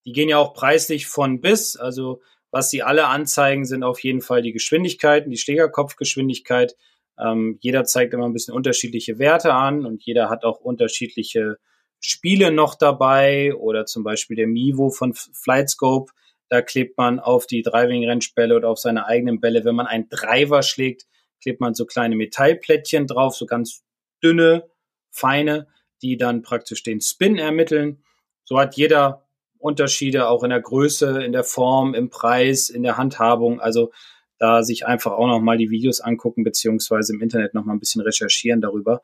Die 0.05 0.13
gehen 0.13 0.29
ja 0.29 0.39
auch 0.39 0.53
preislich 0.53 1.07
von 1.07 1.41
bis, 1.41 1.77
also 1.77 2.21
was 2.51 2.71
sie 2.71 2.83
alle 2.83 3.07
anzeigen, 3.07 3.65
sind 3.65 3.83
auf 3.83 4.01
jeden 4.01 4.21
Fall 4.21 4.43
die 4.43 4.53
Geschwindigkeiten, 4.53 5.31
die 5.31 5.39
Schlägerkopfgeschwindigkeit. 5.39 6.77
Ähm, 7.19 7.59
jeder 7.61 7.85
zeigt 7.85 8.13
immer 8.13 8.27
ein 8.27 8.33
bisschen 8.35 8.55
unterschiedliche 8.55 9.19
Werte 9.19 9.55
an 9.55 9.87
und 9.87 10.05
jeder 10.05 10.29
hat 10.29 10.45
auch 10.45 10.61
unterschiedliche 10.61 11.57
Spiele 12.01 12.53
noch 12.53 12.75
dabei 12.75 13.55
oder 13.55 13.87
zum 13.87 14.05
Beispiel 14.05 14.37
der 14.37 14.47
Mivo 14.47 14.91
von 14.91 15.15
Flightscope 15.15 16.13
da 16.49 16.63
klebt 16.63 16.99
man 16.99 17.19
auf 17.19 17.47
die 17.47 17.63
Driving-Range-Bälle 17.63 18.57
oder 18.57 18.69
auf 18.69 18.79
seine 18.79 19.07
eigenen 19.07 19.41
Bälle. 19.41 19.65
Wenn 19.65 19.75
man 19.75 19.87
einen 19.87 20.09
Driver 20.09 20.63
schlägt, 20.63 21.07
klebt 21.41 21.61
man 21.61 21.75
so 21.75 21.87
kleine 21.87 22.17
Metallplättchen 22.17 23.07
drauf, 23.07 23.35
so 23.35 23.47
ganz 23.47 23.83
dünne, 24.23 24.69
feine, 25.11 25.69
die 26.03 26.17
dann 26.17 26.43
praktisch 26.43 26.83
den 26.83 27.01
Spin 27.01 27.39
ermitteln. 27.39 28.03
So 28.45 28.59
hat 28.59 28.77
jeder 28.77 29.27
Unterschiede 29.59 30.29
auch 30.29 30.43
in 30.43 30.51
der 30.51 30.61
Größe, 30.61 31.25
in 31.25 31.33
der 31.33 31.45
Form, 31.45 31.95
im 31.95 32.11
Preis, 32.11 32.69
in 32.69 32.83
der 32.83 32.99
Handhabung. 32.99 33.61
Also 33.61 33.93
da 34.39 34.63
sich 34.63 34.87
einfach 34.87 35.13
auch 35.13 35.27
nochmal 35.27 35.57
die 35.57 35.71
Videos 35.71 36.01
angucken, 36.01 36.45
beziehungsweise 36.45 37.15
im 37.15 37.23
Internet 37.23 37.55
nochmal 37.55 37.77
ein 37.77 37.81
bisschen 37.81 38.03
recherchieren 38.03 38.61
darüber, 38.61 39.01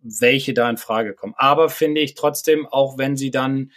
welche 0.00 0.54
da 0.54 0.70
in 0.70 0.76
Frage 0.76 1.14
kommen. 1.14 1.34
Aber 1.36 1.68
finde 1.70 2.00
ich 2.00 2.14
trotzdem, 2.14 2.66
auch 2.66 2.98
wenn 2.98 3.16
sie 3.16 3.30
dann 3.30 3.72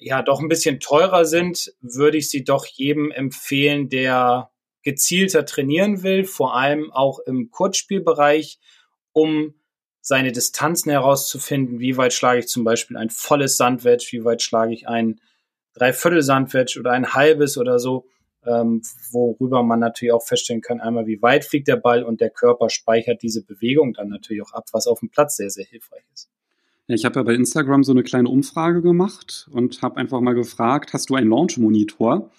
ja 0.00 0.22
doch 0.22 0.40
ein 0.40 0.48
bisschen 0.48 0.80
teurer 0.80 1.24
sind, 1.24 1.72
würde 1.80 2.18
ich 2.18 2.30
sie 2.30 2.44
doch 2.44 2.66
jedem 2.66 3.10
empfehlen, 3.10 3.88
der 3.88 4.50
gezielter 4.82 5.44
trainieren 5.44 6.02
will, 6.02 6.24
vor 6.24 6.54
allem 6.54 6.92
auch 6.92 7.18
im 7.20 7.50
Kurzspielbereich, 7.50 8.58
um 9.12 9.54
seine 10.00 10.32
Distanzen 10.32 10.90
herauszufinden. 10.90 11.80
Wie 11.80 11.96
weit 11.96 12.12
schlage 12.12 12.40
ich 12.40 12.48
zum 12.48 12.64
Beispiel 12.64 12.96
ein 12.96 13.10
volles 13.10 13.56
Sandwedge, 13.56 14.08
wie 14.12 14.24
weit 14.24 14.42
schlage 14.42 14.72
ich 14.72 14.88
ein 14.88 15.20
Dreiviertel 15.74 16.22
Sandwedge 16.22 16.80
oder 16.80 16.92
ein 16.92 17.12
halbes 17.12 17.58
oder 17.58 17.78
so, 17.78 18.06
ähm, 18.44 18.82
worüber 19.12 19.62
man 19.62 19.80
natürlich 19.80 20.12
auch 20.12 20.24
feststellen 20.24 20.62
kann, 20.62 20.80
einmal 20.80 21.06
wie 21.06 21.20
weit 21.22 21.44
fliegt 21.44 21.68
der 21.68 21.76
Ball 21.76 22.02
und 22.02 22.20
der 22.20 22.30
Körper 22.30 22.70
speichert 22.70 23.22
diese 23.22 23.44
Bewegung 23.44 23.92
dann 23.92 24.08
natürlich 24.08 24.42
auch 24.42 24.52
ab, 24.52 24.64
was 24.72 24.86
auf 24.86 25.00
dem 25.00 25.10
Platz 25.10 25.36
sehr, 25.36 25.50
sehr 25.50 25.66
hilfreich 25.66 26.04
ist. 26.14 26.30
Ich 26.90 27.04
habe 27.04 27.20
ja 27.20 27.22
bei 27.22 27.34
Instagram 27.34 27.84
so 27.84 27.92
eine 27.92 28.02
kleine 28.02 28.30
Umfrage 28.30 28.80
gemacht 28.80 29.46
und 29.52 29.82
habe 29.82 29.98
einfach 29.98 30.22
mal 30.22 30.32
gefragt, 30.32 30.94
hast 30.94 31.10
du 31.10 31.16
einen 31.16 31.28
Launch-Monitor? 31.28 32.30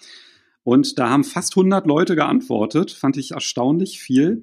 Und 0.64 0.98
da 0.98 1.08
haben 1.08 1.22
fast 1.22 1.56
100 1.56 1.86
Leute 1.86 2.16
geantwortet, 2.16 2.90
fand 2.90 3.16
ich 3.16 3.30
erstaunlich 3.30 4.00
viel. 4.00 4.42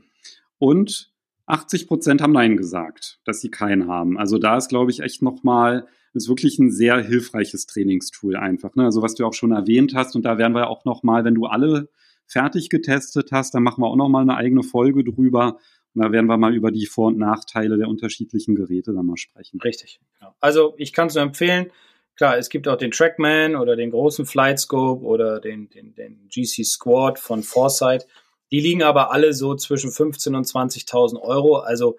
Und 0.60 1.12
80 1.46 1.88
Prozent 1.88 2.22
haben 2.22 2.32
Nein 2.32 2.56
gesagt, 2.56 3.20
dass 3.26 3.41
sie 3.41 3.52
keinen 3.52 3.88
haben. 3.88 4.17
Also 4.17 4.38
da 4.38 4.56
ist, 4.56 4.70
glaube 4.70 4.91
ich, 4.91 5.02
echt 5.02 5.22
nochmal, 5.22 5.88
ist 6.13 6.30
wirklich 6.30 6.58
ein 6.58 6.72
sehr 6.72 7.02
hilfreiches 7.04 7.67
Trainingstool 7.67 8.38
einfach. 8.38 8.76
Ne? 8.76 8.86
Also 8.86 9.02
was 9.02 9.15
du 9.15 9.26
auch 9.26 9.34
schon 9.34 9.52
erwähnt 9.52 9.93
hast. 9.93 10.15
Und 10.15 10.24
da 10.24 10.38
werden 10.38 10.56
wir 10.56 10.70
auch 10.70 10.86
nochmal, 10.86 11.26
wenn 11.26 11.36
du 11.36 11.48
alle 11.48 11.89
fertig 12.26 12.70
getestet 12.70 13.34
hast, 13.34 13.54
dann 13.54 13.63
machen 13.63 13.82
wir 13.82 13.88
auch 13.88 13.96
nochmal 13.98 14.22
eine 14.22 14.36
eigene 14.36 14.63
Folge 14.63 15.04
drüber, 15.04 15.58
da 15.98 16.12
werden 16.12 16.28
wir 16.28 16.38
mal 16.38 16.56
über 16.56 16.72
die 16.72 16.86
Vor- 16.86 17.08
und 17.08 17.18
Nachteile 17.18 17.78
der 17.78 17.88
unterschiedlichen 17.88 18.56
Geräte 18.56 18.94
dann 18.94 19.06
mal 19.06 19.18
sprechen. 19.18 19.60
Richtig. 19.62 20.00
Genau. 20.20 20.34
Also 20.40 20.74
ich 20.78 20.94
kann 20.94 21.08
es 21.08 21.16
nur 21.16 21.24
empfehlen. 21.24 21.72
Klar, 22.16 22.38
es 22.38 22.50
gibt 22.50 22.68
auch 22.68 22.78
den 22.78 22.92
Trackman 22.92 23.56
oder 23.56 23.76
den 23.76 23.92
großen 23.92 24.26
Flightscope 24.26 25.06
oder 25.06 25.39
den, 25.39 25.70
den, 25.70 25.93
den 25.93 26.28
GC 26.30 26.66
Squad 26.66 27.20
von 27.20 27.43
Foresight. 27.43 28.08
Die 28.52 28.60
liegen 28.60 28.82
aber 28.82 29.12
alle 29.12 29.34
so 29.34 29.56
zwischen 29.56 29.91
15.000 29.91 30.36
und 30.36 30.48
20.000 30.48 31.22
Euro. 31.22 31.58
Also 31.58 31.98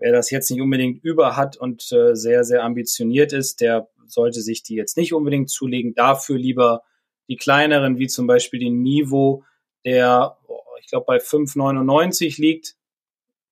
wer 0.00 0.12
das 0.12 0.30
jetzt 0.30 0.50
nicht 0.50 0.60
unbedingt 0.60 1.04
über 1.04 1.36
hat 1.36 1.56
und 1.56 1.90
äh, 1.92 2.16
sehr, 2.16 2.44
sehr 2.44 2.64
ambitioniert 2.64 3.32
ist, 3.32 3.60
der 3.60 3.88
sollte 4.06 4.40
sich 4.40 4.62
die 4.62 4.74
jetzt 4.74 4.96
nicht 4.96 5.12
unbedingt 5.12 5.50
zulegen. 5.50 5.94
Dafür 5.94 6.36
lieber 6.36 6.82
die 7.28 7.36
kleineren, 7.36 7.98
wie 7.98 8.06
zum 8.06 8.26
Beispiel 8.26 8.60
den 8.60 8.74
Mivo, 8.74 9.44
der, 9.84 10.36
oh, 10.48 10.58
ich 10.80 10.88
glaube, 10.88 11.06
bei 11.06 11.18
5,99 11.18 12.40
liegt 12.40 12.76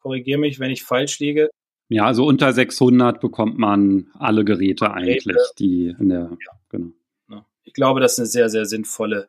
korrigiere 0.02 0.38
mich, 0.38 0.58
wenn 0.58 0.70
ich 0.70 0.82
falsch 0.82 1.18
liege. 1.20 1.48
Ja, 1.88 2.06
also 2.06 2.26
unter 2.26 2.52
600 2.52 3.20
bekommt 3.20 3.58
man 3.58 4.10
alle 4.18 4.44
Geräte, 4.44 4.86
Geräte. 4.86 4.94
eigentlich, 4.94 5.36
die 5.58 5.94
in 5.98 6.08
der, 6.08 6.30
ja. 6.30 6.58
genau. 6.68 6.92
Ich 7.64 7.74
glaube, 7.74 8.00
das 8.00 8.12
ist 8.14 8.18
eine 8.18 8.26
sehr, 8.26 8.48
sehr 8.48 8.66
sinnvolle 8.66 9.28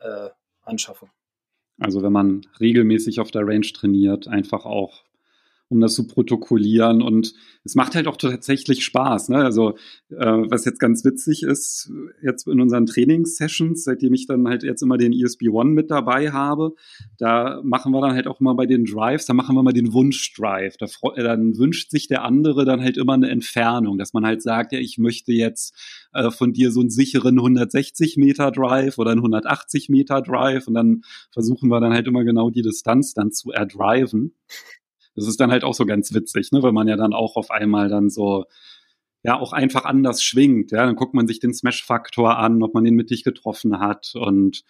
äh, 0.00 0.28
Anschaffung. 0.62 1.10
Also 1.78 2.02
wenn 2.02 2.12
man 2.12 2.46
regelmäßig 2.60 3.20
auf 3.20 3.30
der 3.30 3.46
Range 3.46 3.66
trainiert, 3.66 4.28
einfach 4.28 4.64
auch 4.64 5.04
um 5.72 5.80
das 5.80 5.94
zu 5.94 6.06
protokollieren. 6.06 7.02
Und 7.02 7.34
es 7.64 7.74
macht 7.74 7.94
halt 7.94 8.06
auch 8.06 8.16
tatsächlich 8.16 8.84
Spaß. 8.84 9.30
Ne? 9.30 9.38
Also 9.38 9.70
äh, 10.10 10.26
was 10.26 10.64
jetzt 10.64 10.78
ganz 10.78 11.04
witzig 11.04 11.42
ist, 11.42 11.90
jetzt 12.22 12.46
in 12.46 12.60
unseren 12.60 12.86
Trainingssessions, 12.86 13.84
seitdem 13.84 14.14
ich 14.14 14.26
dann 14.26 14.46
halt 14.46 14.62
jetzt 14.62 14.82
immer 14.82 14.98
den 14.98 15.12
ESB 15.12 15.48
One 15.48 15.70
mit 15.70 15.90
dabei 15.90 16.30
habe, 16.30 16.74
da 17.18 17.60
machen 17.64 17.92
wir 17.92 18.00
dann 18.00 18.14
halt 18.14 18.26
auch 18.26 18.40
immer 18.40 18.54
bei 18.54 18.66
den 18.66 18.84
Drives, 18.84 19.26
da 19.26 19.34
machen 19.34 19.56
wir 19.56 19.62
mal 19.62 19.72
den 19.72 19.92
Wunsch-Drive. 19.92 20.76
Da, 20.76 20.86
dann 21.16 21.56
wünscht 21.56 21.90
sich 21.90 22.06
der 22.06 22.24
andere 22.24 22.64
dann 22.64 22.80
halt 22.80 22.96
immer 22.96 23.14
eine 23.14 23.30
Entfernung, 23.30 23.98
dass 23.98 24.12
man 24.12 24.26
halt 24.26 24.42
sagt, 24.42 24.72
ja, 24.72 24.78
ich 24.78 24.98
möchte 24.98 25.32
jetzt 25.32 25.74
äh, 26.12 26.30
von 26.30 26.52
dir 26.52 26.70
so 26.70 26.80
einen 26.80 26.90
sicheren 26.90 27.38
160 27.38 28.16
Meter 28.18 28.50
Drive 28.50 28.98
oder 28.98 29.12
einen 29.12 29.20
180 29.20 29.88
Meter 29.88 30.20
Drive 30.20 30.68
und 30.68 30.74
dann 30.74 31.02
versuchen 31.32 31.70
wir 31.70 31.80
dann 31.80 31.92
halt 31.92 32.06
immer 32.06 32.24
genau 32.24 32.50
die 32.50 32.62
Distanz 32.62 33.14
dann 33.14 33.32
zu 33.32 33.50
erdriven 33.50 34.34
das 35.14 35.26
ist 35.26 35.40
dann 35.40 35.50
halt 35.50 35.64
auch 35.64 35.74
so 35.74 35.86
ganz 35.86 36.14
witzig, 36.14 36.52
ne, 36.52 36.62
weil 36.62 36.72
man 36.72 36.88
ja 36.88 36.96
dann 36.96 37.12
auch 37.12 37.36
auf 37.36 37.50
einmal 37.50 37.88
dann 37.88 38.10
so 38.10 38.44
ja 39.22 39.38
auch 39.38 39.52
einfach 39.52 39.84
anders 39.84 40.22
schwingt. 40.22 40.72
Ja, 40.72 40.84
dann 40.84 40.96
guckt 40.96 41.14
man 41.14 41.26
sich 41.26 41.38
den 41.38 41.54
Smash-Faktor 41.54 42.38
an, 42.38 42.62
ob 42.62 42.74
man 42.74 42.84
den 42.84 42.94
mittig 42.94 43.24
getroffen 43.24 43.78
hat 43.78 44.14
und 44.14 44.64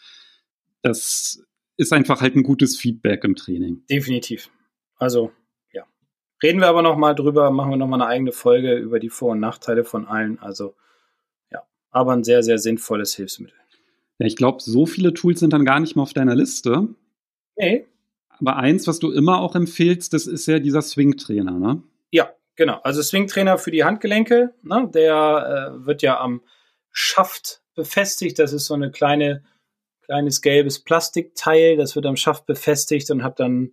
das 0.83 1.45
ist 1.77 1.93
einfach 1.93 2.21
halt 2.21 2.37
ein 2.37 2.43
gutes 2.43 2.77
Feedback 2.77 3.25
im 3.25 3.37
Training. 3.37 3.85
Definitiv. 3.89 4.51
Also 4.97 5.33
ja, 5.73 5.85
reden 6.43 6.61
wir 6.61 6.69
aber 6.69 6.83
noch 6.83 6.97
mal 6.97 7.15
drüber, 7.15 7.51
machen 7.51 7.71
wir 7.71 7.77
noch 7.77 7.89
mal 7.89 8.01
eine 8.01 8.07
eigene 8.07 8.33
Folge 8.33 8.75
über 8.75 8.99
die 8.99 9.11
Vor- 9.11 9.33
und 9.33 9.41
Nachteile 9.41 9.85
von 9.85 10.07
allen. 10.07 10.39
Also 10.39 10.75
ja, 11.51 11.63
aber 11.91 12.13
ein 12.13 12.25
sehr 12.25 12.43
sehr 12.43 12.59
sinnvolles 12.59 13.15
Hilfsmittel. 13.15 13.57
Ja, 14.19 14.27
ich 14.27 14.37
glaube, 14.37 14.59
so 14.61 14.87
viele 14.87 15.15
Tools 15.15 15.41
sind 15.41 15.53
dann 15.53 15.65
gar 15.65 15.81
nicht 15.81 15.97
mehr 15.97 16.03
auf 16.03 16.13
deiner 16.13 16.35
Liste. 16.35 16.89
Nee, 17.57 17.87
aber 18.43 18.57
eins, 18.57 18.89
was 18.89 18.99
du 18.99 19.13
immer 19.13 19.41
auch 19.41 19.55
empfiehlst, 19.55 20.13
das 20.13 20.27
ist 20.27 20.47
ja 20.47 20.59
dieser 20.59 20.83
Swing-Trainer, 20.83 21.59
ne? 21.59 21.83
Ja, 22.11 22.33
genau. 22.57 22.81
Also 22.83 23.01
Swing-Trainer 23.01 23.57
für 23.57 23.71
die 23.71 23.85
Handgelenke, 23.85 24.53
ne? 24.63 24.91
der 24.93 25.73
äh, 25.81 25.87
wird 25.87 26.03
ja 26.03 26.21
am 26.21 26.43
Schaft 26.91 27.63
befestigt. 27.77 28.41
Das 28.41 28.53
ist 28.53 28.67
so 28.67 28.75
eine 28.75 28.91
kleine, 28.91 29.45
kleines 30.03 30.43
gelbes 30.43 30.83
Plastikteil, 30.83 31.77
das 31.77 31.95
wird 31.95 32.05
am 32.05 32.17
Schaft 32.17 32.45
befestigt 32.47 33.11
und 33.13 33.23
hat 33.23 33.39
dann, 33.39 33.73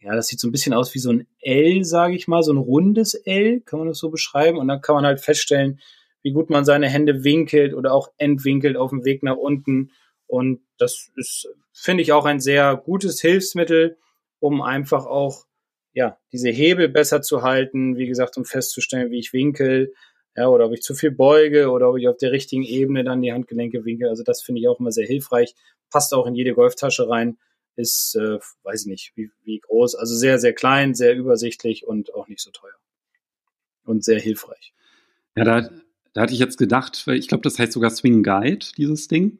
ja, 0.00 0.14
das 0.14 0.28
sieht 0.28 0.38
so 0.38 0.46
ein 0.46 0.52
bisschen 0.52 0.74
aus 0.74 0.94
wie 0.94 1.00
so 1.00 1.10
ein 1.10 1.26
L, 1.40 1.84
sage 1.84 2.14
ich 2.14 2.28
mal, 2.28 2.44
so 2.44 2.52
ein 2.52 2.58
rundes 2.58 3.14
L, 3.14 3.62
kann 3.62 3.80
man 3.80 3.88
das 3.88 3.98
so 3.98 4.10
beschreiben. 4.10 4.58
Und 4.58 4.68
dann 4.68 4.80
kann 4.80 4.94
man 4.94 5.06
halt 5.06 5.20
feststellen, 5.20 5.80
wie 6.22 6.32
gut 6.32 6.50
man 6.50 6.64
seine 6.64 6.88
Hände 6.88 7.24
winkelt 7.24 7.74
oder 7.74 7.92
auch 7.92 8.12
entwinkelt 8.16 8.76
auf 8.76 8.90
dem 8.90 9.04
Weg 9.04 9.24
nach 9.24 9.36
unten. 9.36 9.90
Und 10.28 10.60
das 10.78 11.10
ist, 11.16 11.48
finde 11.74 12.02
ich, 12.02 12.12
auch 12.12 12.24
ein 12.24 12.40
sehr 12.40 12.76
gutes 12.76 13.20
Hilfsmittel, 13.20 13.98
um 14.38 14.62
einfach 14.62 15.06
auch 15.06 15.44
ja 15.92 16.18
diese 16.32 16.48
Hebel 16.48 16.88
besser 16.88 17.20
zu 17.20 17.42
halten, 17.42 17.96
wie 17.98 18.06
gesagt, 18.06 18.36
um 18.36 18.44
festzustellen, 18.44 19.10
wie 19.10 19.18
ich 19.18 19.32
winkel, 19.32 19.92
ja, 20.36 20.48
oder 20.48 20.66
ob 20.66 20.72
ich 20.72 20.82
zu 20.82 20.94
viel 20.94 21.10
beuge 21.10 21.70
oder 21.70 21.90
ob 21.90 21.98
ich 21.98 22.08
auf 22.08 22.16
der 22.16 22.32
richtigen 22.32 22.64
Ebene 22.64 23.04
dann 23.04 23.22
die 23.22 23.32
Handgelenke 23.32 23.84
winkel. 23.84 24.08
Also 24.08 24.22
das 24.22 24.42
finde 24.42 24.60
ich 24.60 24.68
auch 24.68 24.80
immer 24.80 24.92
sehr 24.92 25.06
hilfreich. 25.06 25.54
Passt 25.90 26.12
auch 26.14 26.26
in 26.26 26.34
jede 26.34 26.54
Golftasche 26.54 27.08
rein. 27.08 27.38
Ist, 27.76 28.16
äh, 28.16 28.38
weiß 28.62 28.82
ich 28.82 28.86
nicht, 28.86 29.12
wie, 29.16 29.30
wie 29.42 29.58
groß. 29.58 29.96
Also 29.96 30.14
sehr, 30.14 30.38
sehr 30.38 30.52
klein, 30.52 30.94
sehr 30.94 31.16
übersichtlich 31.16 31.86
und 31.86 32.14
auch 32.14 32.28
nicht 32.28 32.40
so 32.40 32.50
teuer. 32.50 32.74
Und 33.84 34.04
sehr 34.04 34.20
hilfreich. 34.20 34.72
Ja, 35.36 35.44
da, 35.44 35.70
da 36.12 36.22
hatte 36.22 36.32
ich 36.32 36.38
jetzt 36.38 36.58
gedacht, 36.58 37.06
weil 37.06 37.16
ich 37.16 37.28
glaube, 37.28 37.42
das 37.42 37.58
heißt 37.58 37.72
sogar 37.72 37.90
Swing 37.90 38.22
Guide, 38.22 38.66
dieses 38.76 39.08
Ding 39.08 39.38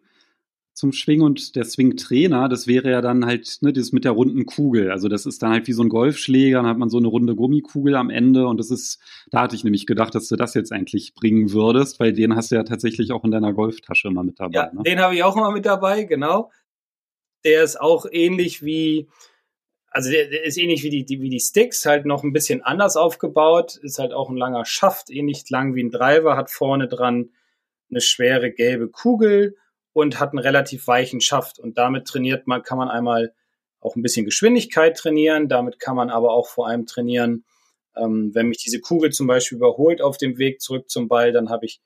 zum 0.74 0.92
Schwingen 0.92 1.24
und 1.24 1.54
der 1.54 1.64
Swing-Trainer, 1.64 2.48
das 2.48 2.66
wäre 2.66 2.90
ja 2.90 3.00
dann 3.00 3.24
halt 3.24 3.58
ne, 3.60 3.72
das 3.72 3.92
mit 3.92 4.04
der 4.04 4.10
runden 4.10 4.44
Kugel. 4.44 4.90
Also 4.90 5.06
das 5.08 5.24
ist 5.24 5.40
dann 5.40 5.52
halt 5.52 5.68
wie 5.68 5.72
so 5.72 5.84
ein 5.84 5.88
Golfschläger, 5.88 6.58
dann 6.58 6.66
hat 6.66 6.78
man 6.78 6.90
so 6.90 6.98
eine 6.98 7.06
runde 7.06 7.36
Gummikugel 7.36 7.94
am 7.94 8.10
Ende 8.10 8.48
und 8.48 8.58
das 8.58 8.72
ist, 8.72 9.00
da 9.30 9.42
hatte 9.42 9.54
ich 9.54 9.62
nämlich 9.62 9.86
gedacht, 9.86 10.16
dass 10.16 10.26
du 10.26 10.34
das 10.34 10.52
jetzt 10.54 10.72
eigentlich 10.72 11.14
bringen 11.14 11.52
würdest, 11.52 12.00
weil 12.00 12.12
den 12.12 12.34
hast 12.34 12.50
du 12.50 12.56
ja 12.56 12.64
tatsächlich 12.64 13.12
auch 13.12 13.22
in 13.22 13.30
deiner 13.30 13.52
Golftasche 13.52 14.08
immer 14.08 14.24
mit 14.24 14.40
dabei. 14.40 14.54
Ja, 14.54 14.72
ne? 14.72 14.82
den 14.82 14.98
habe 14.98 15.14
ich 15.14 15.22
auch 15.22 15.36
immer 15.36 15.52
mit 15.52 15.64
dabei, 15.64 16.02
genau. 16.02 16.50
Der 17.44 17.62
ist 17.62 17.80
auch 17.80 18.06
ähnlich 18.10 18.64
wie, 18.64 19.08
also 19.90 20.10
der, 20.10 20.28
der 20.28 20.42
ist 20.42 20.58
ähnlich 20.58 20.82
wie 20.82 20.90
die, 20.90 21.04
die, 21.04 21.20
wie 21.20 21.30
die 21.30 21.40
Sticks, 21.40 21.86
halt 21.86 22.04
noch 22.04 22.24
ein 22.24 22.32
bisschen 22.32 22.62
anders 22.62 22.96
aufgebaut, 22.96 23.76
ist 23.76 24.00
halt 24.00 24.12
auch 24.12 24.28
ein 24.28 24.36
langer 24.36 24.64
Schaft, 24.64 25.08
ähnlich 25.08 25.48
lang 25.50 25.76
wie 25.76 25.84
ein 25.84 25.92
Driver, 25.92 26.36
hat 26.36 26.50
vorne 26.50 26.88
dran 26.88 27.30
eine 27.90 28.00
schwere 28.00 28.50
gelbe 28.50 28.88
Kugel 28.88 29.56
und 29.94 30.20
hat 30.20 30.30
einen 30.30 30.40
relativ 30.40 30.86
weichen 30.86 31.22
Schaft. 31.22 31.58
Und 31.58 31.78
damit 31.78 32.06
trainiert 32.06 32.46
man, 32.46 32.62
kann 32.62 32.76
man 32.76 32.90
einmal 32.90 33.32
auch 33.80 33.96
ein 33.96 34.02
bisschen 34.02 34.26
Geschwindigkeit 34.26 34.96
trainieren. 34.96 35.48
Damit 35.48 35.78
kann 35.78 35.96
man 35.96 36.10
aber 36.10 36.32
auch 36.32 36.48
vor 36.48 36.66
allem 36.66 36.84
trainieren, 36.84 37.44
ähm, 37.96 38.34
wenn 38.34 38.48
mich 38.48 38.58
diese 38.58 38.80
Kugel 38.80 39.12
zum 39.12 39.28
Beispiel 39.28 39.56
überholt 39.56 40.02
auf 40.02 40.18
dem 40.18 40.36
Weg 40.36 40.60
zurück 40.60 40.90
zum 40.90 41.06
Ball, 41.06 41.32
dann 41.32 41.48
habe 41.48 41.64
ich 41.64 41.80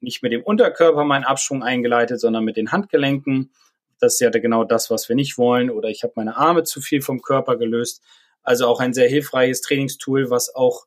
nicht 0.00 0.22
mit 0.22 0.32
dem 0.32 0.42
Unterkörper 0.42 1.04
meinen 1.04 1.24
Abschwung 1.24 1.62
eingeleitet, 1.62 2.20
sondern 2.20 2.44
mit 2.44 2.58
den 2.58 2.72
Handgelenken. 2.72 3.50
Das 3.98 4.14
ist 4.14 4.20
ja 4.20 4.28
genau 4.28 4.64
das, 4.64 4.90
was 4.90 5.08
wir 5.08 5.16
nicht 5.16 5.38
wollen. 5.38 5.70
Oder 5.70 5.88
ich 5.88 6.02
habe 6.02 6.12
meine 6.16 6.36
Arme 6.36 6.64
zu 6.64 6.82
viel 6.82 7.00
vom 7.00 7.22
Körper 7.22 7.56
gelöst. 7.56 8.02
Also 8.42 8.66
auch 8.66 8.80
ein 8.80 8.92
sehr 8.92 9.08
hilfreiches 9.08 9.62
Trainingstool, 9.62 10.28
was 10.28 10.54
auch 10.54 10.86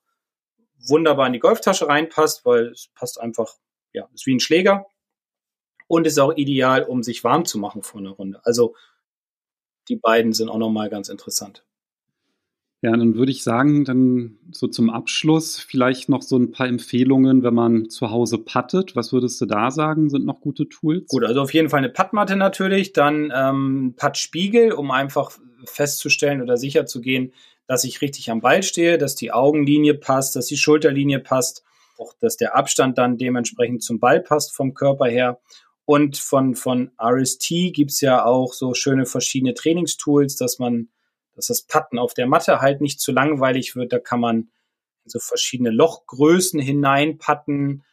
wunderbar 0.87 1.25
in 1.25 1.33
die 1.33 1.39
Golftasche 1.39 1.87
reinpasst, 1.87 2.45
weil 2.45 2.67
es 2.67 2.91
passt 2.93 3.19
einfach, 3.19 3.55
ja, 3.91 4.07
ist 4.13 4.27
wie 4.27 4.35
ein 4.35 4.39
Schläger 4.39 4.85
und 5.89 6.07
ist 6.07 6.19
auch 6.19 6.37
ideal, 6.37 6.83
um 6.83 7.03
sich 7.03 7.23
warm 7.25 7.43
zu 7.43 7.57
machen 7.57 7.81
vor 7.81 7.99
einer 7.99 8.11
Runde. 8.11 8.39
Also 8.45 8.75
die 9.89 9.97
beiden 9.97 10.31
sind 10.31 10.47
auch 10.47 10.59
nochmal 10.59 10.89
ganz 10.89 11.09
interessant. 11.09 11.65
Ja, 12.81 12.91
dann 12.91 13.15
würde 13.15 13.31
ich 13.31 13.43
sagen, 13.43 13.83
dann 13.83 14.37
so 14.51 14.67
zum 14.67 14.89
Abschluss 14.89 15.59
vielleicht 15.59 16.07
noch 16.07 16.21
so 16.21 16.37
ein 16.37 16.51
paar 16.51 16.67
Empfehlungen, 16.67 17.43
wenn 17.43 17.53
man 17.53 17.89
zu 17.89 18.11
Hause 18.11 18.37
pattet. 18.37 18.95
Was 18.95 19.11
würdest 19.11 19.41
du 19.41 19.47
da 19.47 19.69
sagen, 19.69 20.09
sind 20.09 20.25
noch 20.25 20.39
gute 20.39 20.69
Tools? 20.69 21.07
Gut, 21.09 21.25
also 21.25 21.41
auf 21.41 21.53
jeden 21.53 21.69
Fall 21.69 21.79
eine 21.79 21.89
Pattmatte 21.89 22.37
natürlich, 22.37 22.93
dann 22.93 23.33
ähm, 23.35 23.95
Pattspiegel, 23.97 24.71
um 24.71 24.91
einfach 24.91 25.31
festzustellen 25.65 26.41
oder 26.41 26.55
sicherzugehen, 26.55 27.33
dass 27.67 27.83
ich 27.83 27.99
richtig 28.01 28.31
am 28.31 28.39
Ball 28.39 28.63
stehe, 28.63 28.97
dass 28.97 29.15
die 29.15 29.33
Augenlinie 29.33 29.95
passt, 29.95 30.37
dass 30.37 30.45
die 30.45 30.55
Schulterlinie 30.55 31.19
passt, 31.19 31.63
auch 31.97 32.13
dass 32.21 32.37
der 32.37 32.55
Abstand 32.55 32.97
dann 32.97 33.17
dementsprechend 33.17 33.83
zum 33.83 33.99
Ball 33.99 34.21
passt 34.21 34.55
vom 34.55 34.73
Körper 34.73 35.07
her 35.07 35.39
und 35.89 36.17
von, 36.17 36.53
von 36.53 36.91
RST 37.01 37.73
gibt's 37.73 37.99
ja 37.99 38.23
auch 38.23 38.53
so 38.53 38.75
schöne 38.75 39.07
verschiedene 39.07 39.55
Trainingstools, 39.55 40.35
dass 40.35 40.59
man, 40.59 40.89
dass 41.35 41.47
das 41.47 41.63
Patten 41.63 41.97
auf 41.97 42.13
der 42.13 42.27
Matte 42.27 42.61
halt 42.61 42.79
nicht 42.79 43.01
zu 43.01 43.11
langweilig 43.11 43.75
wird. 43.75 43.91
Da 43.91 43.97
kann 43.97 44.19
man 44.19 44.51
so 45.05 45.17
verschiedene 45.17 45.71
Lochgrößen 45.71 46.59
hineinpatten. 46.59 47.83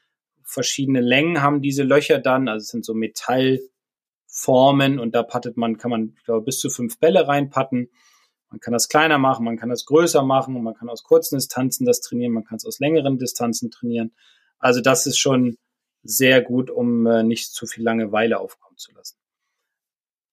Verschiedene 0.42 1.00
Längen 1.00 1.40
haben 1.40 1.62
diese 1.62 1.84
Löcher 1.84 2.18
dann. 2.18 2.48
Also 2.48 2.64
es 2.64 2.68
sind 2.68 2.84
so 2.84 2.92
Metallformen 2.92 4.98
und 4.98 5.14
da 5.14 5.22
pattet 5.22 5.56
man, 5.56 5.78
kann 5.78 5.90
man, 5.90 6.12
ich 6.18 6.24
glaube, 6.24 6.44
bis 6.44 6.60
zu 6.60 6.68
fünf 6.68 6.98
Bälle 6.98 7.26
reinpatten. 7.26 7.88
Man 8.50 8.60
kann 8.60 8.74
das 8.74 8.90
kleiner 8.90 9.16
machen, 9.16 9.46
man 9.46 9.56
kann 9.56 9.70
das 9.70 9.86
größer 9.86 10.22
machen 10.22 10.54
und 10.54 10.64
man 10.64 10.74
kann 10.74 10.90
aus 10.90 11.02
kurzen 11.02 11.36
Distanzen 11.36 11.86
das 11.86 12.02
trainieren, 12.02 12.32
man 12.32 12.44
kann 12.44 12.56
es 12.56 12.66
aus 12.66 12.78
längeren 12.78 13.16
Distanzen 13.16 13.70
trainieren. 13.70 14.12
Also 14.58 14.82
das 14.82 15.06
ist 15.06 15.16
schon 15.16 15.56
sehr 16.10 16.42
gut, 16.42 16.70
um 16.70 17.06
äh, 17.06 17.22
nicht 17.22 17.52
zu 17.52 17.66
viel 17.66 17.84
Langeweile 17.84 18.40
aufkommen 18.40 18.76
zu 18.76 18.92
lassen. 18.92 19.16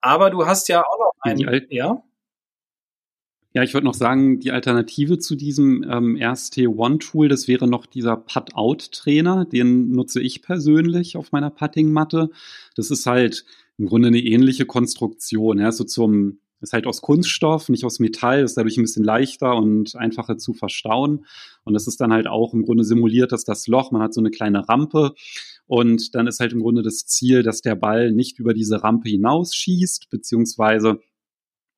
Aber 0.01 0.29
du 0.29 0.45
hast 0.45 0.67
ja 0.67 0.81
auch 0.81 0.99
noch 0.99 1.13
einen, 1.21 1.65
ja? 1.69 2.03
Ja, 3.55 3.61
ich 3.61 3.75
würde 3.75 3.85
noch 3.85 3.93
sagen, 3.93 4.39
die 4.39 4.51
Alternative 4.51 5.19
zu 5.19 5.35
diesem 5.35 5.83
ähm, 5.87 6.17
RST-One-Tool, 6.19 7.29
das 7.29 7.47
wäre 7.47 7.67
noch 7.67 7.85
dieser 7.85 8.17
Putt-Out-Trainer. 8.17 9.45
Den 9.45 9.91
nutze 9.91 10.21
ich 10.21 10.41
persönlich 10.41 11.17
auf 11.17 11.31
meiner 11.31 11.51
Putting-Matte. 11.51 12.31
Das 12.75 12.89
ist 12.89 13.05
halt 13.05 13.45
im 13.77 13.85
Grunde 13.85 14.07
eine 14.07 14.19
ähnliche 14.19 14.65
Konstruktion. 14.65 15.59
Ja, 15.59 15.71
so 15.71 15.83
zum 15.83 16.39
ist 16.63 16.73
halt 16.73 16.87
aus 16.87 17.01
Kunststoff, 17.01 17.69
nicht 17.69 17.83
aus 17.83 17.99
Metall, 17.99 18.43
ist 18.43 18.55
dadurch 18.55 18.77
ein 18.77 18.83
bisschen 18.83 19.03
leichter 19.03 19.55
und 19.55 19.95
einfacher 19.95 20.37
zu 20.37 20.53
verstauen. 20.53 21.25
Und 21.63 21.73
das 21.73 21.87
ist 21.87 22.01
dann 22.01 22.13
halt 22.13 22.27
auch 22.27 22.53
im 22.53 22.63
Grunde 22.63 22.83
simuliert, 22.83 23.31
dass 23.31 23.43
das 23.43 23.67
Loch, 23.67 23.91
man 23.91 24.01
hat 24.01 24.13
so 24.13 24.21
eine 24.21 24.31
kleine 24.31 24.67
Rampe 24.67 25.13
und 25.67 26.15
dann 26.15 26.27
ist 26.27 26.39
halt 26.39 26.53
im 26.53 26.61
Grunde 26.61 26.81
das 26.81 27.05
Ziel, 27.05 27.43
dass 27.43 27.61
der 27.61 27.75
Ball 27.75 28.11
nicht 28.11 28.39
über 28.39 28.53
diese 28.53 28.83
Rampe 28.83 29.09
hinausschießt, 29.09 30.09
beziehungsweise 30.09 30.99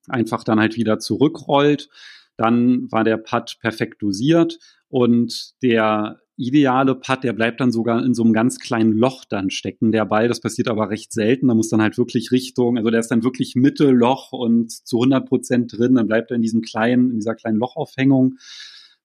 einfach 0.07 0.43
dann 0.43 0.59
halt 0.59 0.75
wieder 0.75 0.99
zurückrollt. 0.99 1.89
Dann 2.37 2.91
war 2.91 3.03
der 3.03 3.17
Putt 3.17 3.57
perfekt 3.61 4.01
dosiert 4.01 4.59
und 4.89 5.53
der 5.61 6.19
ideale 6.37 6.95
Putt, 6.95 7.23
der 7.23 7.33
bleibt 7.33 7.61
dann 7.61 7.71
sogar 7.71 8.03
in 8.03 8.13
so 8.13 8.23
einem 8.23 8.33
ganz 8.33 8.59
kleinen 8.59 8.91
Loch 8.91 9.23
dann 9.25 9.49
stecken, 9.49 9.91
der 9.91 10.05
Ball. 10.05 10.27
Das 10.27 10.41
passiert 10.41 10.67
aber 10.67 10.89
recht 10.89 11.13
selten. 11.13 11.47
Da 11.47 11.53
muss 11.53 11.69
dann 11.69 11.81
halt 11.81 11.97
wirklich 11.97 12.31
Richtung, 12.31 12.77
also 12.77 12.89
der 12.89 12.99
ist 12.99 13.09
dann 13.09 13.23
wirklich 13.23 13.55
Mitte 13.55 13.89
Loch 13.91 14.31
und 14.33 14.71
zu 14.71 14.97
100 14.97 15.27
Prozent 15.27 15.77
drin. 15.77 15.95
Dann 15.95 16.07
bleibt 16.07 16.31
er 16.31 16.35
in 16.35 16.41
diesem 16.41 16.61
kleinen, 16.61 17.11
in 17.11 17.17
dieser 17.17 17.35
kleinen 17.35 17.57
Lochaufhängung, 17.57 18.37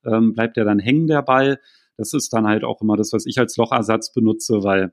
ähm, 0.05 0.33
bleibt 0.35 0.57
er 0.57 0.65
dann 0.65 0.81
hängen, 0.81 1.07
der 1.07 1.23
Ball. 1.23 1.61
Das 1.97 2.13
ist 2.15 2.33
dann 2.33 2.47
halt 2.47 2.65
auch 2.65 2.81
immer 2.83 2.97
das, 2.97 3.13
was 3.13 3.27
ich 3.27 3.39
als 3.39 3.57
Lochersatz 3.57 4.13
benutze, 4.13 4.65
weil 4.65 4.93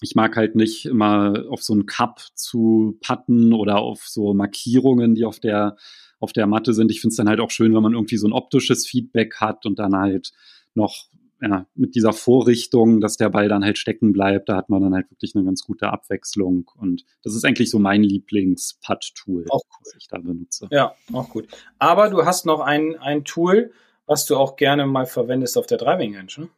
ich 0.00 0.14
mag 0.14 0.36
halt 0.36 0.54
nicht 0.54 0.86
immer 0.86 1.46
auf 1.48 1.62
so 1.62 1.72
einen 1.72 1.86
Cup 1.86 2.20
zu 2.34 2.98
patten 3.00 3.52
oder 3.52 3.78
auf 3.78 4.02
so 4.06 4.34
Markierungen, 4.34 5.14
die 5.14 5.24
auf 5.24 5.40
der, 5.40 5.76
auf 6.20 6.32
der 6.32 6.46
Matte 6.46 6.74
sind. 6.74 6.90
Ich 6.90 7.00
finde 7.00 7.12
es 7.12 7.16
dann 7.16 7.28
halt 7.28 7.40
auch 7.40 7.50
schön, 7.50 7.74
wenn 7.74 7.82
man 7.82 7.94
irgendwie 7.94 8.18
so 8.18 8.28
ein 8.28 8.32
optisches 8.32 8.86
Feedback 8.86 9.36
hat 9.36 9.66
und 9.66 9.78
dann 9.78 9.96
halt 9.96 10.32
noch 10.74 11.08
ja, 11.44 11.66
mit 11.74 11.94
dieser 11.94 12.14
Vorrichtung, 12.14 13.00
dass 13.00 13.18
der 13.18 13.28
Ball 13.28 13.48
dann 13.48 13.64
halt 13.64 13.76
stecken 13.76 14.12
bleibt, 14.12 14.48
da 14.48 14.56
hat 14.56 14.70
man 14.70 14.80
dann 14.80 14.94
halt 14.94 15.10
wirklich 15.10 15.34
eine 15.34 15.44
ganz 15.44 15.62
gute 15.62 15.92
Abwechslung. 15.92 16.70
Und 16.78 17.04
das 17.22 17.34
ist 17.34 17.44
eigentlich 17.44 17.70
so 17.70 17.78
mein 17.78 18.02
Lieblings-Putt-Tool, 18.02 19.44
cool. 19.50 19.60
das 19.84 19.94
ich 19.98 20.08
da 20.08 20.18
benutze. 20.18 20.68
Ja, 20.70 20.94
auch 21.12 21.28
gut. 21.28 21.46
Aber 21.78 22.08
du 22.08 22.24
hast 22.24 22.46
noch 22.46 22.60
ein, 22.60 22.96
ein 22.98 23.24
Tool, 23.24 23.72
was 24.06 24.24
du 24.24 24.36
auch 24.36 24.56
gerne 24.56 24.86
mal 24.86 25.06
verwendest 25.06 25.58
auf 25.58 25.66
der 25.66 25.78
Driving 25.78 26.16
Range, 26.16 26.32
ne? 26.38 26.48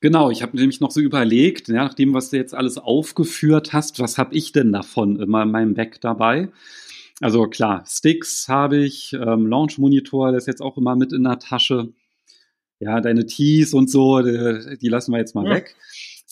Genau, 0.00 0.30
ich 0.30 0.42
habe 0.42 0.56
nämlich 0.56 0.80
noch 0.80 0.90
so 0.90 1.00
überlegt, 1.00 1.68
ja, 1.68 1.84
nach 1.84 1.94
dem, 1.94 2.12
was 2.12 2.30
du 2.30 2.36
jetzt 2.36 2.54
alles 2.54 2.76
aufgeführt 2.76 3.72
hast, 3.72 4.00
was 4.00 4.18
habe 4.18 4.34
ich 4.34 4.52
denn 4.52 4.72
davon 4.72 5.18
immer 5.18 5.42
in 5.42 5.50
meinem 5.50 5.74
Back 5.74 6.00
dabei? 6.00 6.50
Also 7.20 7.46
klar, 7.46 7.84
Sticks 7.86 8.48
habe 8.48 8.78
ich, 8.78 9.14
ähm, 9.14 9.46
Launch 9.46 9.78
Monitor, 9.78 10.30
der 10.30 10.38
ist 10.38 10.46
jetzt 10.46 10.60
auch 10.60 10.76
immer 10.76 10.96
mit 10.96 11.12
in 11.12 11.24
der 11.24 11.38
Tasche. 11.38 11.92
Ja, 12.84 13.00
deine 13.00 13.24
Tees 13.24 13.72
und 13.72 13.90
so, 13.90 14.20
die, 14.20 14.76
die 14.78 14.88
lassen 14.88 15.12
wir 15.12 15.18
jetzt 15.18 15.34
mal 15.34 15.46
ja. 15.46 15.54
weg. 15.54 15.74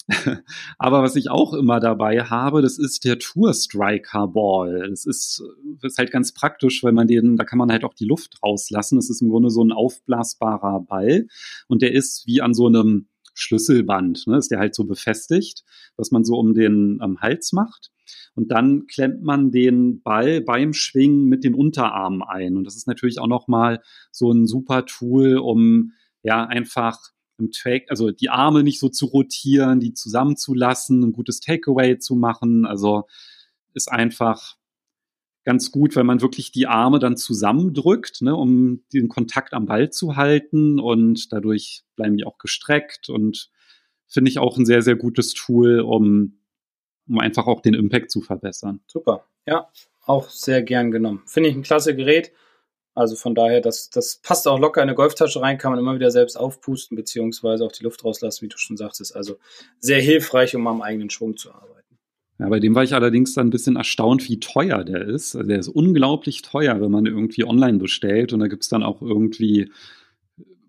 Aber 0.79 1.03
was 1.03 1.17
ich 1.17 1.31
auch 1.31 1.55
immer 1.55 1.81
dabei 1.81 2.25
habe, 2.25 2.61
das 2.61 2.79
ist 2.79 3.05
der 3.05 3.19
Tour 3.19 3.55
Striker 3.55 4.29
Ball. 4.29 4.87
Das 4.91 5.07
ist, 5.07 5.43
das 5.81 5.93
ist 5.93 5.99
halt 5.99 6.11
ganz 6.11 6.35
praktisch, 6.35 6.83
weil 6.83 6.93
man 6.93 7.07
den, 7.07 7.37
da 7.37 7.45
kann 7.45 7.59
man 7.59 7.73
halt 7.73 7.85
auch 7.85 7.95
die 7.95 8.05
Luft 8.05 8.43
rauslassen. 8.43 8.97
Das 8.97 9.09
ist 9.09 9.23
im 9.23 9.31
Grunde 9.31 9.49
so 9.49 9.65
ein 9.65 9.73
aufblasbarer 9.73 10.81
Ball 10.81 11.27
und 11.69 11.81
der 11.81 11.93
ist 11.93 12.27
wie 12.27 12.43
an 12.43 12.53
so 12.53 12.67
einem 12.67 13.07
Schlüsselband, 13.33 14.27
ne, 14.27 14.37
ist 14.37 14.51
der 14.51 14.59
halt 14.59 14.75
so 14.75 14.85
befestigt, 14.85 15.65
was 15.97 16.11
man 16.11 16.23
so 16.23 16.39
um 16.39 16.53
den 16.53 17.01
ähm, 17.03 17.19
Hals 17.23 17.53
macht. 17.53 17.91
Und 18.35 18.51
dann 18.51 18.87
klemmt 18.89 19.23
man 19.23 19.51
den 19.53 20.03
Ball 20.03 20.43
beim 20.43 20.75
Schwingen 20.75 21.27
mit 21.27 21.45
den 21.45 21.55
Unterarmen 21.55 22.23
ein. 22.23 22.57
Und 22.59 22.65
das 22.65 22.77
ist 22.77 22.87
natürlich 22.87 23.19
auch 23.19 23.27
nochmal 23.27 23.81
so 24.11 24.31
ein 24.31 24.47
super 24.47 24.85
Tool, 24.85 25.39
um 25.39 25.93
ja 26.23 26.45
einfach 26.45 26.99
im 27.39 27.51
Take, 27.51 27.87
also 27.89 28.11
die 28.11 28.31
Arme 28.31 28.63
nicht 28.63 28.79
so 28.79 28.89
zu 28.89 29.07
rotieren, 29.07 29.81
die 29.81 29.95
zusammenzulassen, 29.95 31.03
ein 31.03 31.13
gutes 31.13 31.41
Takeaway 31.41 31.99
zu 31.99 32.15
machen. 32.15 32.67
Also 32.67 33.07
ist 33.75 33.91
einfach 33.91 34.57
ganz 35.45 35.73
gut, 35.73 35.97
wenn 35.97 36.07
man 36.07 36.21
wirklich 36.21 36.53
die 36.53 36.67
Arme 36.67 36.99
dann 36.99 37.17
zusammendrückt, 37.17 38.23
ne, 38.23 38.37
um 38.37 38.85
den 38.93 39.09
Kontakt 39.09 39.55
am 39.55 39.67
Ball 39.67 39.91
zu 39.91 40.17
halten 40.17 40.79
und 40.79 41.33
dadurch 41.33 41.83
bleiben 41.97 42.17
die 42.17 42.25
auch 42.25 42.39
gestreckt 42.39 43.09
und 43.09 43.51
finde 44.07 44.31
ich 44.31 44.39
auch 44.39 44.57
ein 44.57 44.67
sehr, 44.67 44.83
sehr 44.83 44.97
gutes 44.97 45.35
Tool, 45.35 45.81
um, 45.81 46.39
um 47.09 47.19
einfach 47.19 47.47
auch 47.47 47.61
den 47.61 47.75
Impact 47.75 48.11
zu 48.11 48.21
verbessern. 48.21 48.81
Super, 48.87 49.25
ja, 49.47 49.69
auch 50.05 50.29
sehr 50.29 50.63
gern 50.63 50.91
genommen. 50.91 51.23
Finde 51.27 51.49
ich 51.49 51.57
ein 51.57 51.63
klasse 51.63 51.97
Gerät. 51.97 52.33
Also 52.95 53.17
von 53.17 53.35
daher, 53.35 53.61
das, 53.61 53.89
das 53.89 54.21
passt 54.23 54.47
auch 54.47 54.59
locker 54.59 54.83
in 54.83 54.89
eine 54.89 54.97
Golftasche 54.97 55.41
rein, 55.41 55.57
kann 55.57 55.73
man 55.73 55.79
immer 55.79 55.95
wieder 55.95 56.11
selbst 56.11 56.37
aufpusten, 56.37 56.97
beziehungsweise 56.97 57.65
auch 57.65 57.73
die 57.73 57.85
Luft 57.85 58.05
rauslassen, 58.05 58.43
wie 58.43 58.49
du 58.49 58.59
schon 58.59 58.77
sagtest. 58.77 59.17
Also 59.17 59.37
sehr 59.79 60.01
hilfreich, 60.01 60.55
um 60.55 60.67
am 60.67 60.83
eigenen 60.83 61.09
Schwung 61.09 61.37
zu 61.37 61.53
arbeiten. 61.53 61.73
Ja, 62.39 62.49
bei 62.49 62.61
dem 62.61 62.75
war 62.75 62.83
ich 62.83 62.95
allerdings 62.95 63.35
dann 63.35 63.47
ein 63.47 63.51
bisschen 63.51 63.77
erstaunt, 63.77 64.29
wie 64.29 64.41
teuer 64.41 64.85
der 64.85 65.03
ist. 65.07 65.37
Also 65.37 65.49
der 65.49 65.61
ist 65.61 65.69
unglaublich 65.69 66.43
teuer, 66.43 66.81
wenn 66.81 66.91
man 66.91 67.07
irgendwie 67.07 67.45
online 67.45 67.79
bestellt. 67.79 68.33
Und 68.33 68.41
da 68.41 68.49
gibt 68.49 68.65
es 68.65 68.69
dann 68.69 68.83
auch 68.83 69.01
irgendwie 69.01 69.71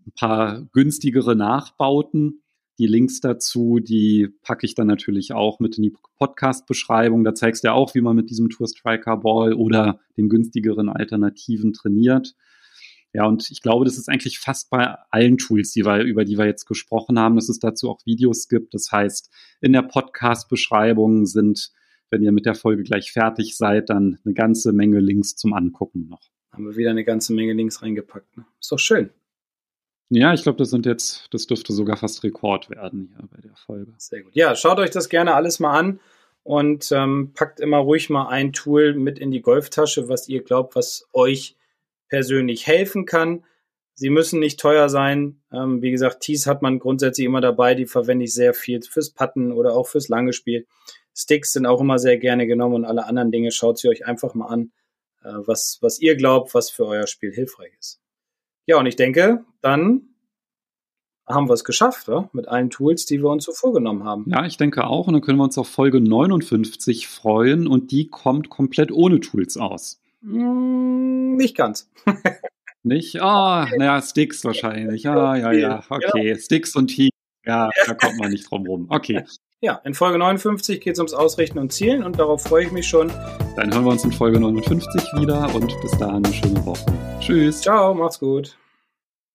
ein 0.06 0.12
paar 0.16 0.62
günstigere 0.72 1.36
Nachbauten. 1.36 2.43
Die 2.80 2.88
Links 2.88 3.20
dazu, 3.20 3.80
die 3.80 4.30
packe 4.42 4.66
ich 4.66 4.74
dann 4.74 4.88
natürlich 4.88 5.34
auch 5.34 5.60
mit 5.60 5.78
in 5.78 5.84
die 5.84 5.94
Podcast-Beschreibung. 6.18 7.24
Da 7.24 7.36
zeigst 7.36 7.64
du 7.64 7.68
ja 7.68 7.74
auch, 7.74 7.94
wie 7.94 8.02
man 8.02 8.16
mit 8.16 8.30
diesem 8.30 8.50
Tour 8.50 8.68
Striker 8.68 9.18
Ball 9.18 9.54
oder 9.54 10.00
den 10.18 10.28
günstigeren 10.28 10.90
Alternativen 10.90 11.74
trainiert. 11.74 12.34
Ja, 13.14 13.28
und 13.28 13.52
ich 13.52 13.62
glaube, 13.62 13.86
das 13.86 14.00
ist 14.00 14.10
eigentlich 14.10 14.40
fast 14.40 14.72
bei 14.72 14.96
allen 15.12 15.38
Tools, 15.38 15.72
die 15.72 15.86
wir, 15.86 16.02
über 16.02 16.26
die 16.26 16.38
wir 16.40 16.48
jetzt 16.48 16.66
gesprochen 16.66 17.20
haben, 17.20 17.36
dass 17.36 17.48
es 17.48 17.60
dazu 17.60 17.92
auch 17.92 18.00
Videos 18.06 18.48
gibt. 18.48 18.74
Das 18.74 18.92
heißt, 18.92 19.30
in 19.62 19.72
der 19.72 19.84
Podcast-Beschreibung 19.84 21.28
sind, 21.28 21.72
wenn 22.10 22.24
ihr 22.24 22.32
mit 22.32 22.48
der 22.48 22.56
Folge 22.56 22.82
gleich 22.82 23.12
fertig 23.12 23.56
seid, 23.56 23.92
dann 23.92 24.18
eine 24.26 24.34
ganze 24.34 24.74
Menge 24.74 25.00
Links 25.00 25.36
zum 25.36 25.54
Angucken 25.54 26.08
noch. 26.08 26.22
Haben 26.52 26.66
wir 26.66 26.76
wieder 26.76 26.90
eine 26.90 27.04
ganze 27.04 27.34
Menge 27.34 27.54
Links 27.54 27.84
reingepackt. 27.84 28.36
Ne? 28.38 28.46
Ist 28.60 28.72
doch 28.72 28.80
schön. 28.80 29.12
Ja, 30.10 30.34
ich 30.34 30.44
glaube, 30.44 30.58
das 30.58 30.70
sind 30.70 30.86
jetzt, 30.86 31.28
das 31.32 31.48
dürfte 31.48 31.74
sogar 31.74 31.98
fast 31.98 32.24
Rekord 32.24 32.70
werden 32.70 33.14
hier 33.18 33.28
bei 33.28 33.42
der 33.42 33.56
Folge. 33.56 33.94
Sehr 33.98 34.22
gut. 34.22 34.36
Ja, 34.36 34.56
schaut 34.56 34.80
euch 34.80 34.92
das 34.92 35.10
gerne 35.10 35.34
alles 35.34 35.60
mal 35.60 35.78
an 35.78 36.00
und 36.44 36.92
ähm, 36.92 37.32
packt 37.34 37.60
immer 37.60 37.78
ruhig 37.78 38.10
mal 38.10 38.28
ein 38.28 38.54
Tool 38.54 38.94
mit 38.94 39.18
in 39.18 39.32
die 39.32 39.42
Golftasche, 39.42 40.10
was 40.10 40.28
ihr 40.28 40.44
glaubt, 40.44 40.76
was 40.76 41.08
euch 41.14 41.56
persönlich 42.10 42.68
helfen 42.68 43.06
kann. 43.06 43.44
Sie 43.96 44.10
müssen 44.10 44.40
nicht 44.40 44.60
teuer 44.60 44.90
sein. 44.90 45.42
Ähm, 45.52 45.82
wie 45.82 45.92
gesagt, 45.92 46.22
Tees 46.22 46.48
hat 46.48 46.62
man 46.62 46.80
grundsätzlich 46.80 47.26
immer 47.26 47.42
dabei. 47.42 47.76
Die 47.76 47.86
verwende 47.86 48.26
ich 48.26 48.34
sehr 48.34 48.54
viel 48.54 48.82
fürs 48.82 49.12
Putten 49.12 49.52
oder 49.52 49.74
auch 49.76 49.88
fürs 49.88 50.10
lange 50.10 50.34
Spiel. 50.34 50.68
Sticks 51.16 51.54
sind 51.54 51.66
auch 51.66 51.80
immer 51.80 52.00
sehr 52.00 52.18
gerne 52.18 52.48
genommen 52.48 52.76
und 52.76 52.86
alle 52.86 53.06
anderen 53.06 53.32
Dinge 53.32 53.52
schaut 53.52 53.78
sie 53.78 53.88
euch 53.88 54.06
einfach 54.06 54.34
mal 54.34 54.48
an, 54.48 54.72
äh, 55.24 55.32
was, 55.46 55.78
was 55.82 56.00
ihr 56.00 56.16
glaubt, 56.16 56.54
was 56.54 56.70
für 56.70 56.86
euer 56.86 57.08
Spiel 57.08 57.32
hilfreich 57.32 57.72
ist. 57.80 58.03
Ja, 58.66 58.78
und 58.78 58.86
ich 58.86 58.96
denke, 58.96 59.44
dann 59.62 60.14
haben 61.28 61.48
wir 61.48 61.54
es 61.54 61.64
geschafft, 61.64 62.10
oder? 62.10 62.30
mit 62.34 62.48
allen 62.48 62.70
Tools, 62.70 63.06
die 63.06 63.22
wir 63.22 63.30
uns 63.30 63.46
so 63.46 63.52
vorgenommen 63.52 64.04
haben. 64.04 64.26
Ja, 64.28 64.46
ich 64.46 64.58
denke 64.58 64.86
auch. 64.86 65.08
Und 65.08 65.14
dann 65.14 65.22
können 65.22 65.38
wir 65.38 65.44
uns 65.44 65.58
auf 65.58 65.70
Folge 65.70 66.02
59 66.02 67.08
freuen 67.08 67.68
und 67.68 67.92
die 67.92 68.08
kommt 68.08 68.50
komplett 68.50 68.92
ohne 68.92 69.20
Tools 69.20 69.58
aus. 69.58 70.02
Hm, 70.22 71.36
nicht 71.36 71.56
ganz. 71.56 71.90
nicht? 72.84 73.22
Ah, 73.22 73.64
oh, 73.64 73.78
naja, 73.78 74.02
Sticks 74.02 74.44
wahrscheinlich. 74.44 75.08
Ah, 75.08 75.36
ja, 75.36 75.52
ja, 75.52 75.84
okay. 75.90 76.36
Sticks 76.38 76.76
und 76.76 76.88
Team. 76.88 77.10
Ja, 77.46 77.70
da 77.86 77.94
kommt 77.94 78.20
man 78.20 78.32
nicht 78.32 78.50
drum 78.50 78.66
rum. 78.66 78.86
Okay. 78.90 79.24
Ja, 79.64 79.80
in 79.86 79.94
Folge 79.94 80.18
59 80.18 80.82
geht 80.82 80.92
es 80.92 81.00
ums 81.00 81.14
Ausrichten 81.14 81.58
und 81.58 81.72
Zielen 81.72 82.04
und 82.04 82.20
darauf 82.20 82.44
freue 82.44 82.66
ich 82.66 82.74
mich 82.74 82.86
schon. 82.86 83.10
Dann 83.56 83.74
hören 83.74 83.86
wir 83.86 83.92
uns 83.92 84.04
in 84.04 84.12
Folge 84.12 84.38
59 84.38 85.02
wieder 85.22 85.56
und 85.56 85.74
bis 85.80 85.92
dahin 85.92 86.26
eine 86.26 86.34
schöne 86.34 86.66
Woche. 86.66 86.86
Tschüss. 87.22 87.62
Ciao, 87.62 87.94
macht's 87.94 88.20
gut. 88.20 88.58